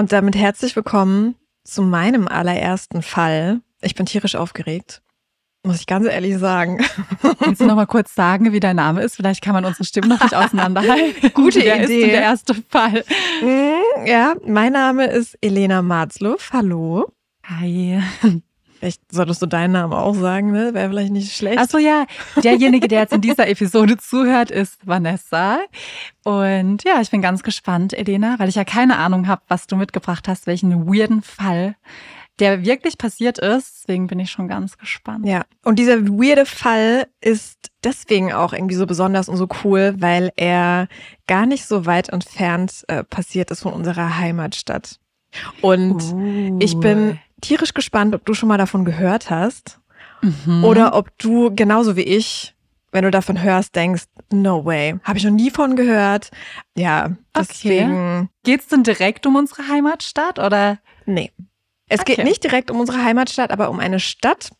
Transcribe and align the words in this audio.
Und 0.00 0.12
damit 0.12 0.34
herzlich 0.34 0.74
willkommen 0.76 1.34
zu 1.62 1.82
meinem 1.82 2.26
allerersten 2.26 3.02
Fall. 3.02 3.60
Ich 3.82 3.94
bin 3.94 4.06
tierisch 4.06 4.34
aufgeregt. 4.34 5.02
Muss 5.62 5.78
ich 5.80 5.86
ganz 5.86 6.06
ehrlich 6.06 6.38
sagen. 6.38 6.82
Kannst 7.38 7.60
du 7.60 7.66
noch 7.66 7.74
mal 7.76 7.84
kurz 7.84 8.14
sagen, 8.14 8.50
wie 8.54 8.60
dein 8.60 8.76
Name 8.76 9.02
ist? 9.02 9.16
Vielleicht 9.16 9.42
kann 9.42 9.52
man 9.52 9.66
unsere 9.66 9.84
Stimmen 9.84 10.08
noch 10.08 10.22
nicht 10.22 10.34
auseinanderhalten. 10.34 11.30
Gute 11.34 11.60
Wer 11.60 11.84
Idee. 11.84 12.00
ist 12.04 12.06
der 12.12 12.22
erste 12.22 12.54
Fall? 12.70 13.04
Mm, 13.42 14.06
Ja, 14.06 14.36
mein 14.46 14.72
Name 14.72 15.04
ist 15.04 15.36
Elena 15.42 15.82
Marzluff. 15.82 16.48
Hallo. 16.50 17.12
Hi. 17.44 18.00
Vielleicht 18.80 19.12
solltest 19.12 19.42
du 19.42 19.46
deinen 19.46 19.72
Namen 19.72 19.92
auch 19.92 20.14
sagen, 20.14 20.52
ne? 20.52 20.72
Wäre 20.72 20.88
vielleicht 20.88 21.12
nicht 21.12 21.36
schlecht. 21.36 21.58
Achso, 21.58 21.76
ja. 21.76 22.06
Derjenige, 22.42 22.88
der 22.88 23.00
jetzt 23.00 23.12
in 23.12 23.20
dieser 23.20 23.46
Episode 23.46 23.98
zuhört, 23.98 24.50
ist 24.50 24.86
Vanessa. 24.86 25.58
Und 26.24 26.82
ja, 26.84 27.00
ich 27.02 27.10
bin 27.10 27.20
ganz 27.20 27.42
gespannt, 27.42 27.92
Elena, 27.92 28.38
weil 28.38 28.48
ich 28.48 28.54
ja 28.54 28.64
keine 28.64 28.96
Ahnung 28.96 29.28
habe, 29.28 29.42
was 29.48 29.66
du 29.66 29.76
mitgebracht 29.76 30.28
hast, 30.28 30.46
welchen 30.46 30.86
weirden 30.86 31.20
Fall, 31.20 31.76
der 32.38 32.64
wirklich 32.64 32.96
passiert 32.96 33.38
ist. 33.38 33.82
Deswegen 33.82 34.06
bin 34.06 34.18
ich 34.18 34.30
schon 34.30 34.48
ganz 34.48 34.78
gespannt. 34.78 35.26
Ja, 35.26 35.44
und 35.62 35.78
dieser 35.78 36.06
weirde 36.08 36.46
Fall 36.46 37.06
ist 37.20 37.70
deswegen 37.84 38.32
auch 38.32 38.54
irgendwie 38.54 38.76
so 38.76 38.86
besonders 38.86 39.28
und 39.28 39.36
so 39.36 39.46
cool, 39.62 39.94
weil 39.98 40.32
er 40.36 40.88
gar 41.26 41.44
nicht 41.44 41.66
so 41.66 41.84
weit 41.84 42.08
entfernt 42.08 42.84
äh, 42.88 43.04
passiert 43.04 43.50
ist 43.50 43.60
von 43.60 43.74
unserer 43.74 44.16
Heimatstadt. 44.16 44.98
Und 45.60 46.02
Uh. 46.12 46.58
ich 46.60 46.76
bin 46.78 47.18
tierisch 47.40 47.74
gespannt, 47.74 48.14
ob 48.14 48.24
du 48.24 48.34
schon 48.34 48.48
mal 48.48 48.58
davon 48.58 48.84
gehört 48.84 49.30
hast 49.30 49.78
Mhm. 50.22 50.64
oder 50.64 50.94
ob 50.94 51.16
du 51.18 51.54
genauso 51.54 51.96
wie 51.96 52.02
ich, 52.02 52.54
wenn 52.92 53.04
du 53.04 53.10
davon 53.10 53.40
hörst, 53.42 53.74
denkst, 53.74 54.04
no 54.30 54.64
way, 54.64 54.96
habe 55.04 55.16
ich 55.18 55.24
noch 55.24 55.30
nie 55.32 55.50
von 55.50 55.76
gehört. 55.76 56.30
Ja, 56.76 57.16
deswegen, 57.34 58.28
Geht's 58.42 58.66
denn 58.68 58.82
direkt 58.82 59.24
um 59.26 59.36
unsere 59.36 59.66
Heimatstadt 59.68 60.38
oder? 60.38 60.78
nee. 61.06 61.30
Es 61.92 62.04
geht 62.04 62.18
Okay. 62.18 62.24
nicht 62.28 62.44
direkt 62.44 62.70
um 62.70 62.78
unsere 62.78 63.02
Heimatstadt, 63.02 63.50
aber 63.50 63.68
um 63.70 63.80
eine 63.80 63.98
Stadt, 63.98 64.50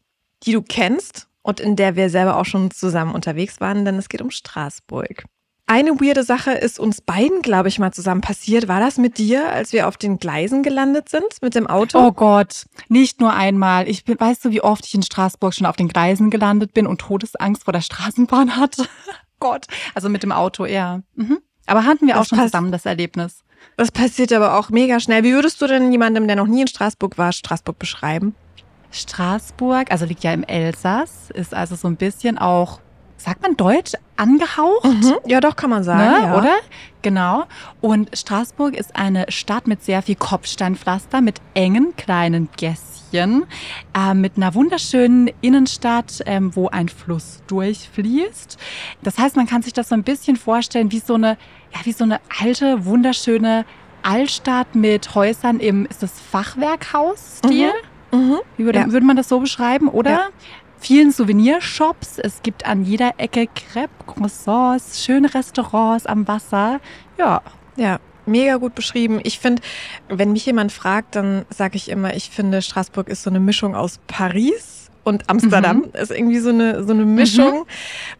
die 0.42 0.52
du 0.52 0.62
kennst 0.62 1.28
und 1.42 1.60
in 1.60 1.76
der 1.76 1.94
wir 1.94 2.10
selber 2.10 2.36
auch 2.36 2.44
schon 2.44 2.70
zusammen 2.72 3.14
unterwegs 3.14 3.60
waren, 3.60 3.84
denn 3.84 3.96
es 3.96 4.08
geht 4.08 4.20
um 4.20 4.30
Straßburg. 4.32 5.24
Eine 5.70 6.00
weirde 6.00 6.24
Sache 6.24 6.50
ist 6.50 6.80
uns 6.80 7.00
beiden, 7.00 7.42
glaube 7.42 7.68
ich, 7.68 7.78
mal 7.78 7.92
zusammen 7.92 8.22
passiert. 8.22 8.66
War 8.66 8.80
das 8.80 8.98
mit 8.98 9.18
dir, 9.18 9.50
als 9.50 9.72
wir 9.72 9.86
auf 9.86 9.96
den 9.96 10.18
Gleisen 10.18 10.64
gelandet 10.64 11.08
sind 11.08 11.28
mit 11.42 11.54
dem 11.54 11.68
Auto? 11.68 11.96
Oh 11.96 12.10
Gott, 12.10 12.64
nicht 12.88 13.20
nur 13.20 13.32
einmal. 13.32 13.88
Ich 13.88 14.04
bin, 14.04 14.18
weißt 14.18 14.44
du, 14.44 14.50
wie 14.50 14.62
oft 14.62 14.84
ich 14.84 14.96
in 14.96 15.04
Straßburg 15.04 15.54
schon 15.54 15.68
auf 15.68 15.76
den 15.76 15.86
Gleisen 15.86 16.28
gelandet 16.28 16.74
bin 16.74 16.88
und 16.88 17.00
Todesangst 17.00 17.62
vor 17.62 17.72
der 17.72 17.82
Straßenbahn 17.82 18.56
hatte? 18.56 18.84
Gott, 19.38 19.68
also 19.94 20.08
mit 20.08 20.24
dem 20.24 20.32
Auto 20.32 20.64
eher. 20.64 21.04
Mhm. 21.14 21.38
Aber 21.66 21.84
hatten 21.84 22.08
wir 22.08 22.14
Das 22.14 22.22
auch 22.22 22.28
schon 22.30 22.40
zusammen 22.40 22.72
das 22.72 22.84
Erlebnis. 22.84 23.44
Das 23.76 23.92
passiert 23.92 24.32
aber 24.32 24.58
auch 24.58 24.70
mega 24.70 24.98
schnell. 24.98 25.22
Wie 25.22 25.34
würdest 25.34 25.62
du 25.62 25.68
denn 25.68 25.92
jemandem, 25.92 26.26
der 26.26 26.34
noch 26.34 26.48
nie 26.48 26.62
in 26.62 26.66
Straßburg 26.66 27.16
war, 27.16 27.30
Straßburg 27.30 27.78
beschreiben? 27.78 28.34
Straßburg, 28.90 29.92
also 29.92 30.04
liegt 30.04 30.24
ja 30.24 30.32
im 30.32 30.42
Elsass, 30.42 31.30
ist 31.32 31.54
also 31.54 31.76
so 31.76 31.86
ein 31.86 31.94
bisschen 31.94 32.38
auch, 32.38 32.80
sagt 33.20 33.42
man 33.42 33.56
Deutsch, 33.56 33.92
angehaucht? 34.16 34.84
Mhm. 34.84 35.14
Ja, 35.26 35.40
doch, 35.40 35.56
kann 35.56 35.70
man 35.70 35.82
sagen. 35.84 36.00
ne, 36.00 36.26
ja. 36.28 36.38
oder? 36.38 36.54
Genau. 37.02 37.44
Und 37.80 38.16
Straßburg 38.16 38.74
ist 38.76 38.94
eine 38.96 39.26
Stadt 39.30 39.66
mit 39.66 39.82
sehr 39.82 40.02
viel 40.02 40.16
Kopfsteinpflaster, 40.16 41.20
mit 41.20 41.40
engen 41.54 41.96
kleinen 41.96 42.48
Gässchen, 42.56 43.44
äh, 43.96 44.14
mit 44.14 44.36
einer 44.36 44.54
wunderschönen 44.54 45.30
Innenstadt, 45.40 46.20
ähm, 46.26 46.54
wo 46.54 46.68
ein 46.68 46.88
Fluss 46.88 47.42
durchfließt. 47.46 48.58
Das 49.02 49.18
heißt, 49.18 49.36
man 49.36 49.46
kann 49.46 49.62
sich 49.62 49.72
das 49.72 49.88
so 49.88 49.94
ein 49.94 50.02
bisschen 50.02 50.36
vorstellen 50.36 50.92
wie 50.92 51.00
so 51.00 51.14
eine, 51.14 51.38
ja, 51.74 51.80
wie 51.84 51.92
so 51.92 52.04
eine 52.04 52.20
alte, 52.42 52.84
wunderschöne 52.84 53.64
Altstadt 54.02 54.74
mit 54.74 55.14
Häusern 55.14 55.60
im, 55.60 55.86
ist 55.86 56.02
das 56.02 56.12
Fachwerkhaus-Stil? 56.20 57.70
Mhm. 58.12 58.38
Wie 58.56 58.64
würde, 58.64 58.78
Ja. 58.80 58.92
würde 58.92 59.06
man 59.06 59.16
das 59.16 59.28
so 59.28 59.40
beschreiben, 59.40 59.88
oder? 59.88 60.10
Ja. 60.10 60.28
Vielen 60.80 61.12
Souvenirshops. 61.12 62.18
Es 62.18 62.42
gibt 62.42 62.66
an 62.66 62.84
jeder 62.84 63.12
Ecke 63.18 63.46
Crepe, 63.46 63.90
Croissants, 64.06 65.04
schöne 65.04 65.32
Restaurants 65.34 66.06
am 66.06 66.26
Wasser. 66.26 66.80
Ja, 67.18 67.42
Ja, 67.76 68.00
mega 68.26 68.56
gut 68.56 68.74
beschrieben. 68.74 69.20
Ich 69.22 69.38
finde, 69.38 69.62
wenn 70.08 70.32
mich 70.32 70.46
jemand 70.46 70.72
fragt, 70.72 71.16
dann 71.16 71.44
sage 71.50 71.76
ich 71.76 71.88
immer, 71.90 72.14
ich 72.14 72.30
finde, 72.30 72.62
Straßburg 72.62 73.08
ist 73.08 73.22
so 73.22 73.30
eine 73.30 73.40
Mischung 73.40 73.74
aus 73.74 74.00
Paris 74.06 74.90
und 75.04 75.28
Amsterdam. 75.30 75.84
Ist 75.92 76.10
irgendwie 76.10 76.38
so 76.38 76.50
eine, 76.50 76.84
so 76.84 76.92
eine 76.92 77.04
Mischung. 77.04 77.66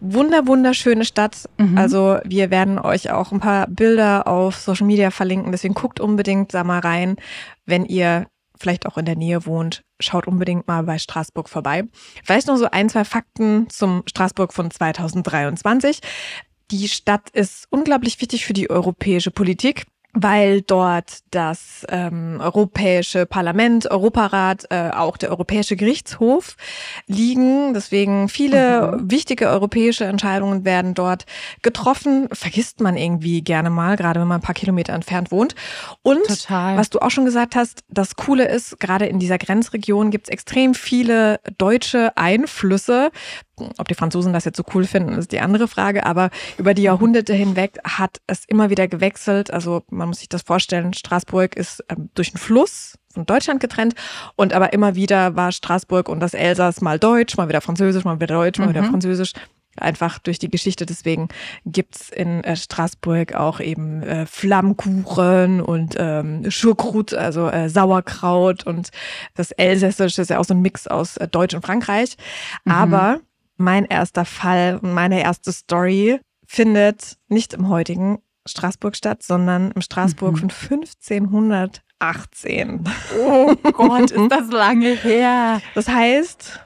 Wunder, 0.01 0.47
wunderschöne 0.47 1.05
Stadt. 1.05 1.49
Mhm. 1.59 1.77
Also 1.79 2.19
wir 2.25 2.51
werden 2.51 2.79
euch 2.79 3.11
auch 3.11 3.33
ein 3.33 3.41
paar 3.41 3.67
Bilder 3.69 4.27
auf 4.27 4.57
Social 4.57 4.87
Media 4.87 5.11
verlinken. 5.11 5.53
Deswegen 5.53 5.75
guckt 5.75 6.01
unbedingt 6.01 6.53
da 6.55 6.65
mal 6.65 6.81
rein, 6.81 7.17
wenn 7.67 7.85
ihr 7.85 8.27
vielleicht 8.61 8.87
auch 8.87 8.99
in 8.99 9.07
der 9.07 9.17
Nähe 9.17 9.47
wohnt. 9.47 9.83
Schaut 10.01 10.27
unbedingt 10.27 10.69
mal 10.69 10.83
bei 10.83 10.99
Straßburg 10.99 11.49
vorbei. 11.49 11.85
Vielleicht 12.25 12.47
noch 12.47 12.57
so 12.57 12.71
ein, 12.71 12.89
zwei 12.89 13.05
Fakten 13.05 13.69
zum 13.71 14.03
Straßburg 14.07 14.53
von 14.53 14.71
2023. 14.71 16.01
Die 16.71 16.89
Stadt 16.89 17.31
ist 17.31 17.67
unglaublich 17.71 18.21
wichtig 18.21 18.45
für 18.45 18.53
die 18.53 18.71
europäische 18.71 19.31
Politik 19.31 19.87
weil 20.13 20.63
dort 20.63 21.21
das 21.31 21.87
ähm, 21.89 22.39
Europäische 22.41 23.27
Parlament, 23.27 23.91
Europarat, 23.91 24.67
äh, 24.71 24.91
auch 24.91 25.17
der 25.17 25.31
Europäische 25.31 25.77
Gerichtshof 25.77 26.57
liegen. 27.07 27.75
Deswegen 27.75 28.29
viele 28.29 28.99
wichtige 29.03 29.49
europäische 29.49 30.05
Entscheidungen 30.05 30.65
werden 30.65 30.95
dort 30.95 31.27
getroffen. 31.63 32.29
Vergisst 32.33 32.81
man 32.81 32.97
irgendwie 32.97 33.43
gerne 33.43 33.71
mal, 33.71 33.97
gerade 33.97 34.21
wenn 34.21 34.29
man 34.29 34.41
ein 34.41 34.45
paar 34.45 34.55
Kilometer 34.55 34.93
entfernt 34.93 35.31
wohnt. 35.31 35.55
Und 36.03 36.27
Total. 36.27 36.77
was 36.77 36.91
du 36.91 36.99
auch 36.99 37.11
schon 37.11 37.25
gesagt 37.25 37.55
hast, 37.55 37.85
das 37.89 38.17
Coole 38.17 38.49
ist, 38.49 38.81
gerade 38.81 39.07
in 39.07 39.19
dieser 39.19 39.39
Grenzregion 39.39 40.11
gibt 40.11 40.29
es 40.29 40.33
extrem 40.33 40.75
viele 40.75 41.41
deutsche 41.59 42.17
Einflüsse. 42.17 43.11
Ob 43.79 43.89
die 43.89 43.95
Franzosen 43.95 44.33
das 44.33 44.45
jetzt 44.45 44.57
so 44.57 44.65
cool 44.75 44.85
finden, 44.85 45.15
ist 45.15 45.33
die 45.33 45.41
andere 45.41 45.69
Frage. 45.69 46.07
Aber 46.07 46.31
über 46.59 46.75
die 46.75 46.83
Jahrhunderte 46.83 47.35
hinweg 47.35 47.79
hat 47.85 48.21
es 48.27 48.45
immer 48.47 48.71
wieder 48.71 48.89
gewechselt. 48.89 49.51
Also 49.53 49.83
man 49.91 50.09
muss 50.09 50.19
sich 50.21 50.29
das 50.29 50.43
vorstellen, 50.43 50.93
Straßburg 50.95 51.57
ist 51.57 51.85
ähm, 51.89 52.11
durch 52.15 52.31
einen 52.31 52.39
Fluss 52.39 52.99
von 53.13 53.27
Deutschland 53.27 53.61
getrennt 53.61 53.95
und 54.37 54.53
aber 54.53 54.73
immer 54.73 54.95
wieder 54.95 55.35
war 55.35 55.51
Straßburg 55.51 56.09
und 56.09 56.21
das 56.21 56.33
Elsass 56.33 56.81
mal 56.81 56.99
deutsch, 56.99 57.37
mal 57.37 57.49
wieder 57.49 57.61
französisch, 57.61 58.05
mal 58.05 58.17
wieder 58.17 58.29
deutsch, 58.29 58.59
mal 58.59 58.69
wieder 58.69 58.83
Mhm. 58.83 58.91
französisch. 58.91 59.33
Einfach 59.77 60.19
durch 60.19 60.39
die 60.41 60.51
Geschichte. 60.51 60.85
Deswegen 60.85 61.29
gibt's 61.65 62.11
in 62.11 62.43
äh, 62.43 62.57
Straßburg 62.57 63.35
auch 63.35 63.61
eben 63.61 64.03
äh, 64.03 64.27
Flammkuchen 64.27 65.61
und 65.61 65.95
ähm, 65.97 66.51
Schurkrut, 66.51 67.15
also 67.15 67.49
äh, 67.49 67.69
Sauerkraut 67.69 68.67
und 68.67 68.91
das 69.37 69.53
Elsässische 69.53 70.23
ist 70.23 70.31
ja 70.31 70.39
auch 70.39 70.45
so 70.45 70.55
ein 70.55 70.61
Mix 70.63 70.87
aus 70.87 71.17
äh, 71.19 71.29
Deutsch 71.29 71.55
und 71.55 71.65
Frankreich. 71.65 72.17
Mhm. 72.65 72.73
Aber 72.73 73.21
mein 73.61 73.85
erster 73.85 74.25
Fall 74.25 74.79
und 74.83 74.93
meine 74.93 75.23
erste 75.23 75.53
Story 75.53 76.21
findet 76.47 77.17
nicht 77.29 77.55
im 77.55 77.69
heutigen 77.69 78.19
Straßburg 78.47 78.97
statt, 78.97 79.23
sondern 79.23 79.71
im 79.73 79.83
Straßburg 79.83 80.33
Mhm. 80.43 80.51
von 80.51 80.51
1518. 82.01 82.85
oh 83.19 83.55
Gott, 83.73 84.11
ist 84.11 84.29
das 84.33 84.51
lange 84.51 84.95
her. 84.97 85.61
Das 85.75 85.89
heißt, 85.89 86.61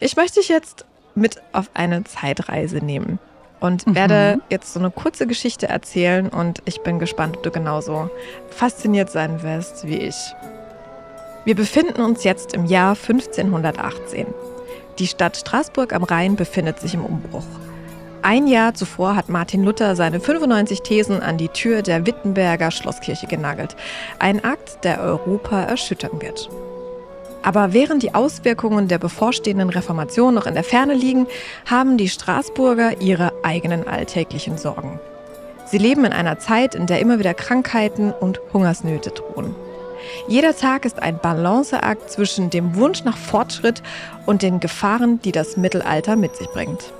ich 0.00 0.16
möchte 0.16 0.40
dich 0.40 0.48
jetzt 0.48 0.84
mit 1.14 1.40
auf 1.52 1.70
eine 1.74 2.04
Zeitreise 2.04 2.78
nehmen 2.78 3.18
und 3.60 3.86
Mhm. 3.86 3.94
werde 3.94 4.40
jetzt 4.50 4.72
so 4.72 4.80
eine 4.80 4.90
kurze 4.90 5.26
Geschichte 5.26 5.68
erzählen 5.68 6.28
und 6.28 6.60
ich 6.64 6.80
bin 6.82 6.98
gespannt, 6.98 7.36
ob 7.36 7.42
du 7.44 7.50
genauso 7.50 8.10
fasziniert 8.50 9.10
sein 9.10 9.42
wirst 9.42 9.86
wie 9.86 9.98
ich. 9.98 10.16
Wir 11.44 11.54
befinden 11.56 12.02
uns 12.02 12.24
jetzt 12.24 12.54
im 12.54 12.64
Jahr 12.66 12.94
1518. 12.96 14.26
Die 14.98 15.06
Stadt 15.06 15.36
Straßburg 15.36 15.92
am 15.92 16.04
Rhein 16.04 16.36
befindet 16.36 16.80
sich 16.80 16.94
im 16.94 17.04
Umbruch. 17.04 17.44
Ein 18.22 18.46
Jahr 18.46 18.74
zuvor 18.74 19.16
hat 19.16 19.28
Martin 19.28 19.64
Luther 19.64 19.96
seine 19.96 20.20
95 20.20 20.82
Thesen 20.82 21.20
an 21.20 21.38
die 21.38 21.48
Tür 21.48 21.82
der 21.82 22.06
Wittenberger 22.06 22.70
Schlosskirche 22.70 23.26
genagelt. 23.26 23.74
Ein 24.20 24.44
Akt, 24.44 24.84
der 24.84 25.00
Europa 25.00 25.62
erschüttern 25.62 26.22
wird. 26.22 26.48
Aber 27.42 27.72
während 27.72 28.04
die 28.04 28.14
Auswirkungen 28.14 28.86
der 28.86 28.98
bevorstehenden 28.98 29.70
Reformation 29.70 30.34
noch 30.34 30.46
in 30.46 30.54
der 30.54 30.62
Ferne 30.62 30.94
liegen, 30.94 31.26
haben 31.66 31.96
die 31.96 32.08
Straßburger 32.08 33.00
ihre 33.00 33.32
eigenen 33.42 33.88
alltäglichen 33.88 34.56
Sorgen. 34.56 35.00
Sie 35.66 35.78
leben 35.78 36.04
in 36.04 36.12
einer 36.12 36.38
Zeit, 36.38 36.76
in 36.76 36.86
der 36.86 37.00
immer 37.00 37.18
wieder 37.18 37.34
Krankheiten 37.34 38.12
und 38.12 38.40
Hungersnöte 38.52 39.10
drohen. 39.10 39.56
Jeder 40.28 40.56
Tag 40.56 40.84
ist 40.84 41.02
ein 41.02 41.18
Balanceakt 41.18 42.10
zwischen 42.10 42.50
dem 42.50 42.76
Wunsch 42.76 43.04
nach 43.04 43.16
Fortschritt 43.16 43.82
und 44.26 44.42
den 44.42 44.60
Gefahren, 44.60 45.20
die 45.22 45.32
das 45.32 45.56
Mittelalter 45.56 46.16
mit 46.16 46.36
sich 46.36 46.48
bringt. 46.48 46.92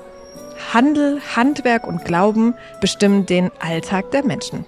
Handel, 0.73 1.21
Handwerk 1.37 1.87
und 1.87 2.05
Glauben 2.05 2.55
bestimmen 2.81 3.27
den 3.27 3.51
Alltag 3.61 4.11
der 4.11 4.25
Menschen. 4.25 4.65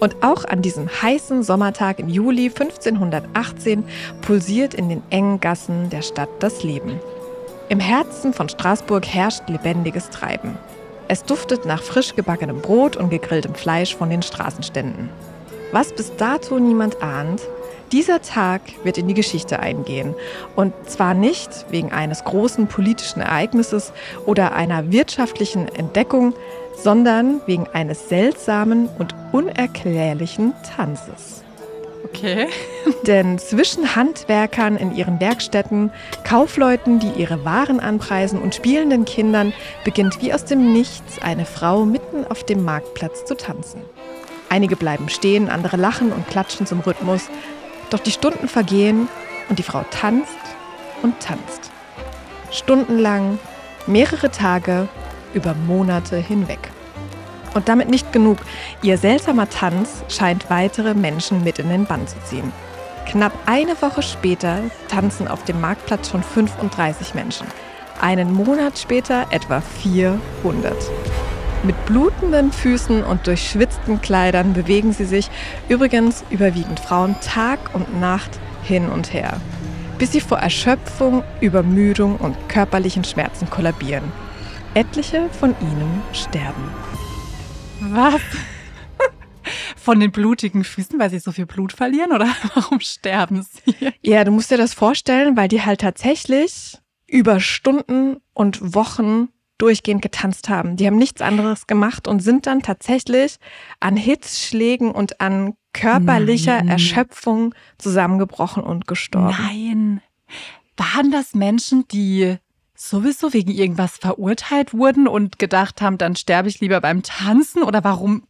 Und 0.00 0.22
auch 0.22 0.44
an 0.44 0.62
diesem 0.62 0.88
heißen 0.88 1.42
Sommertag 1.42 1.98
im 1.98 2.08
Juli 2.08 2.46
1518 2.46 3.84
pulsiert 4.22 4.74
in 4.74 4.88
den 4.88 5.02
engen 5.10 5.40
Gassen 5.40 5.90
der 5.90 6.02
Stadt 6.02 6.30
das 6.38 6.62
Leben. 6.62 7.00
Im 7.68 7.80
Herzen 7.80 8.32
von 8.32 8.48
Straßburg 8.48 9.06
herrscht 9.06 9.48
lebendiges 9.48 10.10
Treiben. 10.10 10.56
Es 11.06 11.24
duftet 11.24 11.66
nach 11.66 11.82
frisch 11.82 12.14
gebackenem 12.14 12.60
Brot 12.60 12.96
und 12.96 13.10
gegrilltem 13.10 13.54
Fleisch 13.54 13.94
von 13.94 14.10
den 14.10 14.22
Straßenständen. 14.22 15.10
Was 15.72 15.92
bis 15.92 16.14
dato 16.16 16.58
niemand 16.58 17.02
ahnt, 17.02 17.42
Dieser 17.92 18.22
Tag 18.22 18.62
wird 18.84 18.98
in 18.98 19.08
die 19.08 19.14
Geschichte 19.14 19.58
eingehen. 19.58 20.14
Und 20.54 20.72
zwar 20.88 21.14
nicht 21.14 21.66
wegen 21.70 21.90
eines 21.90 22.24
großen 22.24 22.68
politischen 22.68 23.20
Ereignisses 23.20 23.92
oder 24.26 24.52
einer 24.52 24.92
wirtschaftlichen 24.92 25.68
Entdeckung, 25.68 26.34
sondern 26.76 27.40
wegen 27.46 27.66
eines 27.68 28.08
seltsamen 28.08 28.88
und 28.98 29.14
unerklärlichen 29.32 30.54
Tanzes. 30.76 31.42
Okay. 32.04 32.46
Denn 33.06 33.38
zwischen 33.38 33.94
Handwerkern 33.96 34.76
in 34.76 34.94
ihren 34.94 35.20
Werkstätten, 35.20 35.90
Kaufleuten, 36.24 37.00
die 37.00 37.10
ihre 37.20 37.44
Waren 37.44 37.80
anpreisen 37.80 38.40
und 38.40 38.54
spielenden 38.54 39.04
Kindern 39.04 39.52
beginnt 39.84 40.22
wie 40.22 40.32
aus 40.32 40.44
dem 40.44 40.72
Nichts 40.72 41.20
eine 41.20 41.44
Frau 41.44 41.84
mitten 41.84 42.24
auf 42.28 42.44
dem 42.44 42.64
Marktplatz 42.64 43.24
zu 43.24 43.36
tanzen. 43.36 43.82
Einige 44.48 44.76
bleiben 44.76 45.08
stehen, 45.08 45.48
andere 45.48 45.76
lachen 45.76 46.12
und 46.12 46.26
klatschen 46.26 46.66
zum 46.66 46.80
Rhythmus. 46.80 47.28
Doch 47.90 48.00
die 48.00 48.12
Stunden 48.12 48.48
vergehen 48.48 49.08
und 49.48 49.58
die 49.58 49.64
Frau 49.64 49.84
tanzt 49.90 50.38
und 51.02 51.18
tanzt. 51.20 51.70
Stundenlang, 52.50 53.38
mehrere 53.86 54.30
Tage, 54.30 54.88
über 55.34 55.54
Monate 55.54 56.16
hinweg. 56.16 56.70
Und 57.54 57.68
damit 57.68 57.88
nicht 57.88 58.12
genug. 58.12 58.38
Ihr 58.82 58.96
seltsamer 58.96 59.48
Tanz 59.48 60.04
scheint 60.08 60.50
weitere 60.50 60.94
Menschen 60.94 61.42
mit 61.42 61.58
in 61.58 61.68
den 61.68 61.84
Bann 61.84 62.06
zu 62.06 62.16
ziehen. 62.24 62.52
Knapp 63.08 63.32
eine 63.46 63.80
Woche 63.82 64.02
später 64.02 64.60
tanzen 64.88 65.26
auf 65.26 65.44
dem 65.44 65.60
Marktplatz 65.60 66.10
schon 66.10 66.22
35 66.22 67.14
Menschen. 67.14 67.46
Einen 68.00 68.32
Monat 68.32 68.78
später 68.78 69.26
etwa 69.30 69.60
400. 69.60 70.74
Mit 71.62 71.84
blutenden 71.84 72.52
Füßen 72.52 73.04
und 73.04 73.26
durchschwitzten 73.26 74.00
Kleidern 74.00 74.54
bewegen 74.54 74.94
sie 74.94 75.04
sich, 75.04 75.30
übrigens 75.68 76.24
überwiegend 76.30 76.80
Frauen, 76.80 77.16
Tag 77.20 77.74
und 77.74 78.00
Nacht 78.00 78.40
hin 78.62 78.88
und 78.88 79.12
her, 79.12 79.38
bis 79.98 80.12
sie 80.12 80.22
vor 80.22 80.38
Erschöpfung, 80.38 81.22
Übermüdung 81.42 82.16
und 82.16 82.48
körperlichen 82.48 83.04
Schmerzen 83.04 83.50
kollabieren. 83.50 84.10
Etliche 84.72 85.28
von 85.38 85.54
ihnen 85.60 86.02
sterben. 86.14 86.70
Was? 87.80 88.22
Von 89.76 90.00
den 90.00 90.12
blutigen 90.12 90.64
Füßen, 90.64 90.98
weil 90.98 91.10
sie 91.10 91.18
so 91.18 91.32
viel 91.32 91.46
Blut 91.46 91.72
verlieren 91.72 92.12
oder 92.12 92.28
warum 92.54 92.80
sterben 92.80 93.42
sie? 93.42 93.92
Ja, 94.00 94.24
du 94.24 94.30
musst 94.30 94.50
dir 94.50 94.58
das 94.58 94.72
vorstellen, 94.72 95.36
weil 95.36 95.48
die 95.48 95.62
halt 95.62 95.82
tatsächlich 95.82 96.78
über 97.06 97.40
Stunden 97.40 98.18
und 98.32 98.74
Wochen 98.74 99.28
durchgehend 99.60 100.02
getanzt 100.02 100.48
haben. 100.48 100.76
Die 100.76 100.86
haben 100.86 100.96
nichts 100.96 101.20
anderes 101.20 101.66
gemacht 101.66 102.08
und 102.08 102.20
sind 102.20 102.46
dann 102.46 102.62
tatsächlich 102.62 103.36
an 103.78 103.96
Hitzschlägen 103.96 104.90
und 104.90 105.20
an 105.20 105.54
körperlicher 105.72 106.58
Nein. 106.58 106.68
Erschöpfung 106.68 107.54
zusammengebrochen 107.78 108.62
und 108.62 108.86
gestorben. 108.86 109.36
Nein. 109.38 110.00
Waren 110.76 111.10
das 111.10 111.34
Menschen, 111.34 111.86
die 111.88 112.36
sowieso 112.74 113.32
wegen 113.34 113.50
irgendwas 113.50 113.98
verurteilt 113.98 114.72
wurden 114.72 115.06
und 115.06 115.38
gedacht 115.38 115.82
haben, 115.82 115.98
dann 115.98 116.16
sterbe 116.16 116.48
ich 116.48 116.60
lieber 116.60 116.80
beim 116.80 117.02
Tanzen? 117.02 117.62
Oder 117.62 117.84
warum, 117.84 118.24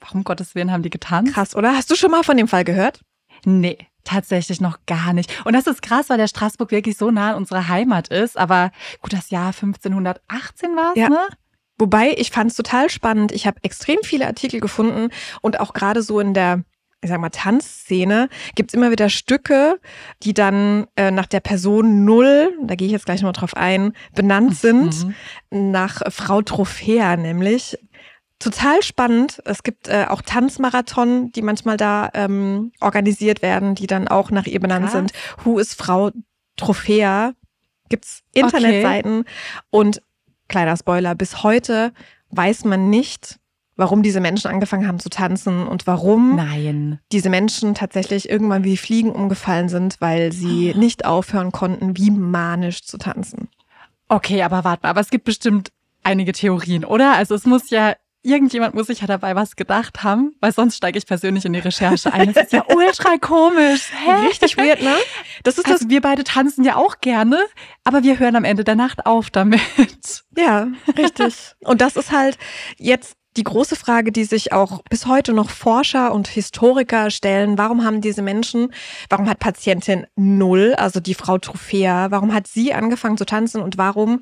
warum 0.00 0.24
Gottes 0.24 0.54
Willen 0.54 0.72
haben 0.72 0.82
die 0.82 0.90
getanzt? 0.90 1.32
Krass, 1.32 1.54
oder? 1.54 1.76
Hast 1.76 1.90
du 1.90 1.94
schon 1.94 2.10
mal 2.10 2.24
von 2.24 2.36
dem 2.36 2.48
Fall 2.48 2.64
gehört? 2.64 3.00
Nee, 3.44 3.78
tatsächlich 4.04 4.60
noch 4.60 4.78
gar 4.86 5.12
nicht. 5.12 5.44
Und 5.44 5.54
das 5.54 5.66
ist 5.66 5.82
krass, 5.82 6.08
weil 6.08 6.18
der 6.18 6.28
Straßburg 6.28 6.70
wirklich 6.70 6.96
so 6.96 7.10
nah 7.10 7.30
an 7.30 7.36
unserer 7.36 7.68
Heimat 7.68 8.08
ist. 8.08 8.38
Aber 8.38 8.70
gut, 9.00 9.12
das 9.12 9.30
Jahr 9.30 9.48
1518 9.48 10.76
war 10.76 10.92
es, 10.94 11.00
ja. 11.00 11.08
ne? 11.08 11.26
Wobei, 11.76 12.14
ich 12.16 12.30
fand 12.30 12.50
es 12.50 12.56
total 12.56 12.88
spannend. 12.88 13.32
Ich 13.32 13.46
habe 13.46 13.58
extrem 13.62 13.98
viele 14.02 14.26
Artikel 14.26 14.60
gefunden 14.60 15.10
und 15.42 15.58
auch 15.58 15.72
gerade 15.72 16.02
so 16.02 16.20
in 16.20 16.32
der 16.32 16.62
ich 17.04 17.10
sag 17.10 17.20
mal, 17.20 17.28
Tanzszene 17.28 18.30
gibt 18.54 18.70
es 18.70 18.74
immer 18.74 18.90
wieder 18.90 19.10
Stücke, 19.10 19.78
die 20.22 20.32
dann 20.32 20.86
äh, 20.96 21.10
nach 21.10 21.26
der 21.26 21.40
Person 21.40 22.06
Null, 22.06 22.56
da 22.62 22.76
gehe 22.76 22.86
ich 22.86 22.92
jetzt 22.92 23.04
gleich 23.04 23.20
noch 23.20 23.34
drauf 23.34 23.54
ein, 23.54 23.92
benannt 24.14 24.56
sind, 24.56 25.14
mhm. 25.50 25.70
nach 25.70 26.00
Frau 26.08 26.40
Trophäa 26.40 27.18
nämlich. 27.18 27.78
Total 28.44 28.82
spannend. 28.82 29.40
Es 29.46 29.62
gibt 29.62 29.88
äh, 29.88 30.04
auch 30.06 30.20
Tanzmarathon, 30.20 31.32
die 31.32 31.40
manchmal 31.40 31.78
da 31.78 32.10
ähm, 32.12 32.72
organisiert 32.78 33.40
werden, 33.40 33.74
die 33.74 33.86
dann 33.86 34.06
auch 34.06 34.30
nach 34.30 34.44
ihr 34.44 34.60
benannt 34.60 34.84
Krass. 34.84 34.92
sind. 34.92 35.12
Who 35.44 35.58
ist 35.58 35.74
Frau 35.74 36.10
Trophäa? 36.56 37.32
Gibt's 37.88 38.22
Internetseiten. 38.34 39.20
Okay. 39.20 39.30
Und 39.70 40.02
kleiner 40.48 40.76
Spoiler, 40.76 41.14
bis 41.14 41.42
heute 41.42 41.94
weiß 42.32 42.66
man 42.66 42.90
nicht, 42.90 43.38
warum 43.76 44.02
diese 44.02 44.20
Menschen 44.20 44.50
angefangen 44.50 44.86
haben 44.86 44.98
zu 44.98 45.08
tanzen 45.08 45.66
und 45.66 45.86
warum 45.86 46.36
Nein. 46.36 47.00
diese 47.12 47.30
Menschen 47.30 47.74
tatsächlich 47.74 48.28
irgendwann 48.28 48.62
wie 48.62 48.76
Fliegen 48.76 49.12
umgefallen 49.12 49.70
sind, 49.70 49.96
weil 50.00 50.32
sie 50.32 50.74
oh. 50.74 50.78
nicht 50.78 51.06
aufhören 51.06 51.50
konnten, 51.50 51.96
wie 51.96 52.10
manisch 52.10 52.82
zu 52.84 52.98
tanzen. 52.98 53.48
Okay, 54.08 54.42
aber 54.42 54.64
warte 54.64 54.82
mal, 54.82 54.90
aber 54.90 55.00
es 55.00 55.08
gibt 55.08 55.24
bestimmt 55.24 55.72
einige 56.02 56.32
Theorien, 56.32 56.84
oder? 56.84 57.14
Also 57.14 57.34
es 57.34 57.46
muss 57.46 57.70
ja 57.70 57.94
irgendjemand 58.24 58.74
muss 58.74 58.86
sich 58.88 59.00
ja 59.00 59.06
dabei 59.06 59.36
was 59.36 59.54
gedacht 59.56 60.02
haben, 60.02 60.34
weil 60.40 60.52
sonst 60.52 60.76
steige 60.76 60.98
ich 60.98 61.06
persönlich 61.06 61.44
in 61.44 61.52
die 61.52 61.58
Recherche 61.60 62.12
ein. 62.12 62.32
Das 62.32 62.44
ist 62.44 62.52
ja 62.52 62.64
ultra 62.68 63.18
komisch. 63.18 63.90
Hä? 64.04 64.26
Richtig 64.26 64.56
weird, 64.56 64.82
ne? 64.82 64.94
Das 65.42 65.58
ist 65.58 65.66
also 65.66 65.84
das. 65.84 65.90
Wir 65.90 66.00
beide 66.00 66.24
tanzen 66.24 66.64
ja 66.64 66.76
auch 66.76 67.00
gerne, 67.00 67.38
aber 67.84 68.02
wir 68.02 68.18
hören 68.18 68.36
am 68.36 68.44
Ende 68.44 68.64
der 68.64 68.76
Nacht 68.76 69.06
auf 69.06 69.30
damit. 69.30 69.60
Ja, 70.36 70.68
richtig. 70.96 71.54
Und 71.60 71.80
das 71.80 71.96
ist 71.96 72.12
halt 72.12 72.38
jetzt 72.76 73.16
die 73.36 73.44
große 73.44 73.76
Frage, 73.76 74.12
die 74.12 74.24
sich 74.24 74.52
auch 74.52 74.82
bis 74.88 75.06
heute 75.06 75.32
noch 75.32 75.50
Forscher 75.50 76.12
und 76.12 76.28
Historiker 76.28 77.10
stellen, 77.10 77.58
warum 77.58 77.84
haben 77.84 78.00
diese 78.00 78.22
Menschen, 78.22 78.72
warum 79.08 79.28
hat 79.28 79.40
Patientin 79.40 80.06
Null, 80.14 80.74
also 80.76 81.00
die 81.00 81.14
Frau 81.14 81.38
Trophäa, 81.38 82.10
warum 82.10 82.32
hat 82.32 82.46
sie 82.46 82.72
angefangen 82.74 83.16
zu 83.16 83.26
tanzen 83.26 83.60
und 83.60 83.76
warum 83.76 84.20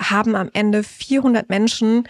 haben 0.00 0.34
am 0.34 0.50
Ende 0.52 0.82
400 0.82 1.48
Menschen 1.48 2.08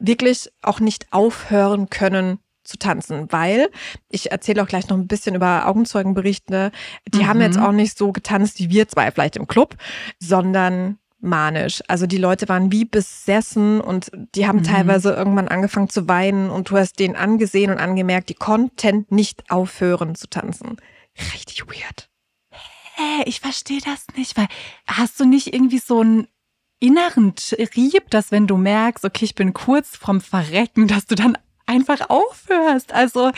wirklich 0.00 0.50
auch 0.62 0.80
nicht 0.80 1.12
aufhören 1.12 1.90
können 1.90 2.38
zu 2.64 2.78
tanzen, 2.78 3.30
weil 3.30 3.68
ich 4.08 4.30
erzähle 4.30 4.62
auch 4.62 4.68
gleich 4.68 4.88
noch 4.88 4.96
ein 4.96 5.06
bisschen 5.06 5.34
über 5.34 5.66
Augenzeugenberichte. 5.66 6.72
Die 7.08 7.18
mhm. 7.18 7.26
haben 7.26 7.40
jetzt 7.40 7.58
auch 7.58 7.72
nicht 7.72 7.96
so 7.96 8.12
getanzt 8.12 8.58
wie 8.58 8.70
wir 8.70 8.88
zwei 8.88 9.10
vielleicht 9.10 9.36
im 9.36 9.46
Club, 9.46 9.76
sondern 10.18 10.98
manisch. 11.20 11.82
Also 11.88 12.06
die 12.06 12.16
Leute 12.16 12.48
waren 12.48 12.72
wie 12.72 12.84
besessen 12.84 13.80
und 13.80 14.10
die 14.34 14.46
haben 14.46 14.60
mhm. 14.60 14.64
teilweise 14.64 15.12
irgendwann 15.12 15.48
angefangen 15.48 15.88
zu 15.88 16.08
weinen 16.08 16.50
und 16.50 16.70
du 16.70 16.78
hast 16.78 16.98
denen 16.98 17.16
angesehen 17.16 17.70
und 17.70 17.78
angemerkt, 17.78 18.28
die 18.28 18.34
konnten 18.34 19.06
nicht 19.10 19.50
aufhören 19.50 20.14
zu 20.14 20.28
tanzen. 20.28 20.76
Richtig 21.34 21.66
weird. 21.66 22.08
Hä, 22.94 23.22
ich 23.26 23.40
verstehe 23.40 23.80
das 23.84 24.06
nicht, 24.16 24.36
weil 24.36 24.48
hast 24.86 25.18
du 25.20 25.24
nicht 25.24 25.52
irgendwie 25.52 25.78
so 25.78 26.00
einen 26.00 26.28
inneren 26.80 27.34
Trieb, 27.36 28.10
dass 28.10 28.32
wenn 28.32 28.46
du 28.46 28.56
merkst, 28.56 29.04
okay, 29.04 29.24
ich 29.26 29.34
bin 29.34 29.52
kurz 29.52 29.96
vorm 29.96 30.20
Verrecken, 30.20 30.88
dass 30.88 31.06
du 31.06 31.14
dann 31.14 31.38
einfach 31.66 32.10
aufhörst. 32.10 32.92
Also 32.92 33.30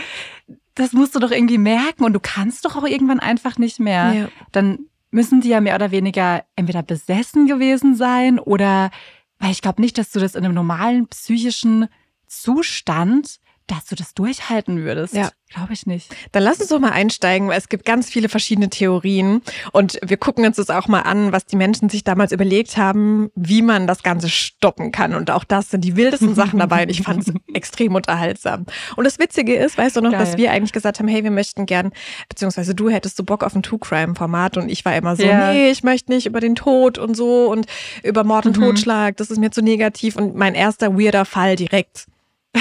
das 0.74 0.92
musst 0.92 1.14
du 1.14 1.18
doch 1.18 1.30
irgendwie 1.30 1.58
merken 1.58 2.04
und 2.04 2.14
du 2.14 2.20
kannst 2.20 2.64
doch 2.64 2.76
auch 2.76 2.86
irgendwann 2.86 3.20
einfach 3.20 3.58
nicht 3.58 3.78
mehr. 3.78 4.12
Ja. 4.14 4.28
Dann 4.52 4.86
müssen 5.10 5.42
die 5.42 5.50
ja 5.50 5.60
mehr 5.60 5.74
oder 5.74 5.90
weniger 5.90 6.44
entweder 6.56 6.82
besessen 6.82 7.46
gewesen 7.46 7.94
sein 7.94 8.38
oder, 8.38 8.90
weil 9.38 9.50
ich 9.50 9.60
glaube 9.60 9.82
nicht, 9.82 9.98
dass 9.98 10.10
du 10.10 10.20
das 10.20 10.34
in 10.34 10.44
einem 10.44 10.54
normalen 10.54 11.06
psychischen 11.08 11.88
Zustand 12.26 13.38
dass 13.66 13.86
du 13.86 13.94
das 13.94 14.14
durchhalten 14.14 14.84
würdest. 14.84 15.14
Ja. 15.14 15.30
Glaube 15.52 15.74
ich 15.74 15.84
nicht. 15.84 16.14
Dann 16.32 16.42
lass 16.42 16.60
uns 16.60 16.70
doch 16.70 16.80
mal 16.80 16.92
einsteigen, 16.92 17.48
weil 17.48 17.58
es 17.58 17.68
gibt 17.68 17.84
ganz 17.84 18.08
viele 18.08 18.30
verschiedene 18.30 18.70
Theorien 18.70 19.42
und 19.72 19.98
wir 20.02 20.16
gucken 20.16 20.46
uns 20.46 20.56
das 20.56 20.70
auch 20.70 20.88
mal 20.88 21.02
an, 21.02 21.32
was 21.32 21.44
die 21.44 21.56
Menschen 21.56 21.90
sich 21.90 22.04
damals 22.04 22.32
überlegt 22.32 22.78
haben, 22.78 23.30
wie 23.34 23.60
man 23.60 23.86
das 23.86 24.02
Ganze 24.02 24.30
stoppen 24.30 24.92
kann. 24.92 25.14
Und 25.14 25.30
auch 25.30 25.44
das 25.44 25.70
sind 25.70 25.84
die 25.84 25.94
wildesten 25.94 26.34
Sachen 26.34 26.58
dabei 26.58 26.84
und 26.84 26.88
ich 26.88 27.02
fand 27.02 27.28
es 27.28 27.34
extrem 27.52 27.94
unterhaltsam. 27.94 28.64
Und 28.96 29.04
das 29.04 29.18
Witzige 29.18 29.54
ist, 29.54 29.76
weißt 29.76 29.96
du 29.96 30.00
noch, 30.00 30.12
Geil. 30.12 30.20
dass 30.20 30.38
wir 30.38 30.52
eigentlich 30.52 30.72
gesagt 30.72 31.00
haben, 31.00 31.08
hey, 31.08 31.22
wir 31.22 31.30
möchten 31.30 31.66
gern, 31.66 31.92
beziehungsweise 32.30 32.74
du 32.74 32.88
hättest 32.88 33.18
so 33.18 33.24
Bock 33.24 33.44
auf 33.44 33.54
ein 33.54 33.62
True-Crime-Format 33.62 34.56
und 34.56 34.70
ich 34.70 34.86
war 34.86 34.96
immer 34.96 35.16
so, 35.16 35.24
ja. 35.24 35.52
nee, 35.52 35.70
ich 35.70 35.82
möchte 35.82 36.12
nicht 36.12 36.24
über 36.24 36.40
den 36.40 36.54
Tod 36.54 36.96
und 36.96 37.14
so 37.14 37.50
und 37.50 37.66
über 38.02 38.24
Mord 38.24 38.46
und 38.46 38.56
mhm. 38.56 38.62
Totschlag, 38.62 39.18
das 39.18 39.30
ist 39.30 39.38
mir 39.38 39.50
zu 39.50 39.60
negativ 39.60 40.16
und 40.16 40.34
mein 40.34 40.54
erster 40.54 40.98
weirder 40.98 41.26
Fall 41.26 41.56
direkt 41.56 42.06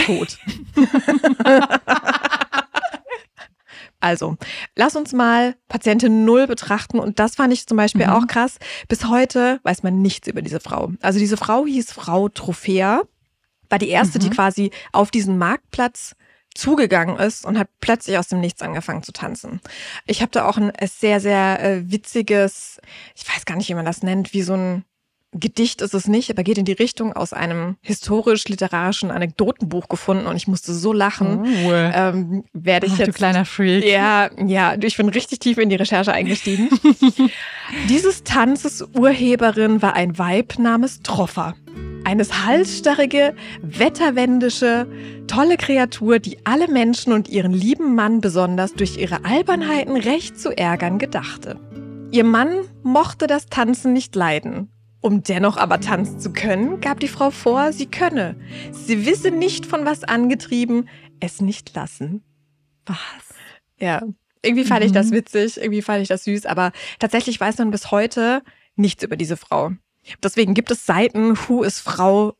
tot. 0.05 0.37
Also, 4.01 4.35
lass 4.75 4.95
uns 4.95 5.13
mal 5.13 5.55
Patientin 5.69 6.25
Null 6.25 6.47
betrachten. 6.47 6.99
Und 6.99 7.19
das 7.19 7.35
fand 7.35 7.53
ich 7.53 7.67
zum 7.67 7.77
Beispiel 7.77 8.07
mhm. 8.07 8.13
auch 8.13 8.27
krass. 8.27 8.57
Bis 8.87 9.07
heute 9.07 9.59
weiß 9.63 9.83
man 9.83 10.01
nichts 10.01 10.27
über 10.27 10.41
diese 10.41 10.59
Frau. 10.59 10.91
Also 11.01 11.19
diese 11.19 11.37
Frau 11.37 11.65
hieß 11.65 11.91
Frau 11.91 12.27
Trophäa, 12.27 13.03
war 13.69 13.79
die 13.79 13.89
erste, 13.89 14.17
mhm. 14.17 14.23
die 14.23 14.29
quasi 14.31 14.71
auf 14.91 15.11
diesen 15.11 15.37
Marktplatz 15.37 16.15
zugegangen 16.53 17.17
ist 17.17 17.45
und 17.45 17.57
hat 17.57 17.69
plötzlich 17.79 18.17
aus 18.17 18.27
dem 18.27 18.41
Nichts 18.41 18.61
angefangen 18.61 19.03
zu 19.03 19.13
tanzen. 19.13 19.61
Ich 20.05 20.21
habe 20.21 20.31
da 20.31 20.45
auch 20.49 20.57
ein 20.57 20.73
sehr, 20.83 21.21
sehr 21.21 21.63
äh, 21.63 21.91
witziges, 21.91 22.81
ich 23.15 23.25
weiß 23.29 23.45
gar 23.45 23.55
nicht, 23.55 23.69
wie 23.69 23.75
man 23.75 23.85
das 23.85 24.03
nennt, 24.03 24.33
wie 24.33 24.41
so 24.41 24.55
ein 24.55 24.83
Gedicht 25.33 25.81
ist 25.81 25.93
es 25.93 26.07
nicht, 26.07 26.29
aber 26.29 26.43
geht 26.43 26.57
in 26.57 26.65
die 26.65 26.73
Richtung 26.73 27.13
aus 27.13 27.31
einem 27.31 27.77
historisch-literarischen 27.81 29.11
Anekdotenbuch 29.11 29.87
gefunden 29.87 30.25
und 30.25 30.35
ich 30.35 30.47
musste 30.47 30.73
so 30.73 30.91
lachen. 30.91 31.45
Oh. 31.65 31.71
Ähm, 31.71 32.43
werde 32.51 32.87
ich 32.87 32.93
Ach, 32.93 32.99
jetzt. 32.99 33.07
du 33.07 33.13
kleiner 33.13 33.45
Freak. 33.45 33.85
Ja, 33.85 34.29
ja, 34.45 34.75
ich 34.81 34.97
bin 34.97 35.07
richtig 35.07 35.39
tief 35.39 35.57
in 35.57 35.69
die 35.69 35.77
Recherche 35.77 36.11
eingestiegen. 36.11 36.69
Dieses 37.89 38.23
Tanzes 38.23 38.85
Urheberin 38.93 39.81
war 39.81 39.93
ein 39.93 40.17
Weib 40.17 40.59
namens 40.59 41.01
Troffer. 41.01 41.55
Eines 42.03 42.45
halsstarrige, 42.45 43.33
wetterwendische, 43.61 44.87
tolle 45.27 45.55
Kreatur, 45.55 46.19
die 46.19 46.39
alle 46.45 46.67
Menschen 46.67 47.13
und 47.13 47.29
ihren 47.29 47.53
lieben 47.53 47.95
Mann 47.95 48.19
besonders 48.19 48.73
durch 48.73 48.97
ihre 48.97 49.23
Albernheiten 49.23 49.95
recht 49.95 50.37
zu 50.37 50.49
ärgern 50.57 50.99
gedachte. 50.99 51.57
Ihr 52.11 52.25
Mann 52.25 52.65
mochte 52.83 53.27
das 53.27 53.45
Tanzen 53.45 53.93
nicht 53.93 54.13
leiden. 54.15 54.69
Um 55.01 55.23
dennoch 55.23 55.57
aber 55.57 55.79
tanzen 55.79 56.19
zu 56.19 56.31
können, 56.31 56.79
gab 56.79 56.99
die 56.99 57.07
Frau 57.07 57.31
vor, 57.31 57.73
sie 57.73 57.87
könne. 57.87 58.35
Sie 58.71 59.05
wisse 59.05 59.31
nicht 59.31 59.65
von 59.65 59.83
was 59.85 60.03
angetrieben, 60.03 60.87
es 61.19 61.41
nicht 61.41 61.73
lassen. 61.75 62.23
Was? 62.85 62.97
Ja, 63.79 64.03
irgendwie 64.43 64.65
fand 64.65 64.83
ich 64.85 64.91
das 64.91 65.07
Mhm. 65.09 65.15
witzig, 65.15 65.57
irgendwie 65.57 65.81
fand 65.81 66.01
ich 66.03 66.07
das 66.07 66.23
süß, 66.25 66.45
aber 66.45 66.71
tatsächlich 66.99 67.39
weiß 67.39 67.57
man 67.57 67.71
bis 67.71 67.89
heute 67.91 68.43
nichts 68.75 69.03
über 69.03 69.15
diese 69.17 69.37
Frau. 69.37 69.71
Deswegen 70.23 70.53
gibt 70.53 70.69
es 70.71 70.85
Seiten, 70.85 71.35
Who 71.47 71.63
ist 71.63 71.79
Frau 71.79 72.35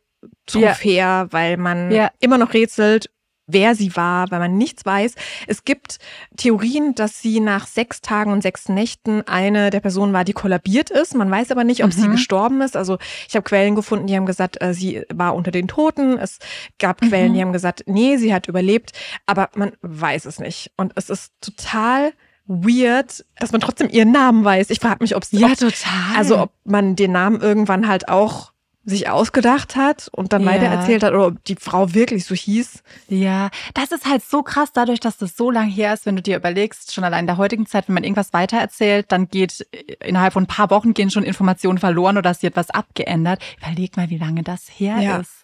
Trophäa, 0.46 1.28
weil 1.32 1.58
man 1.58 1.92
Ja. 1.92 2.12
immer 2.20 2.38
noch 2.38 2.54
rätselt, 2.54 3.10
wer 3.52 3.76
sie 3.76 3.96
war, 3.96 4.30
weil 4.32 4.40
man 4.40 4.58
nichts 4.58 4.86
weiß. 4.86 5.16
Es 5.48 5.64
gibt 5.64 6.00
Theorien, 6.38 6.96
dass 6.96 7.22
sie 7.22 7.40
nach 7.40 7.68
sechs 7.68 8.02
Tagen 8.02 8.32
und 8.32 8.42
sechs 8.42 8.70
Nächten 8.70 9.22
eine 9.28 9.70
der 9.70 9.80
Personen 9.80 10.14
war, 10.14 10.24
die 10.24 10.34
kollabiert 10.34 10.90
ist. 10.90 11.16
Man 11.16 11.30
weiß 11.32 11.52
aber 11.52 11.64
nicht, 11.64 11.84
ob 11.84 11.94
sie 11.94 12.08
Mhm. 12.08 12.12
gestorben 12.14 12.62
ist. 12.62 12.76
Also 12.78 12.98
ich 13.28 13.36
habe 13.36 13.44
Quellen 13.44 13.76
gefunden, 13.76 14.08
die 14.08 14.16
haben 14.16 14.26
gesagt, 14.26 14.62
äh, 14.62 14.74
sie 14.74 15.04
war 15.14 15.36
unter 15.36 15.52
den 15.52 15.68
Toten. 15.68 16.18
Es 16.18 16.40
gab 16.80 17.02
Quellen, 17.02 17.32
Mhm. 17.32 17.36
die 17.36 17.42
haben 17.42 17.54
gesagt, 17.54 17.84
nee, 17.88 18.18
sie 18.18 18.34
hat 18.34 18.48
überlebt. 18.48 18.92
Aber 19.26 19.50
man 19.56 19.72
weiß 19.82 20.26
es 20.26 20.40
nicht. 20.40 20.72
Und 20.78 20.94
es 20.96 21.10
ist 21.10 21.32
total 21.42 22.14
weird, 22.48 23.24
dass 23.40 23.52
man 23.52 23.62
trotzdem 23.62 23.90
ihren 23.90 24.12
Namen 24.12 24.44
weiß. 24.44 24.70
Ich 24.72 24.80
frage 24.80 24.98
mich, 25.02 25.16
ob 25.16 25.24
es 25.24 25.32
Ja, 25.32 25.48
ob, 25.48 25.58
total. 25.58 26.18
also 26.18 26.38
ob 26.40 26.52
man 26.66 26.96
den 26.96 27.12
Namen 27.12 27.40
irgendwann 27.40 27.88
halt 27.88 28.10
auch 28.10 28.52
sich 28.84 29.10
ausgedacht 29.10 29.76
hat 29.76 30.10
und 30.12 30.34
dann 30.34 30.42
Ja. 30.44 30.52
weitererzählt 30.52 31.04
hat 31.04 31.14
oder 31.14 31.28
ob 31.28 31.44
die 31.46 31.56
Frau 31.56 31.94
wirklich 31.94 32.26
so 32.26 32.34
hieß. 32.34 32.82
Ja, 33.10 33.50
das 33.76 33.92
ist 33.92 34.06
halt 34.08 34.24
so 34.24 34.42
krass, 34.42 34.72
dadurch, 34.74 35.00
dass 35.00 35.18
das 35.18 35.38
so 35.38 35.52
lang 35.52 35.70
her 35.70 35.94
ist, 35.94 36.06
wenn 36.08 36.16
du 36.16 36.22
dir 36.22 36.36
überlegst, 36.38 36.92
schon 36.94 37.04
allein 37.04 37.22
in 37.22 37.28
der 37.28 37.38
heutigen 37.38 37.66
Zeit, 37.68 37.88
wenn 37.88 37.94
man 37.94 38.04
irgendwas 38.04 38.34
weitererzählt, 38.34 39.12
dann 39.12 39.28
geht 39.30 39.68
äh, 39.72 40.08
innerhalb 40.08 40.34
von 40.34 40.44
ein 40.44 40.48
paar 40.48 40.70
Wochen 40.72 40.94
gehen 40.96 41.12
schon 41.12 41.24
Informationen 41.24 41.78
verloren 41.78 42.18
oder 42.18 42.32
es 42.32 42.42
wird 42.42 42.56
was 42.56 42.72
abgeändert. 42.72 43.40
Überleg 43.62 43.98
mal, 43.98 44.10
wie 44.10 44.18
lange 44.18 44.42
das 44.44 44.68
her 44.68 44.98
Ja. 45.00 45.18
ist. 45.18 45.44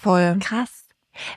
Voll. 0.00 0.38
Krass. 0.40 0.84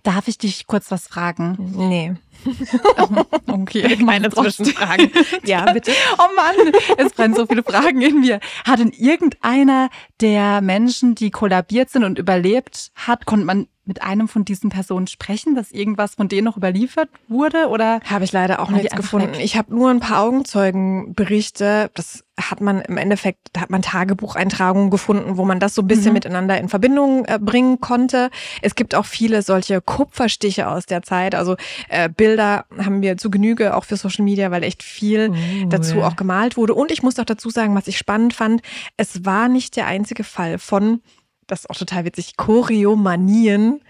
Darf 0.04 0.28
ich 0.28 0.38
dich 0.38 0.68
kurz 0.68 0.92
was 0.92 1.08
fragen? 1.08 1.58
Nee. 1.76 2.14
Okay. 3.48 3.98
Meine 4.02 4.30
Zwischenfragen. 4.30 5.12
Ja, 5.44 5.72
bitte. 5.74 5.92
Oh 6.18 6.28
Mann, 6.36 6.74
es 6.98 7.14
brennen 7.14 7.36
so 7.36 7.46
viele 7.46 7.64
Fragen 7.64 8.02
in 8.02 8.22
mir. 8.22 8.40
Hat 8.66 8.80
denn 8.80 8.92
irgendeiner 8.92 9.90
der 10.20 10.62
Menschen, 10.62 11.16
die 11.16 11.32
kollabiert 11.32 11.90
sind 11.90 12.04
und 12.04 12.18
überlebt 12.20 12.92
hat, 12.96 13.26
konnte 13.26 13.46
man 13.46 13.68
mit 13.86 14.02
einem 14.04 14.28
von 14.28 14.46
diesen 14.46 14.70
Personen 14.70 15.08
sprechen, 15.08 15.56
dass 15.56 15.72
irgendwas 15.72 16.16
von 16.16 16.28
denen 16.28 16.46
noch 16.46 16.58
überliefert 16.58 17.10
wurde? 17.28 17.68
Oder 17.68 18.00
Habe 18.06 18.24
ich 18.24 18.32
leider 18.32 18.60
auch 18.62 18.70
nichts 18.70 18.96
gefunden. 18.96 19.34
weg? 19.34 19.44
Ich 19.44 19.58
habe 19.58 19.74
nur 19.74 19.90
ein 19.90 20.00
paar 20.00 20.22
Augenzeugenberichte. 20.24 21.90
Das 21.94 22.24
hat 22.40 22.62
man 22.62 22.82
im 22.82 22.98
Endeffekt, 22.98 23.40
da 23.54 23.62
hat 23.62 23.70
man 23.70 23.82
Tagebucheintragungen 23.82 24.90
gefunden, 24.90 25.38
wo 25.38 25.46
man 25.46 25.60
das 25.60 25.76
so 25.76 25.82
ein 25.82 25.88
bisschen 25.88 26.08
Mhm. 26.08 26.14
miteinander 26.14 26.58
in 26.58 26.70
Verbindung 26.70 27.26
äh, 27.26 27.38
bringen 27.40 27.80
konnte. 27.82 28.30
Es 28.62 28.76
gibt 28.76 28.96
auch 28.96 29.06
viele 29.06 29.42
solche 29.42 29.82
Kupferstiche 29.82 30.68
aus 30.68 30.86
der 30.86 31.02
Zeit. 31.04 31.36
Also 31.36 31.56
äh, 31.90 32.10
Bilder 32.22 32.66
haben 32.78 33.02
wir 33.02 33.18
zu 33.18 33.32
Genüge 33.32 33.76
auch 33.76 33.84
für 33.84 33.98
Social 33.98 34.24
Media, 34.24 34.52
weil 34.52 34.62
echt 34.64 34.84
viel 34.84 35.34
dazu 35.70 36.04
auch 36.04 36.16
gemalt 36.16 36.56
wurde. 36.56 36.76
Und 36.76 36.92
ich 36.92 37.02
muss 37.02 37.18
auch 37.18 37.26
dazu 37.26 37.50
sagen, 37.50 37.74
was 37.74 37.88
ich 37.88 37.98
spannend 37.98 38.36
fand, 38.36 38.62
es 38.96 39.26
war 39.26 39.48
nicht 39.48 39.76
der 39.76 39.88
einzige 39.88 40.24
Fall 40.24 40.60
von, 40.60 41.02
das 41.48 41.62
ist 41.62 41.70
auch 41.72 41.76
total 41.76 42.06
witzig, 42.06 42.38
Choreomanien. 42.38 43.82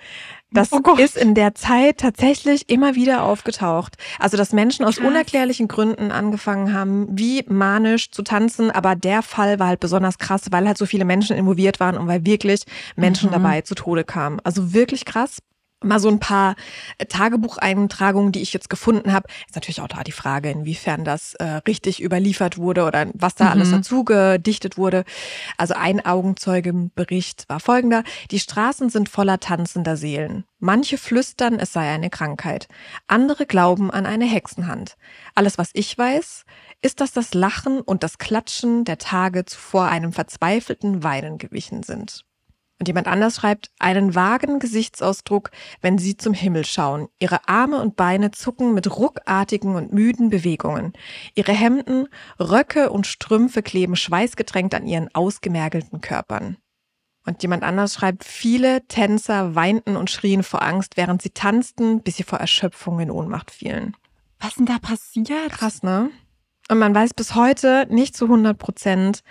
Das 0.53 0.69
Oh 0.73 0.95
ist 0.97 1.15
in 1.17 1.33
der 1.33 1.55
Zeit 1.55 1.97
tatsächlich 1.99 2.69
immer 2.69 2.95
wieder 2.95 3.23
aufgetaucht. 3.23 3.95
Also, 4.19 4.35
dass 4.37 4.51
Menschen 4.53 4.85
aus 4.85 4.97
unerklärlichen 4.97 5.67
Gründen 5.67 6.11
angefangen 6.11 6.73
haben, 6.73 7.07
wie 7.11 7.43
manisch 7.47 8.11
zu 8.11 8.21
tanzen. 8.21 8.69
Aber 8.71 8.95
der 8.95 9.21
Fall 9.23 9.59
war 9.59 9.67
halt 9.67 9.79
besonders 9.81 10.17
krass, 10.17 10.43
weil 10.51 10.67
halt 10.67 10.77
so 10.77 10.85
viele 10.85 11.05
Menschen 11.05 11.35
involviert 11.37 11.79
waren 11.81 11.97
und 11.97 12.07
weil 12.07 12.25
wirklich 12.25 12.63
Menschen 12.95 13.27
Mhm. 13.29 13.33
dabei 13.33 13.61
zu 13.61 13.75
Tode 13.75 14.03
kamen. 14.05 14.39
Also 14.43 14.73
wirklich 14.73 15.03
krass. 15.05 15.37
Mal 15.83 15.99
so 15.99 16.09
ein 16.09 16.19
paar 16.19 16.55
äh, 16.99 17.05
Tagebucheintragungen, 17.05 18.31
die 18.31 18.41
ich 18.41 18.53
jetzt 18.53 18.69
gefunden 18.69 19.13
habe. 19.13 19.27
Ist 19.47 19.55
natürlich 19.55 19.81
auch 19.81 19.87
da 19.87 20.03
die 20.03 20.11
Frage, 20.11 20.51
inwiefern 20.51 21.03
das 21.03 21.33
äh, 21.35 21.43
richtig 21.67 22.01
überliefert 22.01 22.57
wurde 22.57 22.83
oder 22.85 23.07
was 23.13 23.35
da 23.35 23.49
alles 23.49 23.69
Mhm. 23.69 23.73
dazu 23.77 24.03
gedichtet 24.03 24.77
wurde. 24.77 25.03
Also 25.57 25.73
ein 25.73 26.05
Augenzeugenbericht 26.05 27.45
war 27.49 27.59
folgender. 27.59 28.03
Die 28.29 28.39
Straßen 28.39 28.89
sind 28.89 29.09
voller 29.09 29.39
tanzender 29.39 29.97
Seelen. 29.97 30.45
Manche 30.59 30.97
flüstern, 30.99 31.59
es 31.59 31.73
sei 31.73 31.89
eine 31.91 32.09
Krankheit. 32.11 32.67
Andere 33.07 33.47
glauben 33.47 33.89
an 33.89 34.05
eine 34.05 34.25
Hexenhand. 34.25 34.95
Alles, 35.33 35.57
was 35.57 35.71
ich 35.73 35.97
weiß, 35.97 36.45
ist, 36.83 37.01
dass 37.01 37.11
das 37.13 37.33
Lachen 37.33 37.81
und 37.81 38.03
das 38.03 38.19
Klatschen 38.19 38.85
der 38.85 38.99
Tage 38.99 39.45
zuvor 39.45 39.85
einem 39.87 40.13
verzweifelten 40.13 41.03
Weinen 41.03 41.39
gewichen 41.39 41.81
sind. 41.81 42.23
Und 42.81 42.87
jemand 42.87 43.05
anders 43.05 43.35
schreibt, 43.35 43.69
einen 43.77 44.15
vagen 44.15 44.57
Gesichtsausdruck, 44.57 45.51
wenn 45.81 45.99
sie 45.99 46.17
zum 46.17 46.33
Himmel 46.33 46.65
schauen. 46.65 47.09
Ihre 47.19 47.47
Arme 47.47 47.79
und 47.79 47.95
Beine 47.95 48.31
zucken 48.31 48.73
mit 48.73 48.97
ruckartigen 48.97 49.75
und 49.75 49.93
müden 49.93 50.31
Bewegungen. 50.31 50.93
Ihre 51.35 51.51
Hemden, 51.51 52.07
Röcke 52.39 52.89
und 52.89 53.05
Strümpfe 53.05 53.61
kleben 53.61 53.95
schweißgetränkt 53.95 54.73
an 54.73 54.87
ihren 54.87 55.13
ausgemergelten 55.13 56.01
Körpern. 56.01 56.57
Und 57.23 57.43
jemand 57.43 57.61
anders 57.61 57.93
schreibt, 57.93 58.23
viele 58.23 58.87
Tänzer 58.87 59.53
weinten 59.53 59.95
und 59.95 60.09
schrien 60.09 60.41
vor 60.41 60.63
Angst, 60.63 60.97
während 60.97 61.21
sie 61.21 61.29
tanzten, 61.29 62.01
bis 62.01 62.15
sie 62.15 62.23
vor 62.23 62.39
Erschöpfung 62.39 62.99
in 62.99 63.11
Ohnmacht 63.11 63.51
fielen. 63.51 63.95
was 64.39 64.55
denn 64.55 64.65
da 64.65 64.79
passiert? 64.79 65.51
Krass, 65.51 65.83
ne? 65.83 66.09
Und 66.67 66.79
man 66.79 66.95
weiß 66.95 67.13
bis 67.13 67.35
heute 67.35 67.85
nicht 67.91 68.17
zu 68.17 68.25
100 68.25 68.57
Prozent, 68.57 69.21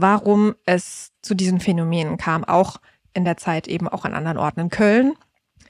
warum 0.00 0.54
es 0.66 1.10
zu 1.22 1.34
diesen 1.34 1.60
Phänomenen 1.60 2.16
kam. 2.18 2.44
Auch 2.44 2.76
in 3.14 3.24
der 3.24 3.36
Zeit 3.36 3.66
eben 3.66 3.88
auch 3.88 4.04
an 4.04 4.14
anderen 4.14 4.36
Orten. 4.38 4.60
In 4.60 4.68
Köln 4.70 5.14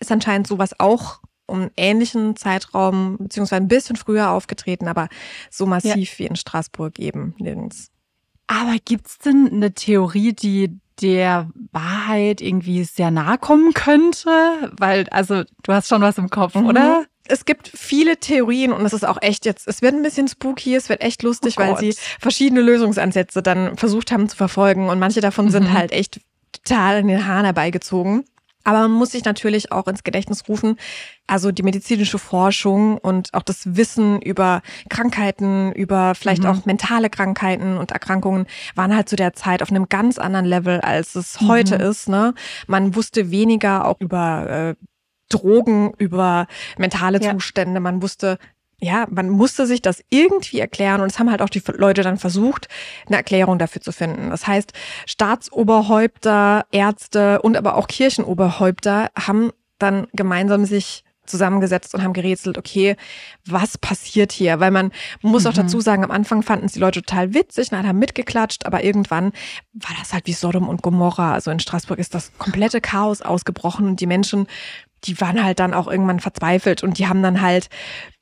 ist 0.01 0.11
anscheinend 0.11 0.47
sowas 0.47 0.79
auch 0.81 1.21
um 1.47 1.63
einen 1.63 1.71
ähnlichen 1.77 2.35
Zeitraum, 2.35 3.19
beziehungsweise 3.19 3.63
ein 3.63 3.69
bisschen 3.69 3.95
früher 3.95 4.31
aufgetreten, 4.31 4.89
aber 4.89 5.09
so 5.49 5.65
massiv 5.65 6.19
wie 6.19 6.27
in 6.27 6.35
Straßburg 6.35 6.99
eben 6.99 7.35
nirgends. 7.39 7.91
Aber 8.49 8.75
gibt's 8.85 9.19
denn 9.19 9.49
eine 9.53 9.73
Theorie, 9.73 10.33
die 10.33 10.77
der 11.01 11.49
Wahrheit 11.73 12.41
irgendwie 12.41 12.83
sehr 12.85 13.11
nahe 13.13 13.39
kommen 13.39 13.75
könnte? 13.75 14.29
Weil, 14.77 15.09
also, 15.11 15.45
du 15.63 15.73
hast 15.73 15.89
schon 15.89 16.03
was 16.03 16.19
im 16.19 16.31
Kopf, 16.31 16.55
Mhm. 16.57 16.67
oder? 16.67 17.05
Es 17.29 17.45
gibt 17.45 17.69
viele 17.75 18.19
Theorien 18.19 18.73
und 18.73 18.85
es 18.87 18.93
ist 18.93 19.05
auch 19.05 19.19
echt 19.21 19.45
jetzt, 19.47 19.67
es 19.69 19.83
wird 19.83 19.95
ein 19.95 20.03
bisschen 20.03 20.29
spooky, 20.29 20.75
es 20.75 20.89
wird 20.89 21.01
echt 21.03 21.23
lustig, 21.23 21.55
Oh 21.59 21.61
weil 21.63 21.77
sie 21.79 21.95
verschiedene 22.21 22.61
Lösungsansätze 22.61 23.43
dann 23.43 23.77
versucht 23.77 24.13
haben 24.13 24.29
zu 24.29 24.37
verfolgen 24.37 24.89
und 24.89 24.99
manche 24.99 25.21
davon 25.21 25.51
sind 25.51 25.65
Mhm. 25.65 25.73
halt 25.75 25.93
echt 25.93 26.21
total 26.53 26.99
in 27.01 27.09
den 27.09 27.27
Haaren 27.27 27.45
herbeigezogen. 27.45 28.25
Aber 28.65 28.81
man 28.81 28.91
muss 28.91 29.13
sich 29.13 29.25
natürlich 29.25 29.71
auch 29.71 29.87
ins 29.87 30.03
Gedächtnis 30.03 30.49
rufen, 30.49 30.77
also 31.29 31.53
die 31.53 31.63
medizinische 31.63 32.19
Forschung 32.19 32.99
und 32.99 33.33
auch 33.33 33.43
das 33.45 33.77
Wissen 33.77 34.21
über 34.21 34.61
Krankheiten, 34.89 35.71
über 35.71 36.17
vielleicht 36.17 36.43
Mhm. 36.43 36.49
auch 36.49 36.65
mentale 36.65 37.09
Krankheiten 37.09 37.77
und 37.77 37.93
Erkrankungen 37.93 38.47
waren 38.75 38.93
halt 38.97 39.09
zu 39.09 39.15
der 39.15 39.35
Zeit 39.35 39.63
auf 39.63 39.71
einem 39.71 39.89
ganz 39.89 40.19
anderen 40.19 40.47
Level, 40.47 40.81
als 40.81 41.15
es 41.15 41.41
Mhm. 41.41 41.49
heute 41.49 41.75
ist. 41.77 42.09
Ne? 42.09 42.35
Man 42.67 42.97
wusste 42.97 43.31
weniger 43.31 43.85
auch 43.85 44.01
über 44.01 44.75
äh, 44.77 44.87
Drogen, 45.29 45.93
über 45.99 46.47
mentale 46.79 47.21
Ja. 47.23 47.33
Zustände. 47.33 47.81
Man 47.81 48.03
wusste, 48.03 48.39
ja, 48.79 49.07
man 49.11 49.31
musste 49.31 49.67
sich 49.67 49.81
das 49.83 50.05
irgendwie 50.11 50.61
erklären 50.61 51.01
und 51.01 51.11
es 51.11 51.19
haben 51.19 51.31
halt 51.31 51.41
auch 51.43 51.49
die 51.49 51.63
Leute 51.77 52.03
dann 52.03 52.19
versucht, 52.19 52.69
eine 53.07 53.17
Erklärung 53.17 53.59
dafür 53.59 53.81
zu 53.81 53.91
finden. 53.93 54.31
Das 54.31 54.47
heißt, 54.47 54.73
Staatsoberhäupter, 55.07 56.67
Ärzte 56.73 57.43
und 57.43 57.57
aber 57.57 57.77
auch 57.77 57.89
Kirchenoberhäupter 57.89 59.11
haben 59.19 59.51
dann 59.79 60.07
gemeinsam 60.13 60.65
sich 60.65 61.03
zusammengesetzt 61.27 61.93
und 61.93 62.05
haben 62.05 62.13
gerätselt, 62.13 62.57
okay, 62.57 62.95
was 63.45 63.79
passiert 63.79 64.31
hier? 64.31 64.61
Weil 64.61 64.71
man 64.71 64.93
muss 65.23 65.45
auch 65.45 65.53
Mhm. 65.53 65.57
dazu 65.57 65.81
sagen, 65.81 66.05
am 66.05 66.13
Anfang 66.13 66.43
fanden 66.43 66.67
es 66.67 66.73
die 66.75 66.79
Leute 66.79 67.03
total 67.03 67.35
witzig, 67.35 67.73
und 67.73 67.87
haben 67.87 67.99
mitgeklatscht, 67.99 68.65
aber 68.65 68.85
irgendwann 68.85 69.33
war 69.73 69.91
das 69.99 70.13
halt 70.13 70.27
wie 70.27 70.33
Sodom 70.33 70.69
und 70.69 70.83
Gomorra. 70.83 71.33
Also 71.35 71.51
in 71.51 71.59
Straßburg 71.59 71.99
ist 71.99 72.15
das 72.15 72.31
komplette 72.39 72.81
Chaos 72.81 73.23
ausgebrochen 73.23 73.89
und 73.89 74.01
die 74.01 74.07
Menschen 74.07 74.47
die 75.05 75.21
waren 75.21 75.43
halt 75.43 75.61
dann 75.61 75.75
auch 75.75 75.89
irgendwann 75.89 76.21
verzweifelt 76.21 76.83
und 76.83 76.99
die 76.99 77.07
haben 77.07 77.23
dann 77.23 77.41
halt 77.41 77.69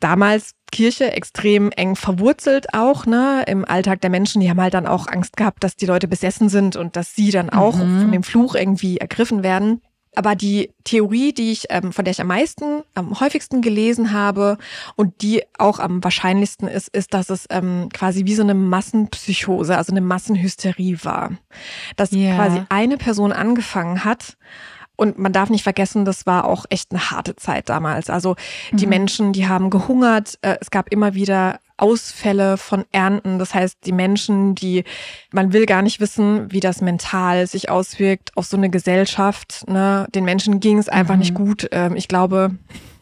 damals 0.00 0.54
Kirche 0.70 1.12
extrem 1.12 1.70
eng 1.70 1.94
verwurzelt 1.94 2.74
auch, 2.74 3.06
ne, 3.06 3.44
im 3.46 3.64
Alltag 3.64 4.00
der 4.00 4.10
Menschen. 4.10 4.40
Die 4.40 4.50
haben 4.50 4.60
halt 4.60 4.74
dann 4.74 4.86
auch 4.86 5.06
Angst 5.06 5.36
gehabt, 5.36 5.62
dass 5.62 5.76
die 5.76 5.86
Leute 5.86 6.08
besessen 6.08 6.48
sind 6.48 6.76
und 6.76 6.96
dass 6.96 7.14
sie 7.14 7.30
dann 7.30 7.50
auch 7.50 7.76
mhm. 7.76 8.00
von 8.00 8.12
dem 8.12 8.22
Fluch 8.24 8.54
irgendwie 8.56 8.98
ergriffen 8.98 9.42
werden. 9.42 9.80
Aber 10.16 10.36
die 10.36 10.72
Theorie, 10.84 11.32
die 11.32 11.52
ich, 11.52 11.66
ähm, 11.70 11.92
von 11.92 12.04
der 12.04 12.12
ich 12.12 12.20
am 12.20 12.28
meisten, 12.28 12.82
am 12.94 13.18
häufigsten 13.18 13.62
gelesen 13.62 14.12
habe 14.12 14.58
und 14.96 15.22
die 15.22 15.42
auch 15.58 15.78
am 15.78 16.02
wahrscheinlichsten 16.04 16.68
ist, 16.68 16.88
ist, 16.88 17.14
dass 17.14 17.30
es 17.30 17.46
ähm, 17.50 17.88
quasi 17.92 18.24
wie 18.24 18.34
so 18.34 18.42
eine 18.42 18.54
Massenpsychose, 18.54 19.76
also 19.76 19.92
eine 19.92 20.00
Massenhysterie 20.00 20.98
war. 21.02 21.32
Dass 21.96 22.12
yeah. 22.12 22.36
quasi 22.36 22.62
eine 22.68 22.96
Person 22.96 23.32
angefangen 23.32 24.04
hat 24.04 24.36
und 24.96 25.18
man 25.18 25.32
darf 25.32 25.50
nicht 25.50 25.64
vergessen, 25.64 26.04
das 26.04 26.26
war 26.26 26.44
auch 26.44 26.66
echt 26.68 26.92
eine 26.92 27.10
harte 27.10 27.36
Zeit 27.36 27.68
damals. 27.68 28.10
Also 28.10 28.36
die 28.72 28.86
mhm. 28.86 28.90
Menschen, 28.90 29.32
die 29.32 29.48
haben 29.48 29.70
gehungert. 29.70 30.38
Äh, 30.42 30.58
es 30.60 30.70
gab 30.70 30.90
immer 30.90 31.14
wieder 31.14 31.60
Ausfälle 31.76 32.56
von 32.56 32.84
Ernten. 32.92 33.38
Das 33.38 33.54
heißt, 33.54 33.78
die 33.84 33.92
Menschen, 33.92 34.54
die, 34.54 34.84
man 35.32 35.52
will 35.52 35.66
gar 35.66 35.82
nicht 35.82 36.00
wissen, 36.00 36.50
wie 36.52 36.60
das 36.60 36.80
mental 36.80 37.46
sich 37.46 37.68
auswirkt 37.68 38.36
auf 38.36 38.46
so 38.46 38.56
eine 38.56 38.70
Gesellschaft. 38.70 39.64
Ne? 39.68 40.06
Den 40.14 40.24
Menschen 40.24 40.60
ging 40.60 40.78
es 40.78 40.88
einfach 40.88 41.14
mhm. 41.14 41.20
nicht 41.20 41.34
gut. 41.34 41.68
Ähm, 41.72 41.96
ich 41.96 42.08
glaube, 42.08 42.52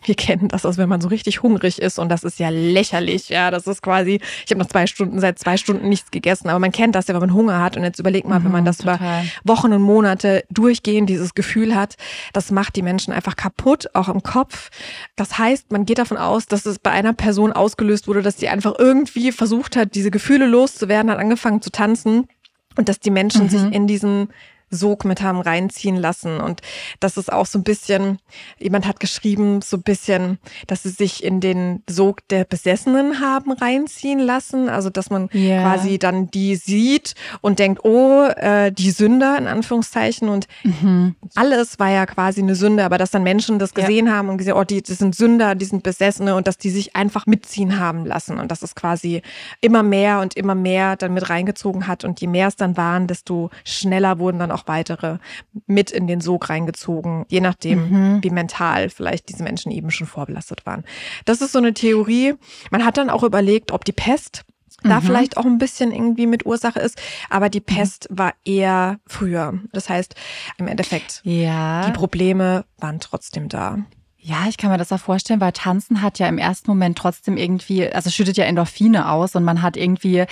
wir 0.04 0.14
kennen 0.14 0.48
das, 0.48 0.66
also 0.66 0.78
wenn 0.78 0.88
man 0.88 1.00
so 1.00 1.08
richtig 1.08 1.42
hungrig 1.42 1.80
ist 1.80 1.98
und 1.98 2.08
das 2.08 2.24
ist 2.24 2.38
ja 2.38 2.48
lächerlich. 2.48 3.28
Ja, 3.28 3.50
das 3.50 3.66
ist 3.66 3.82
quasi, 3.82 4.20
ich 4.44 4.50
habe 4.50 4.60
noch 4.60 4.66
zwei 4.66 4.86
Stunden, 4.86 5.20
seit 5.20 5.38
zwei 5.38 5.56
Stunden 5.56 5.88
nichts 5.88 6.10
gegessen, 6.10 6.48
aber 6.48 6.58
man 6.58 6.72
kennt 6.72 6.94
das 6.94 7.06
ja, 7.06 7.14
wenn 7.14 7.20
man 7.20 7.34
Hunger 7.34 7.60
hat 7.60 7.76
und 7.76 7.84
jetzt 7.84 7.98
überlegt 7.98 8.26
mal, 8.26 8.40
mhm, 8.40 8.44
wenn 8.44 8.52
man 8.52 8.64
das 8.64 8.78
total. 8.78 8.96
über 8.96 9.22
Wochen 9.44 9.72
und 9.72 9.82
Monate 9.82 10.44
durchgehend 10.50 11.08
dieses 11.08 11.34
Gefühl 11.34 11.74
hat, 11.74 11.96
das 12.32 12.50
macht 12.50 12.76
die 12.76 12.82
Menschen 12.82 13.12
einfach 13.12 13.36
kaputt, 13.36 13.88
auch 13.94 14.08
im 14.08 14.22
Kopf. 14.22 14.70
Das 15.16 15.38
heißt, 15.38 15.70
man 15.70 15.86
geht 15.86 15.98
davon 15.98 16.16
aus, 16.16 16.46
dass 16.46 16.66
es 16.66 16.78
bei 16.78 16.90
einer 16.90 17.12
Person 17.12 17.52
ausgelöst 17.52 18.08
wurde, 18.08 18.22
dass 18.22 18.38
sie 18.38 18.48
einfach 18.48 18.71
irgendwie 18.78 19.32
versucht 19.32 19.76
hat, 19.76 19.94
diese 19.94 20.10
Gefühle 20.10 20.46
loszuwerden, 20.46 21.10
hat 21.10 21.18
angefangen 21.18 21.62
zu 21.62 21.70
tanzen 21.70 22.28
und 22.76 22.88
dass 22.88 23.00
die 23.00 23.10
Menschen 23.10 23.44
mhm. 23.44 23.48
sich 23.48 23.62
in 23.72 23.86
diesen 23.86 24.28
Sog 24.72 25.04
mit 25.04 25.22
haben 25.22 25.40
reinziehen 25.40 25.96
lassen. 25.96 26.40
Und 26.40 26.62
das 26.98 27.16
ist 27.16 27.32
auch 27.32 27.46
so 27.46 27.58
ein 27.58 27.62
bisschen, 27.62 28.18
jemand 28.58 28.86
hat 28.86 28.98
geschrieben, 28.98 29.60
so 29.62 29.76
ein 29.76 29.82
bisschen, 29.82 30.38
dass 30.66 30.82
sie 30.82 30.90
sich 30.90 31.22
in 31.22 31.40
den 31.40 31.82
Sog 31.88 32.26
der 32.28 32.44
Besessenen 32.44 33.20
haben 33.20 33.52
reinziehen 33.52 34.18
lassen. 34.18 34.68
Also 34.68 34.90
dass 34.90 35.10
man 35.10 35.28
yeah. 35.34 35.62
quasi 35.62 35.98
dann 35.98 36.30
die 36.30 36.56
sieht 36.56 37.14
und 37.42 37.58
denkt, 37.58 37.84
oh, 37.84 38.24
äh, 38.24 38.72
die 38.72 38.90
Sünder 38.90 39.36
in 39.38 39.46
Anführungszeichen. 39.46 40.28
Und 40.28 40.46
mhm. 40.64 41.14
alles 41.34 41.78
war 41.78 41.90
ja 41.90 42.06
quasi 42.06 42.40
eine 42.40 42.54
Sünde, 42.54 42.84
aber 42.84 42.98
dass 42.98 43.10
dann 43.10 43.22
Menschen 43.22 43.58
das 43.58 43.74
gesehen 43.74 44.06
ja. 44.06 44.14
haben 44.14 44.30
und 44.30 44.38
gesehen, 44.38 44.54
oh, 44.54 44.64
die, 44.64 44.82
das 44.82 44.98
sind 44.98 45.14
Sünder, 45.14 45.54
die 45.54 45.66
sind 45.66 45.82
Besessene 45.82 46.34
und 46.34 46.46
dass 46.46 46.58
die 46.58 46.70
sich 46.70 46.96
einfach 46.96 47.26
mitziehen 47.26 47.78
haben 47.78 48.06
lassen. 48.06 48.38
Und 48.38 48.50
dass 48.50 48.62
es 48.62 48.74
quasi 48.74 49.22
immer 49.60 49.82
mehr 49.82 50.20
und 50.20 50.34
immer 50.34 50.54
mehr 50.54 50.96
dann 50.96 51.12
mit 51.12 51.28
reingezogen 51.28 51.86
hat. 51.86 52.04
Und 52.04 52.20
je 52.20 52.26
mehr 52.26 52.48
es 52.48 52.56
dann 52.56 52.76
waren, 52.76 53.06
desto 53.06 53.50
schneller 53.64 54.18
wurden 54.18 54.38
dann 54.38 54.50
auch 54.50 54.61
noch 54.62 54.68
weitere 54.68 55.18
mit 55.66 55.90
in 55.90 56.06
den 56.06 56.20
Sog 56.20 56.48
reingezogen, 56.48 57.24
je 57.28 57.40
nachdem, 57.40 57.90
mhm. 57.90 58.22
wie 58.22 58.30
mental 58.30 58.90
vielleicht 58.90 59.28
diese 59.28 59.42
Menschen 59.42 59.72
eben 59.72 59.90
schon 59.90 60.06
vorbelastet 60.06 60.66
waren. 60.66 60.84
Das 61.24 61.40
ist 61.40 61.52
so 61.52 61.58
eine 61.58 61.74
Theorie. 61.74 62.34
Man 62.70 62.84
hat 62.84 62.96
dann 62.96 63.10
auch 63.10 63.22
überlegt, 63.22 63.72
ob 63.72 63.84
die 63.84 63.92
Pest 63.92 64.44
da 64.82 64.98
mhm. 64.98 65.04
vielleicht 65.04 65.36
auch 65.36 65.44
ein 65.44 65.58
bisschen 65.58 65.92
irgendwie 65.92 66.26
mit 66.26 66.44
Ursache 66.44 66.80
ist. 66.80 67.00
Aber 67.30 67.48
die 67.48 67.60
mhm. 67.60 67.64
Pest 67.64 68.10
mhm. 68.10 68.18
war 68.18 68.34
eher 68.44 68.98
früher. 69.06 69.60
Das 69.72 69.88
heißt, 69.88 70.14
im 70.58 70.66
Endeffekt, 70.66 71.20
ja. 71.24 71.86
die 71.86 71.92
Probleme 71.92 72.64
waren 72.78 72.98
trotzdem 72.98 73.48
da. 73.48 73.78
Ja, 74.24 74.46
ich 74.48 74.56
kann 74.56 74.70
mir 74.70 74.78
das 74.78 74.92
auch 74.92 75.00
vorstellen, 75.00 75.40
weil 75.40 75.50
Tanzen 75.50 76.00
hat 76.00 76.20
ja 76.20 76.28
im 76.28 76.38
ersten 76.38 76.70
Moment 76.70 76.96
trotzdem 76.96 77.36
irgendwie, 77.36 77.88
also 77.88 78.08
schüttet 78.08 78.36
ja 78.36 78.44
Endorphine 78.44 79.10
aus 79.10 79.34
und 79.34 79.42
man 79.42 79.62
hat 79.62 79.76
irgendwie 79.76 80.26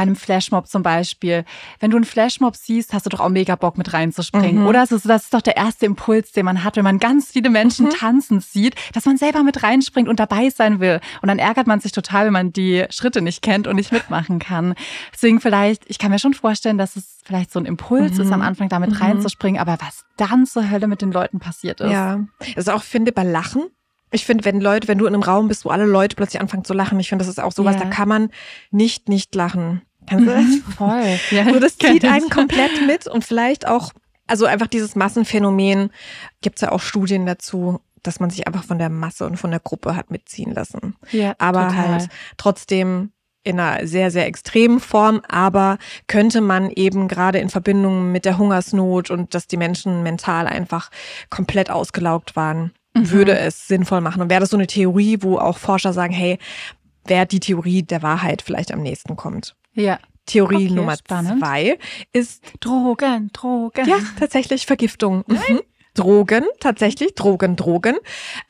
bei 0.00 0.04
einem 0.04 0.16
Flashmob 0.16 0.66
zum 0.66 0.82
Beispiel, 0.82 1.44
wenn 1.78 1.90
du 1.90 1.98
einen 1.98 2.06
Flashmob 2.06 2.56
siehst, 2.56 2.94
hast 2.94 3.04
du 3.04 3.10
doch 3.10 3.20
auch 3.20 3.28
mega 3.28 3.54
Bock 3.54 3.76
mit 3.76 3.92
reinzuspringen, 3.92 4.62
mhm. 4.62 4.66
oder? 4.66 4.80
Das 4.80 4.92
ist, 4.92 5.06
das 5.06 5.24
ist 5.24 5.34
doch 5.34 5.42
der 5.42 5.58
erste 5.58 5.84
Impuls, 5.84 6.32
den 6.32 6.46
man 6.46 6.64
hat, 6.64 6.76
wenn 6.76 6.84
man 6.84 6.98
ganz 6.98 7.30
viele 7.30 7.50
Menschen 7.50 7.86
mhm. 7.86 7.90
tanzen 7.90 8.40
sieht, 8.40 8.76
dass 8.94 9.04
man 9.04 9.18
selber 9.18 9.42
mit 9.42 9.62
reinspringt 9.62 10.08
und 10.08 10.18
dabei 10.18 10.48
sein 10.48 10.80
will. 10.80 11.00
Und 11.20 11.28
dann 11.28 11.38
ärgert 11.38 11.66
man 11.66 11.80
sich 11.80 11.92
total, 11.92 12.24
wenn 12.24 12.32
man 12.32 12.50
die 12.50 12.86
Schritte 12.88 13.20
nicht 13.20 13.42
kennt 13.42 13.66
und 13.66 13.76
nicht 13.76 13.92
mitmachen 13.92 14.38
kann. 14.38 14.74
Deswegen 15.12 15.38
vielleicht, 15.38 15.82
ich 15.86 15.98
kann 15.98 16.10
mir 16.10 16.18
schon 16.18 16.32
vorstellen, 16.32 16.78
dass 16.78 16.96
es 16.96 17.18
vielleicht 17.22 17.52
so 17.52 17.58
ein 17.58 17.66
Impuls 17.66 18.14
mhm. 18.14 18.22
ist, 18.22 18.32
am 18.32 18.40
Anfang 18.40 18.70
damit 18.70 18.92
mhm. 18.92 18.96
reinzuspringen, 18.96 19.60
aber 19.60 19.76
was 19.82 20.06
dann 20.16 20.46
zur 20.46 20.70
Hölle 20.70 20.86
mit 20.86 21.02
den 21.02 21.12
Leuten 21.12 21.40
passiert 21.40 21.82
ist. 21.82 21.90
Ja, 21.90 22.20
das 22.38 22.56
ist 22.56 22.70
auch, 22.70 22.82
finde, 22.82 23.12
bei 23.12 23.22
Lachen 23.22 23.64
ich 24.12 24.24
finde, 24.26 24.44
wenn 24.44 24.60
Leute, 24.60 24.88
wenn 24.88 24.98
du 24.98 25.06
in 25.06 25.14
einem 25.14 25.22
Raum 25.22 25.48
bist, 25.48 25.64
wo 25.64 25.70
alle 25.70 25.86
Leute 25.86 26.16
plötzlich 26.16 26.40
anfangen 26.40 26.64
zu 26.64 26.74
lachen, 26.74 26.98
ich 26.98 27.08
finde, 27.08 27.24
das 27.24 27.28
ist 27.28 27.40
auch 27.40 27.52
sowas, 27.52 27.76
yeah. 27.76 27.84
da 27.84 27.90
kann 27.90 28.08
man 28.08 28.30
nicht 28.70 29.08
nicht 29.08 29.34
lachen. 29.34 29.82
Du 30.10 30.24
das? 30.24 30.44
Mhm, 30.44 30.62
voll. 30.76 31.18
Ja, 31.30 31.44
so, 31.44 31.60
das 31.60 31.78
zieht 31.78 32.04
einen 32.04 32.28
komplett 32.28 32.86
mit 32.86 33.06
und 33.06 33.24
vielleicht 33.24 33.66
auch, 33.66 33.92
also 34.26 34.46
einfach 34.46 34.66
dieses 34.66 34.96
Massenphänomen, 34.96 35.90
gibt 36.40 36.56
es 36.56 36.62
ja 36.62 36.72
auch 36.72 36.80
Studien 36.80 37.26
dazu, 37.26 37.80
dass 38.02 38.20
man 38.20 38.30
sich 38.30 38.46
einfach 38.46 38.64
von 38.64 38.78
der 38.78 38.88
Masse 38.88 39.26
und 39.26 39.36
von 39.36 39.50
der 39.50 39.60
Gruppe 39.60 39.96
hat 39.96 40.10
mitziehen 40.10 40.54
lassen. 40.54 40.96
Ja, 41.10 41.34
aber 41.38 41.68
total. 41.68 41.88
halt 41.88 42.08
trotzdem 42.36 43.12
in 43.42 43.58
einer 43.58 43.86
sehr, 43.86 44.10
sehr 44.10 44.26
extremen 44.26 44.80
Form, 44.80 45.22
aber 45.28 45.78
könnte 46.06 46.40
man 46.40 46.70
eben 46.70 47.08
gerade 47.08 47.38
in 47.38 47.48
Verbindung 47.48 48.12
mit 48.12 48.24
der 48.24 48.38
Hungersnot 48.38 49.10
und 49.10 49.34
dass 49.34 49.46
die 49.46 49.56
Menschen 49.56 50.02
mental 50.02 50.46
einfach 50.46 50.90
komplett 51.30 51.70
ausgelaugt 51.70 52.36
waren, 52.36 52.72
mhm. 52.94 53.10
würde 53.10 53.38
es 53.38 53.66
sinnvoll 53.66 54.02
machen. 54.02 54.20
Und 54.20 54.30
wäre 54.30 54.40
das 54.40 54.50
so 54.50 54.56
eine 54.56 54.66
Theorie, 54.66 55.18
wo 55.22 55.38
auch 55.38 55.58
Forscher 55.58 55.92
sagen, 55.92 56.12
hey, 56.12 56.38
wer 57.06 57.24
die 57.24 57.40
Theorie 57.40 57.82
der 57.82 58.02
Wahrheit 58.02 58.42
vielleicht 58.42 58.72
am 58.72 58.82
nächsten 58.82 59.16
kommt. 59.16 59.56
Ja. 59.80 59.98
Theorie 60.26 60.66
okay, 60.66 60.74
Nummer 60.74 60.96
spannend. 60.96 61.40
zwei 61.40 61.78
ist 62.12 62.42
Drogen, 62.60 63.30
Drogen. 63.32 63.88
Ja, 63.88 63.96
tatsächlich 64.18 64.64
Vergiftung. 64.66 65.24
Mhm. 65.26 65.60
Drogen, 65.94 66.44
tatsächlich 66.60 67.14
Drogen, 67.16 67.56
Drogen, 67.56 67.96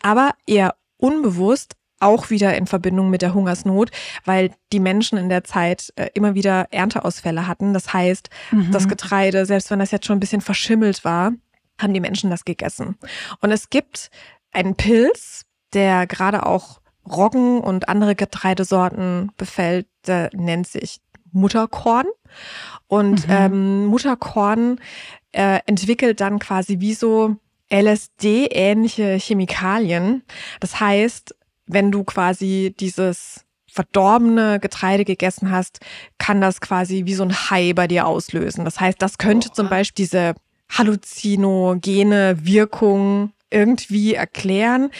aber 0.03 0.33
eher 0.47 0.75
unbewusst 0.99 1.77
auch 2.01 2.31
wieder 2.31 2.57
in 2.57 2.67
Verbindung 2.67 3.11
mit 3.11 3.23
der 3.23 3.35
Hungersnot, 3.35 3.91
weil 4.25 4.53
die 4.73 4.81
Menschen 4.81 5.19
in 5.19 5.29
der 5.29 5.45
Zeit 5.45 5.93
äh, 5.97 6.09
immer 6.15 6.35
wieder 6.35 6.67
Ernteausfälle 6.71 7.47
hatten. 7.47 7.75
Das 7.75 7.93
heißt, 7.93 8.31
mhm. 8.51 8.73
das 8.73 8.89
Getreide, 8.89 9.45
selbst 9.45 9.71
wenn 9.71 9.79
das 9.79 9.91
jetzt 9.91 10.07
schon 10.07 10.17
ein 10.17 10.21
bisschen 10.21 10.41
verschimmelt 10.41 11.05
war, 11.05 11.33
haben 11.79 11.95
die 11.95 12.01
Menschen 12.01 12.31
das 12.31 12.45
gegessen. 12.45 12.97
Und 13.41 13.53
es 13.53 13.71
gibt 13.71 14.11
einen 14.51 14.77
Pilz, 14.77 15.45
der 15.73 16.07
gerade 16.07 16.47
auch 16.47 16.81
Roggen 17.07 17.61
und 17.61 17.89
andere 17.89 18.15
Getreidesorten 18.15 19.33
befällt, 19.37 19.87
der 20.07 20.31
nennt 20.33 20.69
sich 20.69 21.01
Mutterkorn. 21.33 22.07
Und 22.87 23.27
mhm. 23.27 23.35
ähm, 23.35 23.87
Mutterkorn 23.87 24.81
äh, 25.33 25.61
entwickelt 25.67 26.21
dann 26.21 26.39
quasi 26.39 26.81
wie 26.81 26.95
so 26.95 27.37
LSD-ähnliche 27.73 29.17
Chemikalien. 29.19 30.23
Das 30.59 30.81
heißt, 30.81 31.35
wenn 31.67 31.93
du 31.93 32.05
quasi 32.05 32.75
dieses 32.79 33.45
verdorbene 33.71 34.59
Getreide 34.59 35.05
gegessen 35.05 35.53
hast, 35.53 35.79
kann 36.19 36.41
das 36.41 36.61
quasi 36.61 37.07
wie 37.07 37.15
so 37.15 37.23
ein 37.23 37.33
Hai 37.33 37.73
bei 37.73 37.87
dir 37.87 38.07
auslösen. 38.07 38.65
Das 38.65 38.81
heißt, 38.81 39.01
das 39.01 39.19
könnte 39.19 39.53
zum 39.53 39.69
Beispiel 39.69 40.05
diese 40.05 40.35
halluzinogene 40.69 42.45
Wirkung 42.45 43.33
irgendwie 43.51 44.15
erklären. 44.15 44.91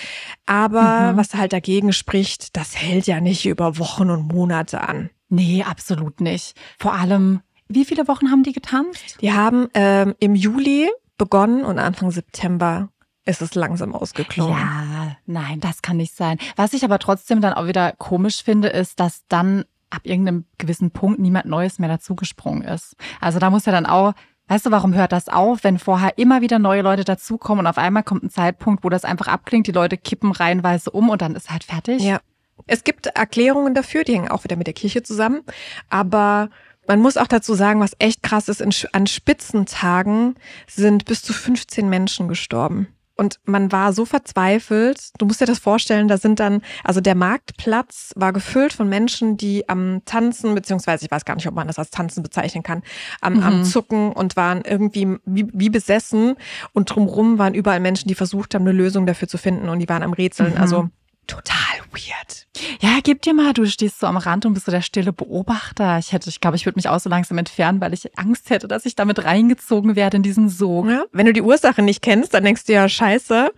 Aber 0.47 1.13
mhm. 1.13 1.17
was 1.17 1.35
halt 1.35 1.53
dagegen 1.53 1.93
spricht, 1.93 2.57
das 2.57 2.77
hält 2.77 3.07
ja 3.07 3.21
nicht 3.21 3.47
über 3.47 3.79
Wochen 3.79 4.11
und 4.11 4.33
Monate 4.33 4.81
an. 4.81 5.11
Nee, 5.31 5.65
absolut 5.65 6.21
nicht. 6.21 6.55
Vor 6.79 6.93
allem, 6.93 7.41
wie 7.69 7.85
viele 7.85 8.09
Wochen 8.09 8.31
haben 8.31 8.43
die 8.43 8.53
getanzt? 8.53 9.19
Die 9.21 9.33
haben 9.33 9.69
ähm, 9.75 10.15
im 10.19 10.35
Juli 10.35 10.91
begonnen 11.17 11.65
und 11.65 11.79
Anfang 11.79 12.11
September 12.11 12.89
ist 13.25 13.43
es 13.43 13.55
langsam 13.55 13.95
ausgeklungen. 13.95 14.59
Ja, 14.59 15.17
nein, 15.27 15.61
das 15.61 15.83
kann 15.83 15.99
nicht 15.99 16.15
sein. 16.17 16.39
Was 16.57 16.73
ich 16.73 16.85
aber 16.85 16.99
trotzdem 16.99 17.41
dann 17.41 17.53
auch 17.53 17.67
wieder 17.67 17.93
komisch 17.93 18.43
finde, 18.43 18.69
ist, 18.69 18.99
dass 18.99 19.25
dann 19.29 19.65
ab 19.91 20.03
irgendeinem 20.05 20.47
gewissen 20.59 20.91
Punkt 20.91 21.21
niemand 21.21 21.47
Neues 21.47 21.79
mehr 21.79 21.89
dazugesprungen 21.89 22.63
ist. 22.63 22.97
Also 23.21 23.39
da 23.39 23.51
muss 23.51 23.67
ja 23.67 23.73
dann 23.73 23.87
auch 23.87 24.15
Weißt 24.51 24.67
du, 24.67 24.73
warum 24.73 24.95
hört 24.95 25.13
das 25.13 25.29
auf, 25.29 25.63
wenn 25.63 25.79
vorher 25.79 26.19
immer 26.19 26.41
wieder 26.41 26.59
neue 26.59 26.83
Leute 26.83 27.05
dazukommen 27.05 27.65
und 27.65 27.67
auf 27.69 27.79
einmal 27.79 28.03
kommt 28.03 28.25
ein 28.25 28.31
Zeitpunkt, 28.31 28.83
wo 28.83 28.89
das 28.89 29.05
einfach 29.05 29.29
abklingt, 29.29 29.69
die 29.69 29.73
Leute 29.73 29.97
kippen 29.97 30.33
reihenweise 30.33 30.91
um 30.91 31.09
und 31.09 31.23
dann 31.23 31.37
ist 31.37 31.53
halt 31.53 31.63
fertig? 31.63 32.03
Ja. 32.03 32.19
Es 32.67 32.85
gibt 32.85 33.07
Erklärungen 33.07 33.75
dafür, 33.75 34.05
die 34.05 34.15
hängen 34.15 34.31
auch 34.31 34.45
wieder 34.45 34.57
mit 34.57 34.67
der 34.67 34.75
Kirche 34.75 35.03
zusammen. 35.03 35.43
Aber 35.89 36.51
man 36.87 37.01
muss 37.01 37.17
auch 37.17 37.29
dazu 37.29 37.55
sagen, 37.55 37.81
was 37.81 37.93
echt 37.99 38.23
krass 38.23 38.49
ist, 38.49 38.61
in, 38.61 38.73
an 38.93 39.07
Spitzentagen 39.07 40.35
sind 40.67 41.05
bis 41.05 41.23
zu 41.23 41.33
15 41.33 41.89
Menschen 41.89 42.29
gestorben. 42.29 42.89
und 43.17 43.39
man 43.45 43.71
war 43.71 43.93
so 43.93 44.07
verzweifelt. 44.07 45.11
Du 45.19 45.27
musst 45.27 45.43
dir 45.43 45.47
das 45.47 45.59
vorstellen, 45.59 46.09
da 46.09 46.17
sind 46.17 46.41
dann, 46.41 46.63
also 46.83 47.03
der 47.03 47.15
Marktplatz 47.15 48.13
war 48.17 48.33
gefüllt 48.33 48.73
von 48.73 48.89
Menschen, 48.89 49.37
die 49.37 49.69
am 49.69 50.01
Tanzen, 50.07 50.55
beziehungsweise 50.55 51.05
ich 51.05 51.11
weiß 51.11 51.27
gar 51.27 51.35
nicht, 51.35 51.47
ob 51.47 51.55
man 51.55 51.67
das 51.67 51.79
als 51.79 51.91
Tanzen 51.91 52.23
bezeichnen 52.23 52.63
kann, 52.63 52.83
am, 53.21 53.35
mhm. 53.35 53.43
am 53.43 53.65
Zucken 53.65 54.13
und 54.13 54.37
waren 54.37 54.63
irgendwie 54.63 55.19
wie, 55.27 55.47
wie 55.53 55.69
besessen. 55.69 56.37
Und 56.73 56.87
drumherum 56.87 57.39
waren 57.39 57.53
überall 57.53 57.81
Menschen, 57.81 58.09
die 58.09 58.15
versucht 58.15 58.55
haben, 58.55 58.63
eine 58.63 58.73
Lösung 58.73 59.05
dafür 59.05 59.29
zu 59.29 59.37
finden 59.37 59.69
und 59.69 59.81
die 59.81 59.89
waren 59.89 60.03
am 60.03 60.15
Rätseln. 60.15 60.55
Mhm. 60.55 60.61
Also 60.61 60.89
total 61.31 61.79
weird. 61.93 62.47
Ja, 62.81 62.99
gib 63.03 63.23
dir 63.23 63.35
mal, 63.35 63.53
du 63.53 63.67
stehst 63.67 64.01
so 64.01 64.07
am 64.07 64.17
Rand 64.17 64.47
und 64.47 64.55
bist 64.55 64.67
so 64.67 64.73
der 64.73 64.83
stille 64.83 65.13
Beobachter. 65.13 65.99
Ich 65.99 66.13
hätte, 66.13 66.29
ich 66.29 66.41
glaube, 66.41 66.57
ich 66.57 66.67
würde 66.67 66.79
mich 66.79 66.89
auch 66.89 66.99
so 66.99 67.09
langsam 67.09 67.39
entfernen, 67.39 67.81
weil 67.81 67.95
ich 67.95 68.19
Angst 68.19 68.51
hätte, 68.51 68.69
dass 68.69 68.85
ich 68.87 68.97
damit 68.97 69.25
reingezogen 69.25 69.97
werde 69.97 70.17
in 70.17 70.23
diesen 70.23 70.49
Sog. 70.49 70.87
Ja, 70.87 71.05
wenn 71.13 71.27
du 71.27 71.33
die 71.33 71.43
Ursache 71.43 71.83
nicht 71.83 72.03
kennst, 72.03 72.35
dann 72.35 72.45
denkst 72.45 72.65
du 72.65 72.73
ja, 72.73 72.89
scheiße. 72.89 73.53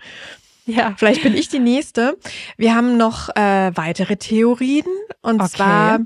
Ja, 0.67 0.95
vielleicht 0.97 1.23
bin 1.23 1.35
ich 1.35 1.49
die 1.49 1.59
Nächste. 1.59 2.17
Wir 2.57 2.75
haben 2.75 2.97
noch 2.97 3.31
äh, 3.31 3.73
weitere 3.75 4.17
Theorien 4.17 4.87
und 5.23 5.41
okay. 5.41 5.51
zwar 5.51 6.01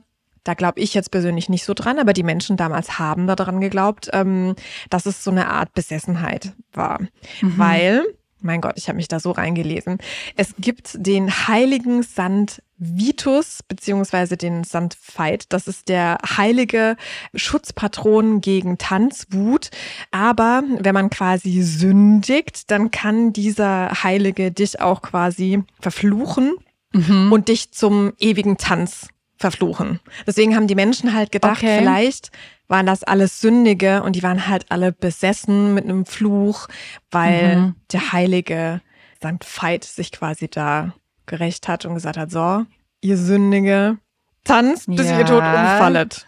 da 0.44 0.55
glaube 0.55 0.79
ich 0.79 0.94
jetzt 0.94 1.11
persönlich 1.11 1.48
nicht 1.48 1.64
so 1.64 1.74
dran, 1.74 1.98
aber 1.98 2.12
die 2.12 2.22
Menschen 2.22 2.57
damals 2.57 3.00
haben 3.00 3.26
daran 3.26 3.61
geglaubt, 3.61 4.11
ähm, 4.12 4.55
dass 4.90 5.05
es 5.05 5.24
so 5.24 5.33
eine 5.33 5.48
Art 5.48 5.74
Besessenheit 5.74 6.52
war. 6.72 7.00
Mhm. 7.40 7.59
Weil 7.59 8.05
mein 8.40 8.61
Gott, 8.61 8.75
ich 8.77 8.88
habe 8.88 8.96
mich 8.96 9.09
da 9.09 9.20
so 9.20 9.31
reingelesen. 9.31 9.99
Es 10.37 10.55
gibt 10.59 10.90
den 10.94 11.31
heiligen 11.49 12.03
Sand 12.03 12.62
Vitus 12.79 13.62
beziehungsweise 13.66 14.37
den 14.37 14.64
Sand 14.64 14.96
Veit. 15.14 15.46
Das 15.53 15.66
ist 15.66 15.88
der 15.88 16.18
heilige 16.37 16.96
Schutzpatron 17.35 18.40
gegen 18.40 18.77
Tanzwut. 18.77 19.70
Aber 20.11 20.62
wenn 20.79 20.94
man 20.94 21.09
quasi 21.09 21.62
sündigt, 21.62 22.70
dann 22.70 22.90
kann 22.90 23.33
dieser 23.33 24.03
Heilige 24.03 24.53
dich 24.53 24.81
auch 24.81 25.01
quasi 25.01 25.62
verfluchen 25.81 26.55
mhm. 26.92 27.33
und 27.33 27.49
dich 27.49 27.72
zum 27.72 28.12
ewigen 28.18 28.59
Tanz 28.59 29.09
verfluchen. 29.38 30.01
Deswegen 30.27 30.55
haben 30.55 30.66
die 30.66 30.75
Menschen 30.75 31.14
halt 31.14 31.31
gedacht, 31.31 31.62
okay. 31.62 31.79
vielleicht 31.79 32.31
waren 32.68 32.87
das 32.87 33.02
alles 33.02 33.40
Sündige 33.40 34.02
und 34.02 34.16
die 34.16 34.22
waren 34.22 34.48
halt 34.48 34.66
alle 34.70 34.92
besessen 34.92 35.74
mit 35.74 35.85
einem 35.85 36.07
Fluch, 36.07 36.68
weil 37.11 37.57
mhm. 37.57 37.74
der 37.92 38.12
heilige 38.12 38.81
St. 39.18 39.44
Veit 39.44 39.85
sich 39.85 40.12
quasi 40.12 40.48
da 40.48 40.94
gerecht 41.26 41.68
hat 41.68 41.85
und 41.85 41.94
gesagt 41.94 42.16
hat, 42.16 42.31
so, 42.31 42.64
ihr 43.00 43.16
Sündige, 43.16 43.98
tanzt, 44.44 44.87
bis 44.87 45.09
ja. 45.09 45.18
ihr 45.18 45.26
tot 45.26 45.42
umfallet. 45.42 46.26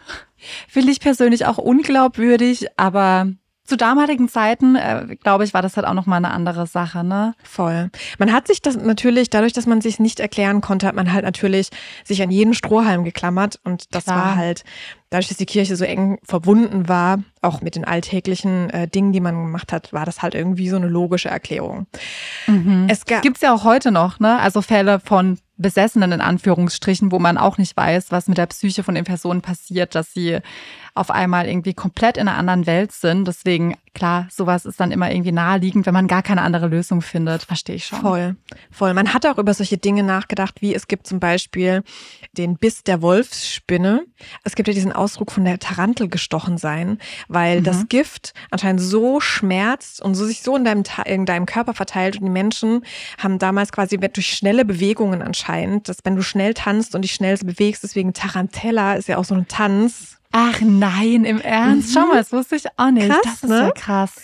Finde 0.69 0.93
ich 0.93 1.01
persönlich 1.01 1.47
auch 1.47 1.59
unglaubwürdig, 1.59 2.67
aber 2.77 3.33
zu 3.69 3.77
damaligen 3.77 4.29
Zeiten, 4.29 4.77
äh, 4.77 5.17
glaube 5.23 5.45
ich, 5.45 5.53
war 5.53 5.61
das 5.61 5.77
halt 5.77 5.87
auch 5.87 5.95
nochmal 5.95 6.17
eine 6.17 6.31
andere 6.31 6.67
Sache, 6.67 7.05
ne? 7.05 7.35
Voll. 7.45 7.91
Man 8.19 8.33
hat 8.33 8.47
sich 8.47 8.63
das 8.63 8.77
natürlich, 8.77 9.29
dadurch, 9.29 9.53
dass 9.53 9.67
man 9.67 9.83
sich 9.83 10.01
nicht 10.01 10.21
erklären 10.21 10.61
konnte, 10.63 10.87
hat 10.87 10.95
man 10.95 11.13
halt 11.13 11.25
natürlich 11.25 11.69
sich 12.03 12.23
an 12.23 12.31
jeden 12.31 12.55
Strohhalm 12.55 13.05
geklammert 13.05 13.61
und 13.65 13.95
das 13.95 14.05
Klar. 14.05 14.17
war 14.17 14.37
halt, 14.37 14.65
dadurch, 15.11 15.29
dass 15.29 15.37
die 15.37 15.47
Kirche 15.47 15.77
so 15.77 15.85
eng 15.85 16.19
verbunden 16.23 16.89
war, 16.89 17.19
auch 17.41 17.61
mit 17.61 17.77
den 17.77 17.85
alltäglichen 17.85 18.71
äh, 18.71 18.89
Dingen, 18.89 19.13
die 19.13 19.21
man 19.21 19.35
gemacht 19.35 19.73
hat, 19.73 19.93
war 19.93 20.05
das 20.05 20.23
halt 20.23 20.35
irgendwie 20.35 20.69
so 20.69 20.77
eine 20.77 20.89
logische 20.89 21.29
Erklärung. 21.29 21.87
Mhm. 22.47 22.87
Es 22.89 23.05
gibt's 23.05 23.41
ja 23.41 23.55
auch 23.55 23.65
heute 23.65 23.91
noch, 23.91 24.19
ne? 24.19 24.39
Also 24.39 24.63
Fälle 24.63 25.01
von 25.01 25.39
Besessenen 25.57 26.13
in 26.13 26.21
Anführungsstrichen, 26.21 27.11
wo 27.11 27.19
man 27.19 27.37
auch 27.37 27.59
nicht 27.59 27.77
weiß, 27.77 28.13
was 28.13 28.29
mit 28.29 28.39
der 28.39 28.47
Psyche 28.47 28.85
von 28.85 28.95
den 28.95 29.05
Personen 29.05 29.43
passiert, 29.43 29.95
dass 29.95 30.13
sie 30.13 30.39
auf 30.95 31.11
einmal 31.11 31.49
irgendwie 31.49 31.75
komplett 31.75 32.17
in 32.17 32.29
einer 32.29 32.37
anderen 32.37 32.67
Welt 32.67 32.93
sind. 32.93 33.27
Deswegen, 33.27 33.77
klar, 33.95 34.27
sowas 34.31 34.65
ist 34.65 34.81
dann 34.81 34.91
immer 34.91 35.11
irgendwie 35.11 35.33
naheliegend, 35.33 35.87
wenn 35.87 35.95
man 35.95 36.09
gar 36.09 36.23
keine 36.23 36.43
andere 36.43 36.67
Lösung 36.67 37.03
findet. 37.03 37.43
Verstehe 37.43 37.77
ich 37.77 37.87
schon. 37.87 38.01
Voll, 38.01 38.37
voll. 38.71 38.95
Man 38.95 39.15
hat 39.15 39.27
auch 39.27 39.39
über 39.39 39.55
solche 39.55 39.79
Dinge 39.79 40.03
nachgedacht, 40.03 40.61
wie 40.61 40.75
es 40.75 40.89
gibt 40.89 41.07
zum 41.07 41.21
Beispiel 41.21 41.83
den 42.33 42.57
Biss 42.57 42.83
der 42.83 43.03
Wolfsspinne. 43.03 44.05
Es 44.45 44.55
gibt 44.55 44.69
ja 44.69 44.75
diesen 44.75 44.93
Ausdruck 44.93 45.33
von 45.33 45.45
der 45.45 45.59
Tarantel 45.59 46.09
gestochen 46.09 46.59
sein, 46.59 46.99
weil 47.29 47.61
mhm. 47.61 47.65
das 47.65 47.89
Gift 47.89 48.35
anscheinend 48.51 48.81
so 48.81 49.21
schmerzt 49.21 50.03
und 50.03 50.15
so 50.15 50.25
sich 50.25 50.43
so 50.43 50.57
in 50.57 50.65
deinem, 50.65 50.85
in 51.07 51.27
deinem 51.27 51.47
Körper 51.47 51.75
verteilt. 51.75 52.17
Und 52.17 52.25
die 52.25 52.31
Menschen 52.31 52.85
haben 53.19 53.39
damals 53.39 53.73
quasi 53.73 53.99
durch 53.99 54.29
schnelle 54.29 54.65
Bewegungen 54.65 55.23
anscheinend, 55.23 55.89
dass 55.89 55.99
wenn 56.05 56.17
du 56.17 56.23
schnell 56.23 56.55
tanzt 56.55 56.95
und 56.95 57.03
dich 57.03 57.13
schnell 57.13 57.37
bewegst, 57.39 57.83
deswegen 57.83 58.13
Tarantella 58.13 58.95
ist 58.95 59.09
ja 59.09 59.19
auch 59.19 59.25
so 59.25 59.35
ein 59.35 59.49
Tanz, 59.49 60.18
Ach 60.33 60.61
nein, 60.61 61.25
im 61.25 61.41
Ernst? 61.41 61.89
Mhm. 61.89 61.93
Schau 61.93 62.07
mal, 62.07 62.17
das 62.17 62.33
wusste 62.33 62.57
ich 62.57 62.67
auch 62.77 62.91
nicht. 62.91 63.09
Krass, 63.09 63.21
das 63.25 63.43
ist 63.43 63.49
ne? 63.49 63.61
ja 63.61 63.71
krass. 63.71 64.23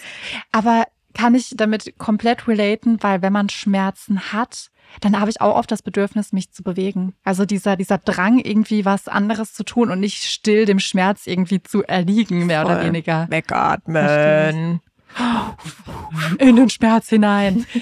Aber 0.53 0.85
kann 1.15 1.35
ich 1.35 1.55
damit 1.57 1.99
komplett 1.99 2.47
relaten, 2.49 3.03
weil 3.03 3.23
wenn 3.23 3.33
man 3.33 3.49
Schmerzen 3.49 4.33
hat, 4.33 4.71
dann 5.01 5.19
habe 5.19 5.31
ich 5.31 5.41
auch 5.41 5.57
oft 5.57 5.71
das 5.71 5.83
Bedürfnis, 5.83 6.33
mich 6.33 6.53
zu 6.53 6.63
bewegen. 6.63 7.15
Also 7.25 7.47
dieser, 7.47 7.77
dieser 7.77 7.99
Drang, 7.99 8.39
irgendwie 8.39 8.85
was 8.85 9.09
anderes 9.09 9.55
zu 9.55 9.65
tun 9.65 9.91
und 9.91 10.01
nicht 10.01 10.25
still 10.25 10.67
dem 10.67 10.79
Schmerz 10.79 11.27
irgendwie 11.27 11.63
zu 11.63 11.83
erliegen, 11.85 12.47
mehr 12.47 12.63
Voll. 12.63 12.73
oder 12.73 12.85
weniger. 12.85 13.27
Wegatmen. 13.31 14.81
In 16.39 16.57
den 16.57 16.71
Schmerz 16.71 17.09
hinein. 17.09 17.67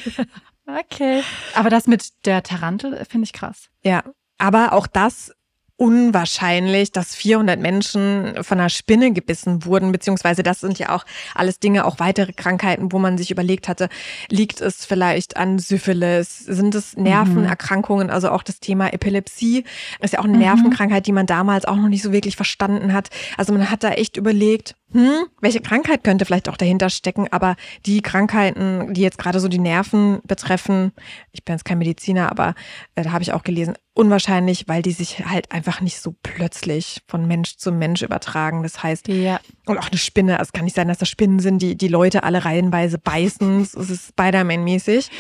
Okay. 0.65 1.23
Aber 1.55 1.71
das 1.71 1.89
mit 1.89 2.25
der 2.25 2.45
Tarantel 2.45 3.05
finde 3.05 3.25
ich 3.25 3.33
krass. 3.33 3.69
Ja. 3.83 4.05
Aber 4.39 4.73
auch 4.73 4.87
das 4.87 5.33
unwahrscheinlich, 5.77 6.93
dass 6.93 7.15
400 7.15 7.59
Menschen 7.59 8.43
von 8.43 8.61
einer 8.61 8.69
Spinne 8.69 9.13
gebissen 9.13 9.65
wurden, 9.65 9.91
beziehungsweise 9.91 10.43
das 10.43 10.61
sind 10.61 10.79
ja 10.79 10.95
auch 10.95 11.05
alles 11.35 11.59
Dinge, 11.59 11.85
auch 11.85 11.99
weitere 11.99 12.33
Krankheiten, 12.33 12.93
wo 12.93 12.99
man 12.99 13.19
sich 13.19 13.31
überlegt 13.31 13.69
hatte, 13.69 13.89
liegt 14.29 14.61
es 14.61 14.85
vielleicht 14.85 15.37
an 15.37 15.59
Syphilis, 15.59 16.39
sind 16.39 16.75
es 16.75 16.97
Nervenerkrankungen, 16.97 18.11
also 18.11 18.31
auch 18.31 18.43
das 18.43 18.61
Thema 18.61 18.93
Epilepsie 18.93 19.65
ist 20.01 20.13
ja 20.13 20.21
auch 20.21 20.25
eine 20.25 20.35
mhm. 20.35 20.41
Nervenkrankheit, 20.41 21.07
die 21.07 21.13
man 21.13 21.27
damals 21.27 21.65
auch 21.65 21.77
noch 21.77 21.89
nicht 21.89 22.03
so 22.03 22.13
wirklich 22.13 22.37
verstanden 22.37 22.93
hat. 22.93 23.09
Also 23.37 23.53
man 23.53 23.71
hat 23.71 23.83
da 23.83 23.91
echt 23.91 24.17
überlegt, 24.17 24.77
hm, 24.93 25.27
welche 25.41 25.61
Krankheit 25.61 26.05
könnte 26.05 26.25
vielleicht 26.25 26.49
auch 26.49 26.57
dahinter 26.57 26.91
stecken, 26.91 27.29
aber 27.31 27.57
die 27.87 28.03
Krankheiten, 28.03 28.93
die 28.95 29.01
jetzt 29.01 29.19
gerade 29.19 29.41
so 29.41 29.49
die 29.49 29.59
Nerven 29.59 30.21
betreffen, 30.25 30.93
ich 31.33 31.45
bin 31.45 31.55
jetzt 31.55 31.65
kein 31.65 31.79
Mediziner, 31.79 32.31
aber 32.31 32.55
äh, 32.95 33.03
da 33.03 33.13
habe 33.13 33.23
ich 33.23 33.33
auch 33.33 33.43
gelesen, 33.43 33.75
unwahrscheinlich, 33.95 34.69
weil 34.69 34.83
die 34.83 34.93
sich 34.93 35.25
halt 35.27 35.53
einfach 35.53 35.81
nicht 35.81 36.01
so 36.01 36.15
plötzlich 36.23 37.03
von 37.09 37.27
Mensch 37.27 37.57
zu 37.57 37.73
Mensch 37.73 38.03
übertragen. 38.03 38.63
Das 38.63 38.83
heißt, 38.83 39.09
ja. 39.09 39.39
und 39.67 39.79
auch 39.79 39.89
eine 39.89 39.99
Spinne, 39.99 40.39
also 40.39 40.49
es 40.49 40.53
kann 40.53 40.65
nicht 40.65 40.77
sein, 40.77 40.89
dass 40.89 40.99
das 40.99 41.09
Spinnen 41.09 41.41
sind, 41.41 41.61
die 41.61 41.77
die 41.77 41.89
Leute 41.89 42.23
alle 42.23 42.45
reihenweise 42.45 42.99
beißen. 42.99 43.63
Es 43.63 43.75
ist 43.75 44.09
Spider-Man-mäßig. 44.09 45.11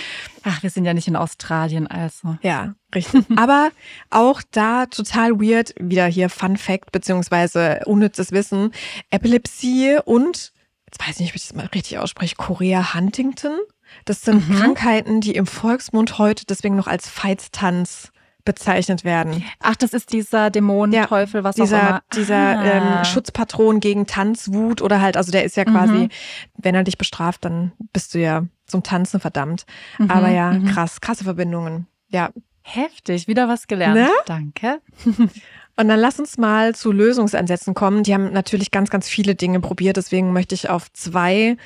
Ach, 0.44 0.62
wir 0.62 0.70
sind 0.70 0.84
ja 0.84 0.94
nicht 0.94 1.08
in 1.08 1.16
Australien, 1.16 1.86
also. 1.86 2.36
Ja, 2.42 2.74
richtig. 2.94 3.24
Aber 3.36 3.70
auch 4.10 4.42
da 4.50 4.86
total 4.86 5.40
weird, 5.40 5.74
wieder 5.78 6.06
hier 6.06 6.28
Fun 6.28 6.56
Fact, 6.56 6.92
beziehungsweise 6.92 7.80
unnützes 7.86 8.32
Wissen. 8.32 8.72
Epilepsie 9.10 9.98
und, 10.04 10.52
jetzt 10.86 11.00
weiß 11.00 11.16
ich 11.16 11.20
nicht, 11.20 11.30
ob 11.30 11.36
ich 11.36 11.46
das 11.46 11.54
mal 11.54 11.66
richtig 11.66 11.98
ausspreche, 11.98 12.36
Korea 12.36 12.94
Huntington. 12.94 13.58
Das 14.04 14.22
sind 14.22 14.48
mhm. 14.48 14.54
Krankheiten, 14.56 15.20
die 15.20 15.34
im 15.34 15.46
Volksmund 15.46 16.18
heute 16.18 16.46
deswegen 16.46 16.76
noch 16.76 16.86
als 16.86 17.08
Feiztanz 17.08 18.11
bezeichnet 18.44 19.04
werden. 19.04 19.44
Ach, 19.60 19.76
das 19.76 19.92
ist 19.92 20.12
dieser 20.12 20.50
Dämonenteufel, 20.50 21.40
ja, 21.40 21.44
was 21.44 21.56
dieser, 21.56 21.76
auch 21.76 21.88
immer. 21.88 22.02
Dieser 22.14 22.36
ah. 22.36 22.64
ähm, 22.98 23.04
Schutzpatron 23.04 23.80
gegen 23.80 24.06
Tanzwut 24.06 24.82
oder 24.82 25.00
halt, 25.00 25.16
also 25.16 25.32
der 25.32 25.44
ist 25.44 25.56
ja 25.56 25.64
quasi, 25.64 25.92
mhm. 25.92 26.08
wenn 26.56 26.74
er 26.74 26.84
dich 26.84 26.98
bestraft, 26.98 27.44
dann 27.44 27.72
bist 27.92 28.14
du 28.14 28.18
ja 28.18 28.44
zum 28.66 28.82
Tanzen 28.82 29.20
verdammt. 29.20 29.66
Mhm, 29.98 30.10
Aber 30.10 30.28
ja, 30.28 30.52
mhm. 30.52 30.66
krass, 30.66 31.00
krasse 31.00 31.24
Verbindungen. 31.24 31.86
Ja. 32.08 32.30
Heftig, 32.64 33.26
wieder 33.26 33.48
was 33.48 33.66
gelernt. 33.66 33.96
Ne? 33.96 34.08
Danke. 34.26 34.80
Und 35.76 35.88
dann 35.88 35.98
lass 35.98 36.20
uns 36.20 36.38
mal 36.38 36.74
zu 36.74 36.92
Lösungsansätzen 36.92 37.74
kommen. 37.74 38.02
Die 38.02 38.14
haben 38.14 38.32
natürlich 38.32 38.70
ganz, 38.70 38.90
ganz 38.90 39.08
viele 39.08 39.34
Dinge 39.34 39.58
probiert. 39.58 39.96
Deswegen 39.96 40.32
möchte 40.32 40.54
ich 40.54 40.68
auf 40.68 40.92
zwei 40.92 41.56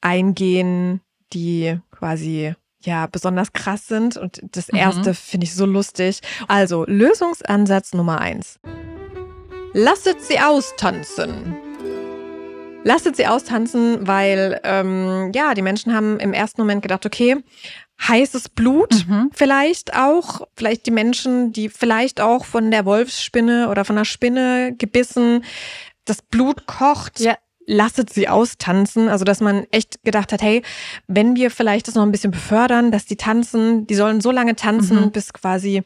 eingehen, 0.00 1.00
die 1.32 1.78
quasi 1.90 2.54
ja 2.84 3.06
besonders 3.06 3.52
krass 3.52 3.86
sind. 3.86 4.16
Und 4.16 4.40
das 4.52 4.68
mhm. 4.68 4.78
erste 4.78 5.10
mhm. 5.10 5.14
finde 5.14 5.44
ich 5.44 5.54
so 5.54 5.66
lustig. 5.66 6.20
Also 6.48 6.84
Lösungsansatz 6.86 7.92
Nummer 7.92 8.20
eins. 8.20 8.58
Lasset 9.74 10.20
sie 10.20 10.38
austanzen. 10.38 11.56
Lasset 12.84 13.16
sie 13.16 13.26
austanzen, 13.26 14.06
weil 14.06 14.60
ähm, 14.64 15.30
ja, 15.34 15.54
die 15.54 15.62
Menschen 15.62 15.94
haben 15.94 16.18
im 16.18 16.32
ersten 16.32 16.60
Moment 16.60 16.82
gedacht, 16.82 17.06
okay, 17.06 17.36
heißes 18.08 18.48
Blut 18.48 19.06
mhm. 19.06 19.30
vielleicht 19.32 19.94
auch, 19.94 20.46
vielleicht 20.56 20.86
die 20.86 20.90
Menschen, 20.90 21.52
die 21.52 21.68
vielleicht 21.68 22.20
auch 22.20 22.44
von 22.44 22.70
der 22.70 22.84
Wolfsspinne 22.84 23.68
oder 23.68 23.84
von 23.84 23.96
der 23.96 24.04
Spinne 24.04 24.74
gebissen, 24.76 25.44
das 26.04 26.22
Blut 26.22 26.66
kocht. 26.66 27.20
Ja. 27.20 27.36
Lasset 27.66 28.12
sie 28.12 28.28
austanzen. 28.28 29.08
Also, 29.08 29.24
dass 29.24 29.40
man 29.40 29.66
echt 29.70 30.02
gedacht 30.04 30.32
hat, 30.32 30.42
hey, 30.42 30.62
wenn 31.06 31.36
wir 31.36 31.50
vielleicht 31.50 31.88
das 31.88 31.94
noch 31.94 32.02
ein 32.02 32.12
bisschen 32.12 32.30
befördern, 32.30 32.90
dass 32.90 33.06
die 33.06 33.16
tanzen, 33.16 33.86
die 33.86 33.94
sollen 33.94 34.20
so 34.20 34.30
lange 34.30 34.56
tanzen, 34.56 35.06
mhm. 35.06 35.10
bis 35.12 35.32
quasi 35.32 35.82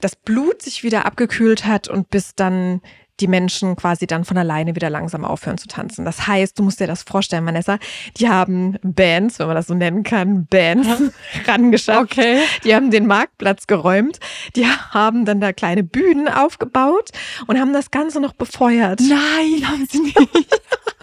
das 0.00 0.16
Blut 0.16 0.62
sich 0.62 0.82
wieder 0.82 1.06
abgekühlt 1.06 1.66
hat 1.66 1.88
und 1.88 2.10
bis 2.10 2.34
dann 2.34 2.80
die 3.20 3.26
Menschen 3.26 3.76
quasi 3.76 4.06
dann 4.06 4.24
von 4.24 4.38
alleine 4.38 4.74
wieder 4.74 4.90
langsam 4.90 5.24
aufhören 5.24 5.58
zu 5.58 5.66
tanzen. 5.66 6.04
Das 6.04 6.26
heißt, 6.26 6.58
du 6.58 6.62
musst 6.62 6.80
dir 6.80 6.86
das 6.86 7.02
vorstellen, 7.02 7.44
Vanessa, 7.46 7.78
die 8.16 8.28
haben 8.28 8.78
Bands, 8.82 9.38
wenn 9.38 9.46
man 9.46 9.56
das 9.56 9.66
so 9.66 9.74
nennen 9.74 10.02
kann, 10.02 10.46
Bands 10.46 10.88
rangeschafft. 11.46 12.12
Okay. 12.12 12.42
Die 12.64 12.74
haben 12.74 12.90
den 12.90 13.06
Marktplatz 13.06 13.66
geräumt, 13.66 14.18
die 14.54 14.66
haben 14.66 15.24
dann 15.24 15.40
da 15.40 15.52
kleine 15.52 15.82
Bühnen 15.82 16.28
aufgebaut 16.28 17.10
und 17.46 17.58
haben 17.58 17.72
das 17.72 17.90
Ganze 17.90 18.20
noch 18.20 18.34
befeuert. 18.34 19.00
Nein, 19.00 19.68
haben 19.68 19.86
sie 19.90 20.00
nicht. 20.00 20.18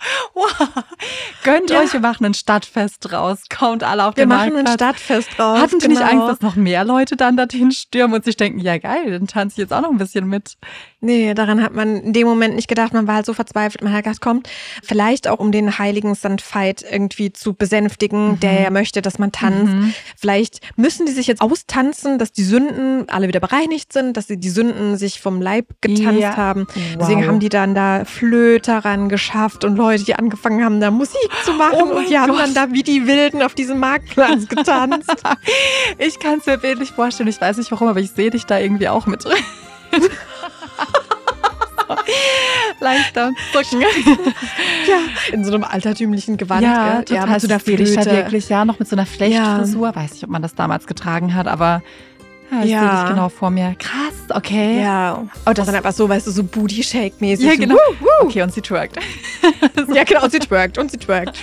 Wow. 0.34 0.68
Gönnt 1.42 1.70
Ja. 1.70 1.80
euch, 1.80 1.92
wir 1.92 2.00
machen 2.00 2.24
ein 2.24 2.34
Stadtfest 2.34 2.98
draus. 3.00 3.40
Kommt 3.48 3.82
alle 3.82 4.04
auf 4.06 4.16
Wir 4.16 4.24
den 4.24 4.28
machen 4.28 4.48
ein 4.56 4.64
Marktplatz. 4.64 4.74
Stadtfest 4.74 5.30
draus. 5.38 5.58
Hatten 5.60 5.80
Sie 5.80 5.88
nicht 5.88 6.00
genau. 6.00 6.10
Angst, 6.24 6.28
dass 6.28 6.40
noch 6.40 6.54
mehr 6.56 6.84
Leute 6.84 7.16
dann 7.16 7.36
dorthin 7.36 7.72
stürmen 7.72 8.14
und 8.14 8.24
sich 8.24 8.36
denken, 8.36 8.60
ja 8.60 8.78
geil, 8.78 9.10
dann 9.10 9.26
tanze 9.26 9.54
ich 9.54 9.58
jetzt 9.58 9.72
auch 9.72 9.80
noch 9.80 9.90
ein 9.90 9.98
bisschen 9.98 10.28
mit. 10.28 10.54
Nee, 11.00 11.34
daran 11.34 11.62
hat 11.62 11.74
man 11.74 11.96
in 12.02 12.12
dem 12.12 12.26
Moment 12.26 12.54
nicht 12.56 12.68
gedacht. 12.68 12.92
Man 12.92 13.06
war 13.06 13.16
halt 13.16 13.26
so 13.26 13.32
verzweifelt. 13.34 13.82
Man 13.82 13.92
hat 13.92 14.04
gedacht, 14.04 14.20
kommt, 14.20 14.48
vielleicht 14.82 15.26
auch 15.28 15.38
um 15.38 15.50
den 15.52 15.78
heiligen. 15.78 16.16
Veit 16.52 16.84
irgendwie 16.88 17.32
zu 17.32 17.54
besänftigen, 17.54 18.38
der 18.40 18.60
ja 18.62 18.70
möchte, 18.70 19.02
dass 19.02 19.18
man 19.18 19.32
tanzt. 19.32 19.72
Mhm. 19.72 19.94
Vielleicht 20.16 20.60
müssen 20.76 21.06
die 21.06 21.12
sich 21.12 21.26
jetzt 21.26 21.40
austanzen, 21.40 22.18
dass 22.18 22.32
die 22.32 22.42
Sünden 22.44 23.08
alle 23.08 23.28
wieder 23.28 23.40
bereinigt 23.40 23.92
sind, 23.92 24.16
dass 24.16 24.26
sie 24.26 24.38
die 24.38 24.50
Sünden 24.50 24.96
sich 24.96 25.20
vom 25.20 25.40
Leib 25.40 25.66
getanzt 25.80 26.20
Ja. 26.20 26.36
haben. 26.36 26.66
Wow. 26.68 26.96
Deswegen 27.00 27.26
haben 27.26 27.40
die 27.40 27.48
dann 27.48 27.74
da 27.74 28.04
Flöter 28.04 28.78
ran 28.84 29.08
geschafft 29.08 29.64
und 29.64 29.76
Leute, 29.76 29.87
die 29.96 30.14
angefangen 30.14 30.64
haben, 30.64 30.80
da 30.80 30.90
Musik 30.90 31.30
zu 31.44 31.52
machen. 31.52 31.76
Oh 31.80 31.96
und 31.96 32.08
die 32.08 32.18
haben 32.18 32.32
Gott. 32.32 32.40
dann 32.40 32.54
da 32.54 32.72
wie 32.72 32.82
die 32.82 33.06
Wilden 33.06 33.42
auf 33.42 33.54
diesem 33.54 33.78
Marktplatz 33.78 34.48
getanzt. 34.48 35.10
Ich 35.98 36.18
kann 36.18 36.38
es 36.38 36.46
mir 36.46 36.58
bildlich 36.58 36.92
vorstellen, 36.92 37.28
ich 37.28 37.40
weiß 37.40 37.56
nicht 37.56 37.70
warum, 37.72 37.88
aber 37.88 38.00
ich 38.00 38.10
sehe 38.10 38.30
dich 38.30 38.44
da 38.44 38.58
irgendwie 38.58 38.88
auch 38.88 39.06
mit 39.06 39.24
drin. 39.24 39.42
Leicht 42.80 43.16
am 43.18 43.34
Zucken. 43.52 43.80
ja, 43.80 45.00
in 45.32 45.44
so 45.44 45.52
einem 45.52 45.64
altertümlichen 45.64 46.36
Gewand. 46.36 46.62
Ja, 46.62 47.02
total. 47.02 47.28
mit 47.28 47.40
so 47.40 47.48
einer 47.48 47.60
Flöte. 47.60 48.06
wirklich, 48.06 48.48
ja, 48.48 48.64
noch 48.64 48.78
mit 48.78 48.88
so 48.88 48.96
einer 48.96 49.06
Flechtfrisur. 49.06 49.94
Weiß 49.94 50.12
nicht, 50.12 50.24
ob 50.24 50.30
man 50.30 50.42
das 50.42 50.54
damals 50.54 50.86
getragen 50.86 51.34
hat, 51.34 51.48
aber 51.48 51.82
ja, 52.50 52.62
ich 52.64 52.70
Ja. 52.70 52.80
sehe 52.80 53.00
dich 53.02 53.08
genau 53.10 53.28
vor 53.28 53.50
mir. 53.50 53.74
Krass, 53.78 54.14
okay. 54.34 54.82
Ja. 54.82 55.18
Oh, 55.46 55.52
das, 55.52 55.58
Und 55.60 55.68
dann 55.68 55.74
einfach 55.76 55.92
so, 55.92 56.08
weißt 56.08 56.26
du, 56.26 56.30
so 56.30 56.42
Booty-Shake-mäßig. 56.44 57.44
ja, 57.46 57.52
so, 57.52 57.58
genau. 57.58 57.74
wuh, 57.74 58.04
wuh. 58.22 58.26
Okay, 58.26 58.42
und 58.42 58.52
sie 58.52 58.60
twerkt. 58.62 58.98
Ja, 59.94 60.04
genau, 60.04 60.24
und 60.24 60.30
sie 60.32 60.38
twerkt 60.40 60.76
und 60.78 60.90
sie 60.90 60.98
twerkt. 60.98 61.38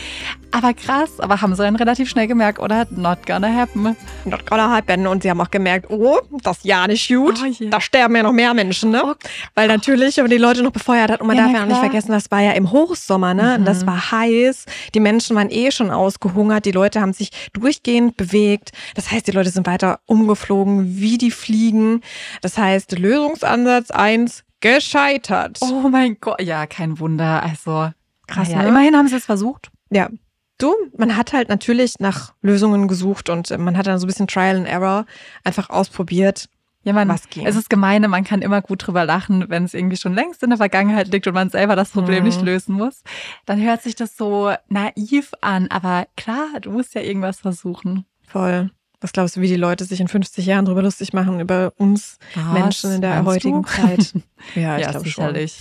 Aber 0.51 0.73
krass, 0.73 1.19
aber 1.19 1.41
haben 1.41 1.55
sie 1.55 1.63
dann 1.63 1.75
relativ 1.75 2.09
schnell 2.09 2.27
gemerkt, 2.27 2.59
oder? 2.59 2.85
Not 2.91 3.25
gonna 3.25 3.51
happen. 3.53 3.95
Not 4.25 4.45
gonna 4.45 4.69
happen. 4.69 5.07
Und 5.07 5.23
sie 5.23 5.29
haben 5.29 5.41
auch 5.41 5.49
gemerkt, 5.49 5.89
oh, 5.89 6.19
das 6.43 6.57
ist 6.57 6.65
ja 6.65 6.85
nicht 6.87 7.07
gut. 7.09 7.39
Oh 7.41 7.45
je. 7.47 7.69
da 7.69 7.81
sterben 7.81 8.15
ja 8.15 8.23
noch 8.23 8.31
mehr 8.31 8.53
Menschen, 8.53 8.91
ne? 8.91 9.01
Oh. 9.05 9.13
Weil 9.55 9.67
natürlich, 9.67 10.17
wenn 10.17 10.25
man 10.25 10.31
die 10.31 10.37
Leute 10.37 10.61
noch 10.61 10.71
befeuert 10.71 11.09
hat, 11.11 11.21
und 11.21 11.27
man 11.27 11.35
Ja, 11.37 11.43
darf 11.45 11.53
ja 11.53 11.63
auch 11.63 11.67
nicht 11.67 11.79
vergessen, 11.79 12.11
das 12.11 12.29
war 12.31 12.41
ja 12.41 12.51
im 12.51 12.71
Hochsommer, 12.71 13.33
ne? 13.33 13.55
Und 13.57 13.65
das 13.65 13.81
Mhm. 13.83 13.87
war 13.87 14.11
heiß. 14.11 14.65
Die 14.93 14.99
Menschen 14.99 15.35
waren 15.35 15.49
eh 15.49 15.71
schon 15.71 15.89
ausgehungert. 15.91 16.65
Die 16.65 16.71
Leute 16.71 17.01
haben 17.01 17.13
sich 17.13 17.31
durchgehend 17.53 18.15
bewegt. 18.17 18.71
Das 18.95 19.11
heißt, 19.11 19.27
die 19.27 19.31
Leute 19.31 19.49
sind 19.49 19.65
weiter 19.67 19.99
umgeflogen 20.05 20.94
wie 20.99 21.17
die 21.17 21.31
Fliegen. 21.31 22.01
Das 22.41 22.57
heißt, 22.57 22.97
Lösungsansatz 22.97 23.91
eins 23.91 24.43
gescheitert. 24.61 25.59
Oh 25.61 25.87
mein 25.89 26.17
Gott, 26.19 26.41
ja, 26.41 26.65
kein 26.67 26.99
Wunder. 26.99 27.43
Also, 27.43 27.91
Krass, 28.27 28.49
ja, 28.49 28.61
ne? 28.63 28.69
immerhin 28.69 28.95
haben 28.95 29.07
sie 29.07 29.15
es 29.15 29.25
versucht. 29.25 29.69
Ja. 29.89 30.09
Du, 30.57 30.73
man 30.97 31.17
hat 31.17 31.33
halt 31.33 31.49
natürlich 31.49 31.95
nach 31.99 32.33
Lösungen 32.41 32.87
gesucht 32.87 33.29
und 33.29 33.51
äh, 33.51 33.57
man 33.57 33.77
hat 33.77 33.87
dann 33.87 33.99
so 33.99 34.05
ein 34.05 34.07
bisschen 34.07 34.27
Trial 34.27 34.55
and 34.55 34.67
Error 34.67 35.05
einfach 35.43 35.69
ausprobiert. 35.69 36.47
Ja, 36.83 36.93
man, 36.93 37.09
Was 37.09 37.29
ging? 37.29 37.45
es 37.47 37.55
ist 37.55 37.69
gemeine, 37.69 38.07
man 38.07 38.23
kann 38.23 38.41
immer 38.43 38.61
gut 38.61 38.85
drüber 38.87 39.05
lachen, 39.05 39.45
wenn 39.49 39.63
es 39.65 39.73
irgendwie 39.73 39.97
schon 39.97 40.13
längst 40.13 40.43
in 40.43 40.49
der 40.51 40.57
Vergangenheit 40.57 41.07
liegt 41.11 41.25
und 41.27 41.33
man 41.33 41.49
selber 41.49 41.75
das 41.75 41.89
Problem 41.89 42.19
Mhm. 42.19 42.25
nicht 42.25 42.41
lösen 42.43 42.75
muss. 42.75 43.01
Dann 43.45 43.59
hört 43.61 43.81
sich 43.81 43.95
das 43.95 44.15
so 44.15 44.53
naiv 44.69 45.31
an, 45.41 45.67
aber 45.69 46.05
klar, 46.15 46.47
du 46.61 46.71
musst 46.71 46.93
ja 46.95 47.01
irgendwas 47.01 47.39
versuchen. 47.39 48.05
Voll. 48.27 48.69
Was 49.01 49.11
glaubst 49.13 49.35
du, 49.35 49.41
wie 49.41 49.47
die 49.47 49.55
Leute 49.55 49.85
sich 49.85 49.99
in 49.99 50.07
50 50.07 50.45
Jahren 50.45 50.65
drüber 50.65 50.81
lustig 50.81 51.13
machen, 51.13 51.39
über 51.39 51.73
uns 51.77 52.17
Was, 52.33 52.53
Menschen 52.53 52.91
in 52.93 53.01
der 53.01 53.15
meinst 53.15 53.27
heutigen 53.29 53.61
du? 53.63 53.67
Zeit? 53.69 54.13
Ja, 54.55 54.77
ich 54.77 54.83
Ja, 54.83 54.91
glaube 54.91 55.09
schon. 55.09 55.25
sicherlich. 55.33 55.57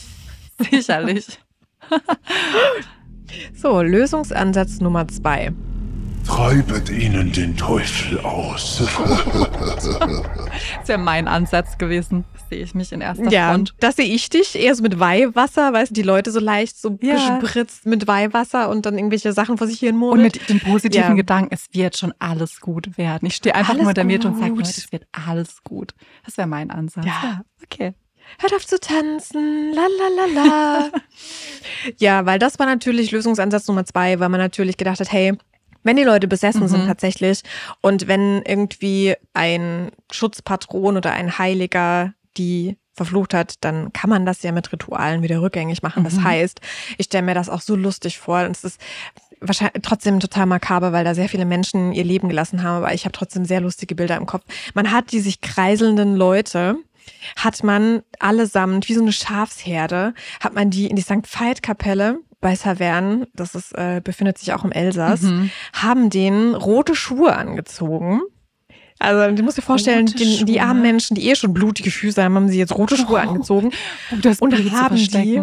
Sicherlich. 0.70 1.26
So, 3.56 3.82
Lösungsansatz 3.82 4.80
Nummer 4.80 5.08
zwei. 5.08 5.52
Treibet 6.26 6.90
ihnen 6.90 7.32
den 7.32 7.56
Teufel 7.56 8.18
aus. 8.20 8.82
Das 10.78 10.88
wäre 10.88 10.98
mein 10.98 11.26
Ansatz 11.28 11.78
gewesen. 11.78 12.24
Sehe 12.50 12.62
ich 12.62 12.74
mich 12.74 12.92
in 12.92 13.00
erster 13.00 13.28
Ja, 13.30 13.50
Front. 13.50 13.74
das 13.80 13.96
sehe 13.96 14.06
ich 14.06 14.28
dich 14.28 14.54
eher 14.54 14.74
so 14.74 14.82
mit 14.82 15.00
Weihwasser, 15.00 15.72
weißt 15.72 15.90
du, 15.90 15.94
die 15.94 16.02
Leute 16.02 16.30
so 16.30 16.38
leicht 16.40 16.78
so 16.78 16.98
Ja. 17.02 17.38
gespritzt 17.38 17.86
mit 17.86 18.06
Weihwasser 18.06 18.68
und 18.68 18.86
dann 18.86 18.96
irgendwelche 18.96 19.32
Sachen 19.32 19.58
vor 19.58 19.66
sich 19.66 19.78
hin 19.80 20.00
Und 20.00 20.22
mit 20.22 20.48
dem 20.48 20.60
positiven 20.60 21.08
Ja. 21.10 21.14
Gedanken, 21.14 21.48
es 21.52 21.66
wird 21.72 21.96
schon 21.96 22.12
alles 22.18 22.60
gut 22.60 22.96
werden. 22.98 23.26
Ich 23.26 23.34
stehe 23.36 23.54
einfach 23.54 23.74
Alles 23.74 23.94
nur 23.94 24.04
Mitte 24.04 24.28
und 24.28 24.38
sage. 24.38 24.50
Leute, 24.54 24.62
es 24.70 24.92
wird 24.92 25.06
alles 25.12 25.62
gut. 25.64 25.92
Das 26.24 26.36
wäre 26.36 26.46
mein 26.48 26.70
Ansatz. 26.70 27.06
Ja. 27.06 27.42
okay. 27.64 27.94
Hört 28.38 28.54
auf 28.54 28.66
zu 28.66 28.78
tanzen, 28.78 29.72
la 29.74 29.82
la 29.82 30.24
la 30.24 30.42
la. 30.44 30.90
ja, 31.98 32.24
weil 32.26 32.38
das 32.38 32.58
war 32.58 32.66
natürlich 32.66 33.10
Lösungsansatz 33.10 33.66
Nummer 33.68 33.84
zwei, 33.84 34.18
weil 34.20 34.28
man 34.28 34.40
natürlich 34.40 34.76
gedacht 34.76 35.00
hat, 35.00 35.10
hey, 35.12 35.36
wenn 35.84 35.96
die 35.96 36.02
Leute 36.02 36.26
besessen 36.28 36.62
Mhm. 36.62 36.68
sind 36.68 36.86
tatsächlich 36.86 37.42
und 37.80 38.08
wenn 38.08 38.42
irgendwie 38.42 39.14
ein 39.34 39.90
Schutzpatron 40.10 40.96
oder 40.96 41.12
ein 41.12 41.38
Heiliger 41.38 42.12
die 42.36 42.76
verflucht 42.94 43.34
hat, 43.34 43.54
dann 43.60 43.92
kann 43.92 44.10
man 44.10 44.24
das 44.26 44.42
ja 44.42 44.52
mit 44.52 44.72
Ritualen 44.72 45.22
wieder 45.22 45.40
rückgängig 45.42 45.82
machen. 45.82 46.04
Das 46.04 46.14
Mhm. 46.14 46.24
heißt, 46.24 46.60
ich 46.98 47.06
stelle 47.06 47.24
mir 47.24 47.34
das 47.34 47.48
auch 47.48 47.60
so 47.60 47.74
lustig 47.76 48.18
vor 48.18 48.44
und 48.44 48.52
es 48.56 48.64
ist 48.64 48.80
wahrscheinlich 49.40 49.82
trotzdem 49.82 50.20
total 50.20 50.46
makaber, 50.46 50.92
weil 50.92 51.04
da 51.04 51.14
sehr 51.14 51.28
viele 51.28 51.44
Menschen 51.44 51.92
ihr 51.92 52.04
Leben 52.04 52.28
gelassen 52.28 52.62
haben, 52.62 52.76
aber 52.78 52.94
ich 52.94 53.04
habe 53.04 53.12
trotzdem 53.12 53.44
sehr 53.44 53.60
lustige 53.60 53.94
Bilder 53.94 54.16
im 54.16 54.26
Kopf. 54.26 54.44
Man 54.74 54.90
hat 54.92 55.12
die 55.12 55.20
sich 55.20 55.40
kreiselnden 55.40 56.14
Leute, 56.16 56.76
hat 57.36 57.62
man 57.64 58.02
allesamt, 58.20 58.88
wie 58.88 58.94
so 58.94 59.02
eine 59.02 59.12
Schafsherde, 59.12 60.14
hat 60.40 60.54
man 60.54 60.70
die 60.70 60.86
in 60.86 60.96
die 60.96 61.02
St. 61.02 61.26
Veit-Kapelle 61.26 62.20
bei 62.44 62.54
Saverne, 62.56 63.26
das 63.32 63.54
ist, 63.54 63.72
äh, 63.72 64.02
befindet 64.04 64.36
sich 64.36 64.52
auch 64.52 64.64
im 64.64 64.70
Elsass, 64.72 65.22
Mhm. 65.22 65.50
haben 65.72 66.10
denen 66.10 66.54
rote 66.54 66.94
Schuhe 66.94 67.34
angezogen. 67.34 68.20
Also 68.98 69.34
du 69.34 69.42
musst 69.42 69.56
dir 69.56 69.62
vorstellen, 69.62 70.06
Rote 70.06 70.44
die, 70.44 70.60
armen 70.60 70.82
Menschen, 70.82 71.14
die 71.14 71.30
eh 71.30 71.34
schon 71.36 71.54
blutige 71.54 71.90
Füße 71.90 72.22
haben, 72.22 72.34
haben 72.36 72.48
sie 72.50 72.58
jetzt 72.58 72.76
rote 72.76 72.98
Schuhe 72.98 73.14
Oh. 73.16 73.28
angezogen. 73.28 73.70
Um 74.10 74.20
das 74.20 74.40
Und 74.40 74.54
zu 74.54 74.70
haben 74.72 74.96
die, 74.96 75.42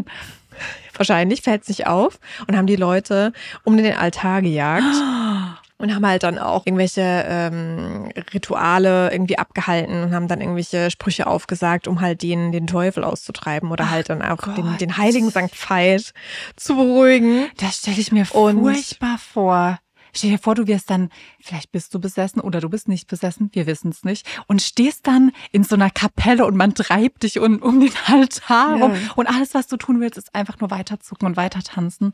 wahrscheinlich 0.96 1.42
fällt 1.42 1.64
es 1.64 1.70
nicht 1.70 1.88
auf, 1.88 2.20
und 2.48 2.56
haben 2.56 2.68
die 2.68 2.76
Leute 2.76 3.34
um 3.64 3.78
den 3.78 3.96
Altar 3.96 4.44
gejagt 4.44 4.86
und 5.82 5.94
haben 5.96 6.06
halt 6.06 6.24
dann 6.24 6.38
auch 6.40 6.66
irgendwelche 6.66 7.02
ähm, 7.28 8.10
Rituale 8.34 9.12
irgendwie 9.12 9.38
abgehalten 9.38 10.04
und 10.04 10.14
haben 10.16 10.28
dann 10.28 10.42
irgendwelche 10.42 10.92
Sprüche 10.92 11.28
aufgesagt, 11.28 11.88
um 11.88 12.02
halt 12.02 12.22
den, 12.22 12.52
den 12.52 12.68
Teufel 12.68 13.04
auszutreiben 13.04 13.72
oder 13.72 13.86
Ach 13.88 13.92
halt 13.92 14.10
dann 14.10 14.22
auch 14.22 14.38
den, 14.56 14.66
Gott. 14.66 14.82
den 14.82 14.98
heiligen 14.98 15.30
St. 15.30 15.52
Veit 15.70 16.14
zu 16.56 16.76
beruhigen. 16.76 17.48
Das 17.58 17.78
stelle 17.80 17.98
ich 18.00 18.12
mir 18.12 18.26
Und- 18.34 18.60
furchtbar 18.62 19.18
vor. 19.18 19.80
Stell 20.14 20.32
dir 20.32 20.40
vor, 20.40 20.56
du 20.56 20.68
wirst 20.68 20.90
dann, 20.90 21.08
vielleicht 21.40 21.72
bist 21.72 21.94
du 21.96 22.00
besessen 22.02 22.42
oder 22.42 22.60
du 22.60 22.68
bist 22.68 22.90
nicht 22.90 23.08
besessen, 23.08 23.50
wir 23.54 23.66
wissen 23.66 23.92
es 23.92 24.04
nicht, 24.04 24.28
und 24.48 24.62
stehst 24.62 25.08
dann 25.08 25.32
in 25.54 25.64
so 25.64 25.76
einer 25.76 25.90
Kapelle 25.90 26.46
und 26.46 26.58
man 26.58 26.76
treibt 26.76 27.24
dich 27.24 27.40
um, 27.40 27.60
um 27.62 27.80
den 27.80 27.94
Altar 28.08 28.78
Ja. 28.78 28.84
rum 28.88 28.94
und 29.16 29.28
alles, 29.28 29.54
was 29.54 29.68
du 29.68 29.78
tun 29.78 30.02
willst, 30.02 30.18
ist 30.18 30.36
einfach 30.36 30.60
nur 30.60 30.70
weiter 30.70 31.00
zucken 31.00 31.28
und 31.28 31.38
weiter 31.38 31.62
tanzen. 31.64 32.14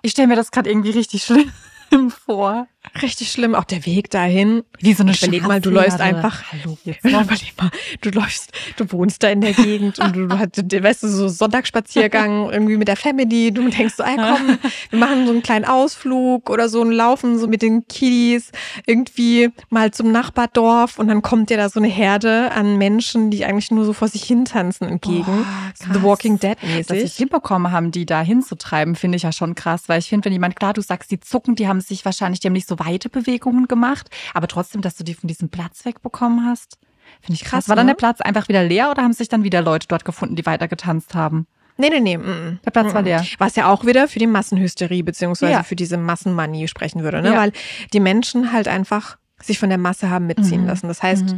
Ich 0.00 0.12
stelle 0.12 0.28
mir 0.28 0.36
das 0.36 0.50
gerade 0.50 0.70
irgendwie 0.70 0.92
richtig 0.92 1.24
schlimm 1.90 2.10
vor. 2.10 2.68
Richtig 3.02 3.30
schlimm, 3.30 3.54
auch 3.54 3.64
der 3.64 3.84
Weg 3.86 4.10
dahin. 4.10 4.62
Wie 4.78 4.94
so 4.94 5.02
eine 5.02 5.12
Überleg 5.14 5.46
mal, 5.46 5.60
du 5.60 5.70
läufst 5.70 6.00
einfach. 6.00 6.44
Hallo, 6.52 6.78
jetzt 6.84 7.04
Überleg 7.04 7.54
mal, 7.60 7.70
du 8.00 8.10
läufst, 8.10 8.52
du 8.76 8.90
wohnst 8.92 9.22
da 9.22 9.28
in 9.28 9.40
der 9.40 9.52
Gegend 9.52 9.98
und 9.98 10.16
du, 10.16 10.38
hast, 10.38 10.56
weißt 10.56 11.02
du, 11.02 11.08
so 11.08 11.28
Sonntagsspaziergang 11.28 12.50
irgendwie 12.52 12.76
mit 12.76 12.88
der 12.88 12.96
Family. 12.96 13.52
Du 13.52 13.68
denkst 13.68 13.94
so, 13.96 14.02
ey, 14.02 14.16
komm, 14.16 14.58
wir 14.90 14.98
machen 14.98 15.26
so 15.26 15.32
einen 15.32 15.42
kleinen 15.42 15.64
Ausflug 15.64 16.48
oder 16.50 16.68
so 16.68 16.82
ein 16.82 16.90
Laufen 16.90 17.38
so 17.38 17.48
mit 17.48 17.62
den 17.62 17.86
Kiddies 17.88 18.50
irgendwie 18.86 19.50
mal 19.68 19.90
zum 19.90 20.12
Nachbardorf 20.12 20.98
und 20.98 21.08
dann 21.08 21.22
kommt 21.22 21.50
dir 21.50 21.56
da 21.56 21.68
so 21.68 21.80
eine 21.80 21.88
Herde 21.88 22.52
an 22.52 22.78
Menschen, 22.78 23.30
die 23.30 23.44
eigentlich 23.44 23.70
nur 23.70 23.84
so 23.84 23.92
vor 23.92 24.08
sich 24.08 24.22
hin 24.22 24.44
tanzen 24.44 24.88
entgegen. 24.88 25.46
So 25.74 25.92
The 25.92 26.02
Walking 26.02 26.38
Dead 26.38 26.56
Dass 26.60 26.70
sie 26.70 26.78
es 26.80 26.88
mäßig. 26.90 27.16
hinbekommen 27.16 27.72
haben, 27.72 27.90
die 27.90 28.06
da 28.06 28.22
hinzutreiben, 28.22 28.94
finde 28.94 29.16
ich 29.16 29.22
ja 29.22 29.32
schon 29.32 29.54
krass. 29.54 29.84
Weil 29.88 29.98
ich 29.98 30.08
finde, 30.08 30.26
wenn 30.26 30.32
jemand, 30.32 30.56
klar, 30.56 30.72
du 30.72 30.80
sagst, 30.80 31.10
die 31.10 31.20
zucken, 31.20 31.54
die 31.56 31.68
haben 31.68 31.80
sich 31.80 32.04
wahrscheinlich, 32.04 32.40
die 32.40 32.48
haben 32.48 32.52
nicht 32.52 32.68
so 32.68 32.75
weite 32.78 33.08
Bewegungen 33.08 33.66
gemacht, 33.68 34.08
aber 34.34 34.48
trotzdem, 34.48 34.80
dass 34.82 34.96
du 34.96 35.04
die 35.04 35.14
von 35.14 35.28
diesem 35.28 35.48
Platz 35.48 35.84
wegbekommen 35.84 36.44
hast, 36.46 36.78
finde 37.20 37.34
ich 37.34 37.40
krass. 37.42 37.50
Krass, 37.50 37.68
War 37.68 37.76
dann 37.76 37.86
ne? 37.86 37.92
der 37.92 37.96
Platz 37.96 38.20
einfach 38.20 38.48
wieder 38.48 38.64
leer 38.64 38.90
oder 38.90 39.02
haben 39.02 39.12
sich 39.12 39.28
dann 39.28 39.44
wieder 39.44 39.62
Leute 39.62 39.86
dort 39.88 40.04
gefunden, 40.04 40.36
die 40.36 40.46
weiter 40.46 40.68
getanzt 40.68 41.14
haben? 41.14 41.46
Nee, 41.78 41.90
nee, 41.90 42.00
nee. 42.00 42.16
mm, 42.16 42.60
Der 42.64 42.70
Platz 42.70 42.94
war 42.94 43.02
leer. 43.02 43.24
Was 43.38 43.54
ja 43.54 43.70
auch 43.70 43.84
wieder 43.84 44.08
für 44.08 44.18
die 44.18 44.26
Massenhysterie 44.26 45.02
beziehungsweise 45.02 45.52
Ja. 45.52 45.62
für 45.62 45.76
diese 45.76 45.98
Massenmanie 45.98 46.68
sprechen 46.68 47.02
würde, 47.02 47.20
ne? 47.20 47.32
Ja. 47.32 47.36
Weil 47.38 47.52
die 47.92 48.00
Menschen 48.00 48.50
halt 48.52 48.66
einfach 48.66 49.18
sich 49.42 49.58
von 49.58 49.68
der 49.68 49.76
Masse 49.76 50.08
haben 50.08 50.26
mitziehen 50.26 50.62
Mhm. 50.62 50.66
lassen. 50.68 50.88
Das 50.88 51.02
heißt, 51.02 51.36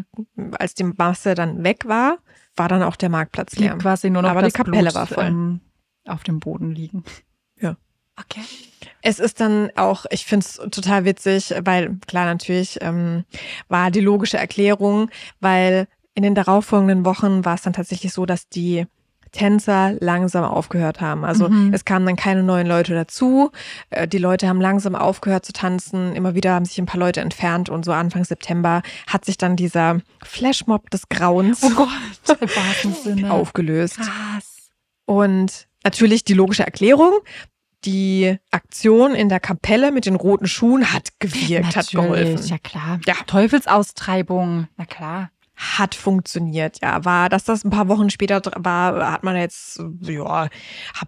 als 0.53 0.75
die 0.75 0.85
Masse 0.85 1.35
dann 1.35 1.65
weg 1.65 1.89
war, 1.89 2.19
war 2.57 2.69
dann 2.69 2.85
auch 2.85 2.95
der 2.95 3.09
Marktplatz 3.09 3.57
leer. 3.57 3.71
Blieb 3.73 3.83
quasi 3.83 4.11
nur 4.11 4.23
noch 4.23 4.31
Aber 4.31 4.43
die 4.43 4.53
Kapelle 4.53 4.83
Blut, 4.83 4.95
war 4.95 5.07
voll. 5.09 5.25
Ähm, 5.25 5.61
auf 6.07 6.23
dem 6.23 6.39
Boden 6.39 6.71
liegen. 6.71 7.03
Okay. 8.21 8.41
Es 9.03 9.19
ist 9.21 9.41
dann 9.41 9.71
auch, 9.77 10.07
ich 10.11 10.25
finde 10.27 10.45
es 10.47 10.55
total 10.71 11.05
witzig, 11.05 11.55
weil 11.63 11.97
klar 12.07 12.25
natürlich 12.27 12.79
ähm, 12.81 13.25
war 13.69 13.91
die 13.91 14.01
logische 14.01 14.39
Erklärung, 14.39 15.11
weil 15.41 15.87
in 16.15 16.23
den 16.25 16.35
darauffolgenden 16.35 17.05
Wochen 17.05 17.45
war 17.45 17.55
es 17.55 17.63
dann 17.63 17.73
tatsächlich 17.73 18.13
so, 18.13 18.27
dass 18.27 18.49
die 18.49 18.87
Tänzer 19.31 19.93
langsam 20.01 20.43
aufgehört 20.43 21.01
haben. 21.03 21.25
Also 21.25 21.49
Mhm. 21.51 21.73
es 21.75 21.85
kamen 21.85 22.07
dann 22.07 22.17
keine 22.17 22.43
neuen 22.43 22.67
Leute 22.67 22.95
dazu. 22.95 23.51
Äh, 23.91 24.09
Die 24.09 24.17
Leute 24.19 24.49
haben 24.49 24.61
langsam 24.61 24.95
aufgehört 24.95 25.45
zu 25.45 25.53
tanzen. 25.53 26.17
Immer 26.17 26.35
wieder 26.35 26.55
haben 26.55 26.65
sich 26.65 26.79
ein 26.79 26.87
paar 26.87 26.99
Leute 26.99 27.21
entfernt 27.21 27.69
und 27.69 27.85
so 27.85 27.93
Anfang 27.93 28.25
September 28.25 28.83
hat 29.07 29.27
sich 29.27 29.37
dann 29.37 29.55
dieser 29.55 30.01
Flashmob 30.25 30.89
des 30.91 31.09
Grauens 31.11 31.63
Oh 31.63 31.71
Gott, 31.71 32.41
aufgelöst. 33.31 33.99
Krass. 33.99 34.71
Und 35.05 35.69
natürlich 35.85 36.25
die 36.25 36.35
logische 36.35 36.65
Erklärung. 36.65 37.13
Die 37.85 38.37
Aktion 38.51 39.15
in 39.15 39.29
der 39.29 39.41
Kapelle 39.41 39.93
mit 39.93 40.07
den 40.07 40.17
roten 40.17 40.49
Schuhen 40.49 40.93
hat 40.93 41.09
gewirkt, 41.21 41.77
hat 41.77 41.91
geholfen. 41.91 42.47
ja 42.47 42.59
klar. 42.59 43.01
Ja. 43.07 43.15
Teufelsaustreibung, 43.27 44.67
na 44.77 44.85
klar. 44.85 45.31
Hat 45.55 45.95
funktioniert, 45.95 46.81
ja. 46.83 47.05
War, 47.05 47.29
dass 47.29 47.45
das 47.45 47.65
ein 47.65 47.71
paar 47.71 47.89
Wochen 47.89 48.11
später 48.11 48.41
war, 48.57 49.13
hat 49.13 49.25
man 49.25 49.37
jetzt, 49.37 49.83
ja, 50.03 50.49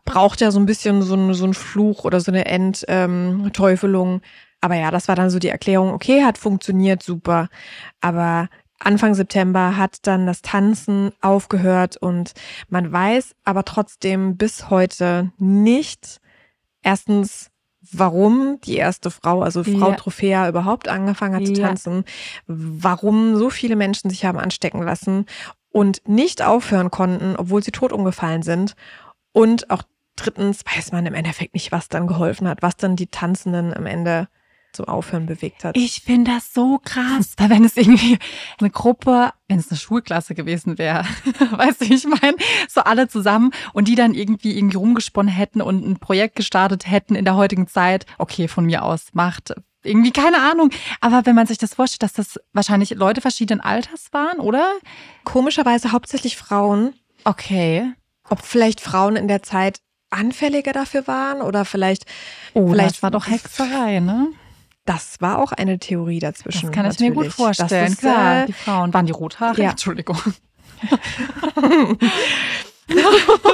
braucht 0.04 0.40
ja 0.40 0.50
so 0.50 0.59
ein 0.59 0.66
bisschen 0.66 1.02
so 1.02 1.14
ein, 1.14 1.35
so 1.35 1.44
ein 1.44 1.54
Fluch 1.54 2.04
oder 2.04 2.20
so 2.20 2.33
eine 2.33 2.46
Entteufelung. 2.46 4.22
Aber 4.61 4.74
ja, 4.74 4.90
das 4.90 5.09
war 5.09 5.16
dann 5.16 5.30
so 5.30 5.38
die 5.38 5.48
Erklärung, 5.48 5.92
okay, 5.92 6.24
hat 6.24 6.37
funktioniert, 6.37 7.02
super. 7.02 7.48
Aber 8.00 8.48
Anfang 8.78 9.14
September 9.14 9.76
hat 9.76 9.98
dann 10.06 10.26
das 10.26 10.42
Tanzen 10.42 11.12
aufgehört 11.20 11.96
und 11.96 12.33
man 12.68 12.90
weiß 12.90 13.35
aber 13.44 13.64
trotzdem 13.64 14.37
bis 14.37 14.70
heute 14.70 15.33
nicht, 15.38 16.20
erstens, 16.82 17.50
warum 17.92 18.60
die 18.62 18.76
erste 18.76 19.10
Frau, 19.10 19.42
also 19.42 19.64
Frau 19.64 19.90
Ja. 19.90 19.94
Trophäa, 19.96 20.48
überhaupt 20.48 20.88
angefangen 20.88 21.34
hat 21.36 21.46
zu 21.46 21.54
Ja. 21.54 21.68
tanzen, 21.68 22.04
warum 22.46 23.36
so 23.36 23.50
viele 23.50 23.76
Menschen 23.76 24.10
sich 24.10 24.24
haben 24.24 24.38
anstecken 24.38 24.82
lassen 24.82 25.26
und 25.70 26.06
nicht 26.08 26.42
aufhören 26.42 26.90
konnten, 26.90 27.36
obwohl 27.36 27.62
sie 27.62 27.72
tot 27.72 27.92
umgefallen 27.92 28.42
sind. 28.42 28.74
Und 29.32 29.70
auch 29.70 29.82
drittens 30.16 30.62
weiß 30.66 30.92
man 30.92 31.06
im 31.06 31.14
Endeffekt 31.14 31.54
nicht, 31.54 31.72
was 31.72 31.88
dann 31.88 32.06
geholfen 32.06 32.48
hat, 32.48 32.62
was 32.62 32.76
dann 32.76 32.96
die 32.96 33.06
Tanzenden 33.06 33.72
am 33.72 33.86
Ende 33.86 34.28
zum 34.72 34.87
Aufhören 34.87 35.26
bewegt 35.26 35.64
hat. 35.64 35.76
Ich 35.76 36.02
finde 36.02 36.33
das 36.33 36.52
so 36.54 36.78
krass. 36.85 37.35
Weil 37.37 37.50
wenn 37.50 37.64
es 37.64 37.76
irgendwie 37.76 38.18
eine 38.61 38.70
Gruppe, 38.70 39.33
wenn 39.48 39.59
es 39.59 39.70
eine 39.70 39.78
Schulklasse 39.78 40.35
gewesen 40.35 40.78
wäre, 40.78 41.04
weißt 41.50 41.80
du, 41.80 41.85
ich 41.92 42.04
meine, 42.06 42.37
so 42.68 42.80
alle 42.83 43.09
zusammen 43.09 43.52
und 43.72 43.88
die 43.88 43.94
dann 43.94 44.14
irgendwie 44.14 44.56
irgendwie 44.56 44.76
rumgesponnen 44.76 45.33
hätten 45.33 45.61
und 45.62 45.87
ein 45.87 45.98
Projekt 45.98 46.37
gestartet 46.37 46.90
hätten 46.90 47.14
in 47.14 47.24
der 47.24 47.37
heutigen 47.37 47.66
Zeit, 47.66 48.06
okay, 48.18 48.48
von 48.48 48.64
mir 48.66 48.85
aus, 48.85 49.06
macht 49.12 49.54
irgendwie 49.83 50.12
keine 50.12 50.38
Ahnung. 50.42 50.70
Aber 51.00 51.24
wenn 51.24 51.35
man 51.35 51.46
sich 51.46 51.56
das 51.59 51.74
vorstellt, 51.74 52.02
dass 52.02 52.12
das 52.12 52.38
wahrscheinlich 52.52 52.90
Leute 52.90 53.20
verschiedenen 53.22 53.61
Alters 53.62 54.09
waren, 54.12 54.38
oder? 54.38 54.72
Komischerweise 55.24 55.92
hauptsächlich 55.92 56.37
Frauen. 56.37 56.92
Okay. 57.24 57.92
Ob 58.28 58.42
vielleicht 58.42 58.80
Frauen 58.80 59.16
in 59.16 59.26
der 59.26 59.42
Zeit 59.42 59.80
anfälliger 60.11 60.72
dafür 60.72 61.06
waren 61.06 61.40
oder 61.40 61.64
vielleicht, 61.64 62.04
Oh, 62.52 62.68
Vielleicht- 62.70 62.96
das 62.96 63.02
war 63.02 63.11
doch 63.11 63.26
Hexerei, 63.28 64.00
ne? 64.00 64.28
Das 64.86 65.20
war 65.20 65.38
auch 65.38 65.52
eine 65.52 65.78
Theorie 65.78 66.18
dazwischen. 66.18 66.66
Das 66.66 66.74
kann 66.74 66.90
ich 66.90 66.98
mir 66.98 67.08
gut 67.10 67.26
natürlich. 67.26 67.34
vorstellen. 67.34 67.84
Das 67.84 67.92
ist, 67.92 68.00
Klar, 68.00 68.42
äh, 68.42 68.46
die 68.46 68.52
Frauen 68.52 68.92
waren 68.94 69.06
die 69.06 69.12
rothaarig. 69.12 69.58
ja. 69.58 69.70
Entschuldigung. 69.70 70.18
das 72.88 72.98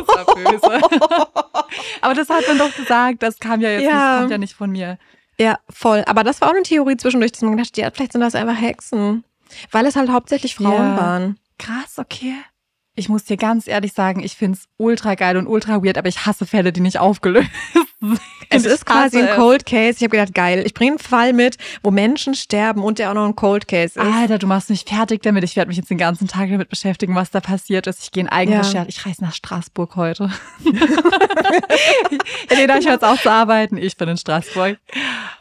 war 0.09 0.35
böse. 0.35 0.81
Aber 2.01 2.15
das 2.15 2.29
hat 2.29 2.47
man 2.49 2.59
doch 2.59 2.75
gesagt. 2.75 3.23
Das 3.23 3.39
kam 3.39 3.61
ja 3.61 3.71
jetzt 3.71 3.83
Ja. 3.85 3.91
nicht, 4.13 4.19
kommt 4.21 4.31
ja 4.31 4.39
nicht 4.39 4.55
von 4.55 4.71
mir. 4.71 4.99
Ja, 5.39 5.59
voll. 5.69 6.03
Aber 6.07 6.25
das 6.25 6.41
war 6.41 6.49
auch 6.49 6.55
eine 6.55 6.63
Theorie 6.63 6.97
zwischendurch, 6.97 7.33
dass 7.33 7.43
man 7.43 7.53
gedacht 7.57 7.69
hat, 7.73 7.77
ja, 7.77 7.91
vielleicht 7.93 8.13
sind 8.13 8.21
das 8.23 8.35
einfach 8.35 8.59
Hexen. 8.59 9.25
Weil 9.71 9.87
es 9.87 9.97
halt 9.97 10.11
hauptsächlich 10.11 10.55
Frauen 10.55 10.97
Ja. 10.97 10.97
waren. 10.97 11.39
Krass, 11.59 11.99
okay. 11.99 12.35
Ich 12.95 13.09
muss 13.11 13.25
dir 13.25 13.37
ganz 13.37 13.67
ehrlich 13.67 13.93
sagen, 13.93 14.21
ich 14.23 14.35
find's 14.37 14.65
ultra 14.79 15.15
geil 15.17 15.37
und 15.37 15.47
ultra 15.47 15.85
weird, 15.85 15.99
aber 15.99 16.09
ich 16.09 16.25
hasse 16.25 16.47
Fälle, 16.47 16.73
die 16.73 16.81
nicht 16.81 16.99
aufgelöst 16.99 17.49
sind. 17.75 17.86
Es 18.49 18.65
ist 18.65 18.87
quasi 18.87 19.21
ein. 19.21 19.35
Cold 19.35 19.67
Case. 19.67 19.97
Ich 19.97 20.03
habe 20.03 20.11
gedacht, 20.11 20.35
geil, 20.35 20.63
ich 20.65 20.75
bringe 20.75 20.93
einen 20.93 20.99
Fall 20.99 21.33
mit, 21.33 21.57
wo 21.83 21.91
Menschen 21.91 22.35
sterben 22.35 22.83
und 22.83 22.99
der 22.99 23.11
auch 23.11 23.15
noch 23.15 23.27
ein 23.27 23.35
Cold 23.35 23.67
Case 23.67 23.99
ist. 23.99 23.99
Alter, 23.99 24.39
du 24.39 24.47
machst 24.47 24.71
mich 24.71 24.85
fertig 24.85 25.23
damit. 25.23 25.45
Ich 25.45 25.57
werde 25.57 25.69
mich 25.69 25.77
jetzt 25.77 25.91
den 25.91 25.99
ganzen 25.99 26.29
Tag 26.29 26.51
damit 26.51 26.69
beschäftigen, 26.69 27.15
was 27.15 27.31
da 27.31 27.41
passiert 27.41 27.87
ist. 27.87 28.03
Ich 28.05 28.13
gehe 28.13 28.23
in 28.23 28.29
Eigenrecherche. 28.29 28.89
Ich 28.89 29.05
reise 29.05 29.25
nach 29.25 29.35
Straßburg 29.35 29.97
heute. 29.97 30.31
Elena, 32.49 32.79
ich 32.79 32.87
höre 32.87 32.95
jetzt 32.95 33.05
auf 33.05 33.21
zu 33.21 33.31
arbeiten. 33.31 33.77
Ich 33.77 33.97
bin 33.97 34.09
in 34.09 34.17
Straßburg. 34.17 34.79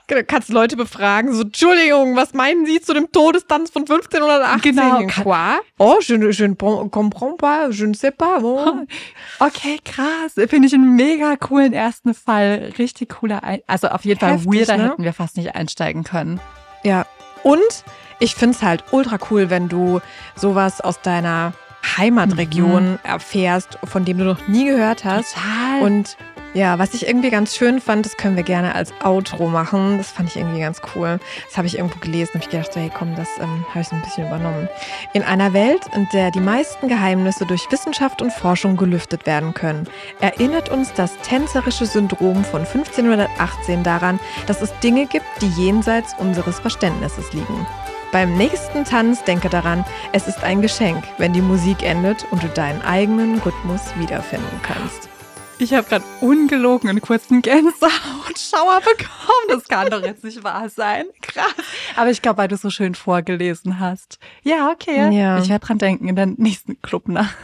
Du 0.07 0.23
kannst 0.23 0.49
Leute 0.49 0.77
befragen, 0.77 1.33
so, 1.33 1.41
Entschuldigung, 1.41 2.15
was 2.15 2.33
meinen 2.33 2.65
Sie 2.65 2.79
zu 2.79 2.93
dem 2.93 3.11
Todestanz 3.11 3.71
von 3.71 3.83
1518? 3.83 4.75
Genau. 4.75 5.07
Quoi? 5.23 5.59
Oh, 5.79 5.97
je, 5.99 6.17
ne- 6.17 6.29
ne 6.29 6.89
comprends 6.89 7.37
pas, 7.37 7.69
je 7.71 7.85
ne 7.87 7.93
sais 7.95 8.11
pas. 8.11 8.39
Oh. 8.43 8.73
Okay, 9.39 9.79
krass. 9.83 10.33
Finde 10.47 10.67
ich 10.67 10.73
einen 10.73 10.95
mega 10.95 11.35
coolen 11.35 11.73
ersten 11.73 12.13
Fall. 12.13 12.71
Richtig 12.77 13.09
cooler. 13.19 13.43
Ein 13.43 13.59
also 13.67 13.87
auf 13.89 14.05
jeden 14.05 14.19
Fall 14.19 14.33
Heftig, 14.33 14.53
weirder 14.53 14.77
ne? 14.77 14.83
hätten 14.91 15.03
wir 15.03 15.13
fast 15.13 15.35
nicht 15.37 15.55
einsteigen 15.55 16.03
können. 16.03 16.39
Ja. 16.83 17.05
Und 17.43 17.83
ich 18.19 18.35
find's 18.35 18.61
halt 18.61 18.83
ultra 18.91 19.17
cool, 19.29 19.49
wenn 19.49 19.67
du 19.67 19.99
sowas 20.35 20.79
aus 20.79 21.01
deiner 21.01 21.53
Heimatregion 21.97 22.99
erfährst, 23.03 23.77
von 23.83 24.05
dem 24.05 24.17
du 24.19 24.23
noch 24.23 24.47
nie 24.47 24.65
gehört 24.65 25.03
hast. 25.03 25.33
Total. 25.35 25.81
Und 25.81 26.17
ja, 26.55 26.79
was 26.79 26.93
ich 26.93 27.05
irgendwie 27.05 27.31
ganz 27.31 27.53
schön 27.53 27.81
fand, 27.81 28.05
das 28.05 28.15
können 28.15 28.37
wir 28.37 28.43
gerne 28.43 28.73
als 28.75 28.93
Outro 29.03 29.49
machen. 29.49 29.97
Das 29.97 30.11
fand 30.11 30.29
ich 30.29 30.37
irgendwie 30.37 30.61
ganz 30.61 30.81
cool. 30.95 31.19
Das 31.47 31.57
habe 31.57 31.67
ich 31.67 31.77
irgendwo 31.77 31.99
gelesen 31.99 32.31
und 32.35 32.43
ich 32.43 32.49
gedacht, 32.49 32.73
hey 32.75 32.89
komm, 32.97 33.13
das 33.15 33.27
ähm, 33.41 33.65
habe 33.69 33.81
ich 33.81 33.89
so 33.89 33.95
ein 33.95 34.01
bisschen 34.01 34.25
übernommen. 34.25 34.69
In 35.11 35.21
einer 35.21 35.51
Welt, 35.51 35.81
in 35.93 36.07
der 36.13 36.31
die 36.31 36.39
meisten 36.39 36.87
Geheimnisse 36.87 37.45
durch 37.45 37.69
Wissenschaft 37.71 38.21
und 38.21 38.31
Forschung 38.31 38.77
gelüftet 38.77 39.25
werden 39.25 39.53
können, 39.53 39.85
erinnert 40.21 40.69
uns 40.69 40.93
das 40.93 41.17
tänzerische 41.23 41.85
Syndrom 41.85 42.45
von 42.45 42.61
1518 42.61 43.83
daran, 43.83 44.17
dass 44.47 44.61
es 44.61 44.71
Dinge 44.79 45.07
gibt, 45.07 45.25
die 45.41 45.49
jenseits 45.61 46.15
unseres 46.17 46.61
Verständnisses 46.61 47.33
liegen. 47.33 47.67
Beim 48.13 48.37
nächsten 48.37 48.85
Tanz 48.85 49.21
denke 49.25 49.49
daran, 49.49 49.83
es 50.13 50.29
ist 50.29 50.41
ein 50.41 50.61
Geschenk, 50.61 51.03
wenn 51.17 51.33
die 51.33 51.41
Musik 51.41 51.83
endet 51.83 52.25
und 52.31 52.41
du 52.41 52.47
deinen 52.47 52.81
eigenen 52.81 53.39
Rhythmus 53.39 53.81
wiederfinden 53.97 54.61
kannst. 54.63 55.09
Ich 55.57 55.73
habe 55.73 55.87
gerade 55.87 56.03
ungelogen 56.21 56.89
einen 56.89 57.01
kurzen 57.01 57.41
Gänsehautschauer 57.41 58.81
bekommen. 58.81 59.47
Das 59.49 59.67
kann 59.67 59.89
doch 59.89 60.03
jetzt 60.03 60.23
nicht 60.23 60.43
wahr 60.43 60.69
sein. 60.69 61.05
Krass. 61.21 61.53
Aber 61.95 62.09
ich 62.09 62.21
glaube, 62.21 62.39
weil 62.39 62.47
du 62.47 62.57
so 62.57 62.69
schön 62.69 62.93
vorgelesen 62.93 63.79
hast. 63.79 64.19
Ja, 64.43 64.69
okay. 64.71 65.17
Ja. 65.17 65.39
Ich 65.39 65.49
werde 65.49 65.65
dran 65.65 65.77
denken 65.77 66.09
in 66.09 66.15
der 66.15 66.25
nächsten 66.25 66.81
Clubnacht. 66.81 67.35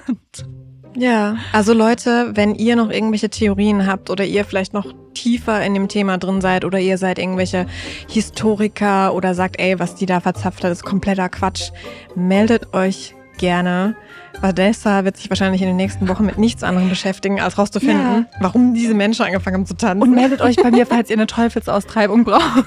Ja, 0.94 1.38
also 1.54 1.74
Leute, 1.74 2.32
wenn 2.36 2.56
ihr 2.56 2.76
noch 2.76 2.90
irgendwelche 2.90 3.30
Theorien 3.30 3.88
habt 3.88 4.10
oder 4.10 4.26
ihr 4.26 4.44
vielleicht 4.44 4.74
noch 4.74 4.94
tiefer 5.14 5.64
in 5.64 5.74
dem 5.74 5.88
Thema 5.88 6.18
drin 6.18 6.42
seid 6.42 6.66
oder 6.66 6.80
ihr 6.80 6.98
seid 6.98 7.18
irgendwelche 7.18 7.66
Historiker 8.10 9.14
oder 9.14 9.34
sagt, 9.34 9.60
ey, 9.60 9.80
was 9.80 9.96
die 9.96 10.06
da 10.06 10.20
verzapft 10.20 10.66
hat, 10.66 10.72
ist 10.72 10.84
kompletter 10.84 11.30
Quatsch, 11.30 11.72
meldet 12.16 12.74
euch 12.74 13.16
gerne. 13.38 13.96
Vanessa 14.40 15.04
wird 15.04 15.18
sich 15.18 15.30
wahrscheinlich 15.30 15.62
in 15.62 15.68
den 15.68 15.76
nächsten 15.76 16.08
Wochen 16.08 16.26
mit 16.26 16.38
nichts 16.38 16.64
anderem 16.64 16.90
beschäftigen, 16.90 17.40
als 17.42 17.58
rauszufinden, 17.58 18.28
warum 18.40 18.74
diese 18.74 18.94
Menschen 18.94 19.26
angefangen 19.26 19.58
haben 19.58 19.66
zu 19.66 19.76
tanzen. 19.76 20.02
Und 20.02 20.16
meldet 20.16 20.42
euch 20.42 20.56
bei 20.56 20.72
mir, 20.72 20.86
falls 20.86 21.10
ihr 21.10 21.18
eine 21.18 21.28
Teufelsaustreibung 21.28 22.24
braucht. 22.24 22.66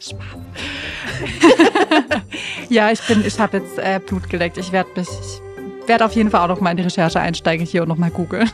Spaß. 0.00 0.18
ja, 2.68 2.90
ich 2.90 3.00
bin, 3.02 3.24
ich 3.24 3.38
habe 3.38 3.58
jetzt 3.58 3.78
äh, 3.78 4.00
Blut 4.04 4.28
geleckt. 4.28 4.58
Ich 4.58 4.72
werde 4.72 4.90
mich, 4.96 5.08
ich 5.08 5.88
werde 5.88 6.04
auf 6.04 6.12
jeden 6.12 6.30
Fall 6.30 6.40
auch 6.40 6.48
noch 6.48 6.60
mal 6.60 6.70
in 6.70 6.78
die 6.78 6.82
Recherche 6.82 7.20
einsteigen 7.20 7.66
hier 7.66 7.82
und 7.82 7.88
noch 7.88 7.98
mal 7.98 8.10
googeln. 8.10 8.50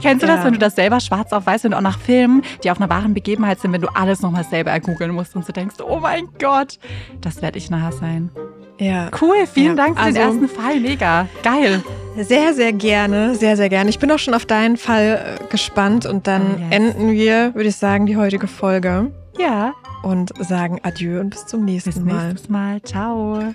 Kennst 0.00 0.22
du 0.22 0.26
Ja. 0.28 0.36
das, 0.36 0.44
wenn 0.44 0.52
du 0.52 0.58
das 0.58 0.74
selber 0.76 1.00
schwarz 1.00 1.32
auf 1.32 1.46
weiß, 1.46 1.62
du 1.62 1.76
auch 1.76 1.80
nach 1.80 1.98
Filmen, 1.98 2.42
die 2.62 2.70
auf 2.70 2.80
einer 2.80 2.88
wahren 2.88 3.14
Begebenheit 3.14 3.60
sind, 3.60 3.72
wenn 3.72 3.80
du 3.80 3.88
alles 3.94 4.22
noch 4.22 4.30
mal 4.30 4.44
selber 4.44 4.70
ergoogeln 4.70 5.12
musst 5.12 5.34
und 5.36 5.46
du 5.46 5.52
denkst, 5.52 5.76
oh 5.86 5.98
mein 6.00 6.28
Gott, 6.38 6.78
das 7.20 7.42
werde 7.42 7.58
ich 7.58 7.70
nachher 7.70 7.92
sein. 7.92 8.30
Ja, 8.82 9.10
Cool, 9.20 9.46
vielen 9.52 9.76
Ja, 9.76 9.84
Dank 9.84 9.98
für 9.98 10.04
den 10.12 10.16
also- 10.16 10.40
ersten 10.40 10.48
Fall, 10.48 10.80
mega, 10.80 11.28
geil. 11.42 11.82
sehr, 12.18 12.52
sehr 12.54 12.72
gerne, 12.72 13.34
sehr, 13.34 13.56
sehr 13.56 13.68
gerne. 13.68 13.90
Ich 13.90 13.98
bin 13.98 14.10
auch 14.10 14.18
schon 14.18 14.34
auf 14.34 14.44
deinen 14.46 14.76
Fall 14.76 15.38
äh, 15.40 15.44
gespannt 15.50 16.04
und 16.06 16.26
dann 16.26 16.42
Oh, 16.56 16.60
yes. 16.60 16.66
enden 16.70 17.12
wir, 17.12 17.54
würde 17.54 17.68
ich 17.68 17.76
sagen, 17.76 18.06
die 18.06 18.16
heutige 18.16 18.46
Folge 18.46 19.10
Ja, 19.38 19.72
und 20.02 20.30
sagen 20.44 20.78
Adieu 20.82 21.20
und 21.20 21.30
bis 21.30 21.46
zum 21.46 21.64
nächsten 21.64 21.90
bis 21.90 22.00
Mal. 22.02 22.28
nächstes 22.28 22.48
Mal, 22.50 22.82
ciao. 22.82 23.54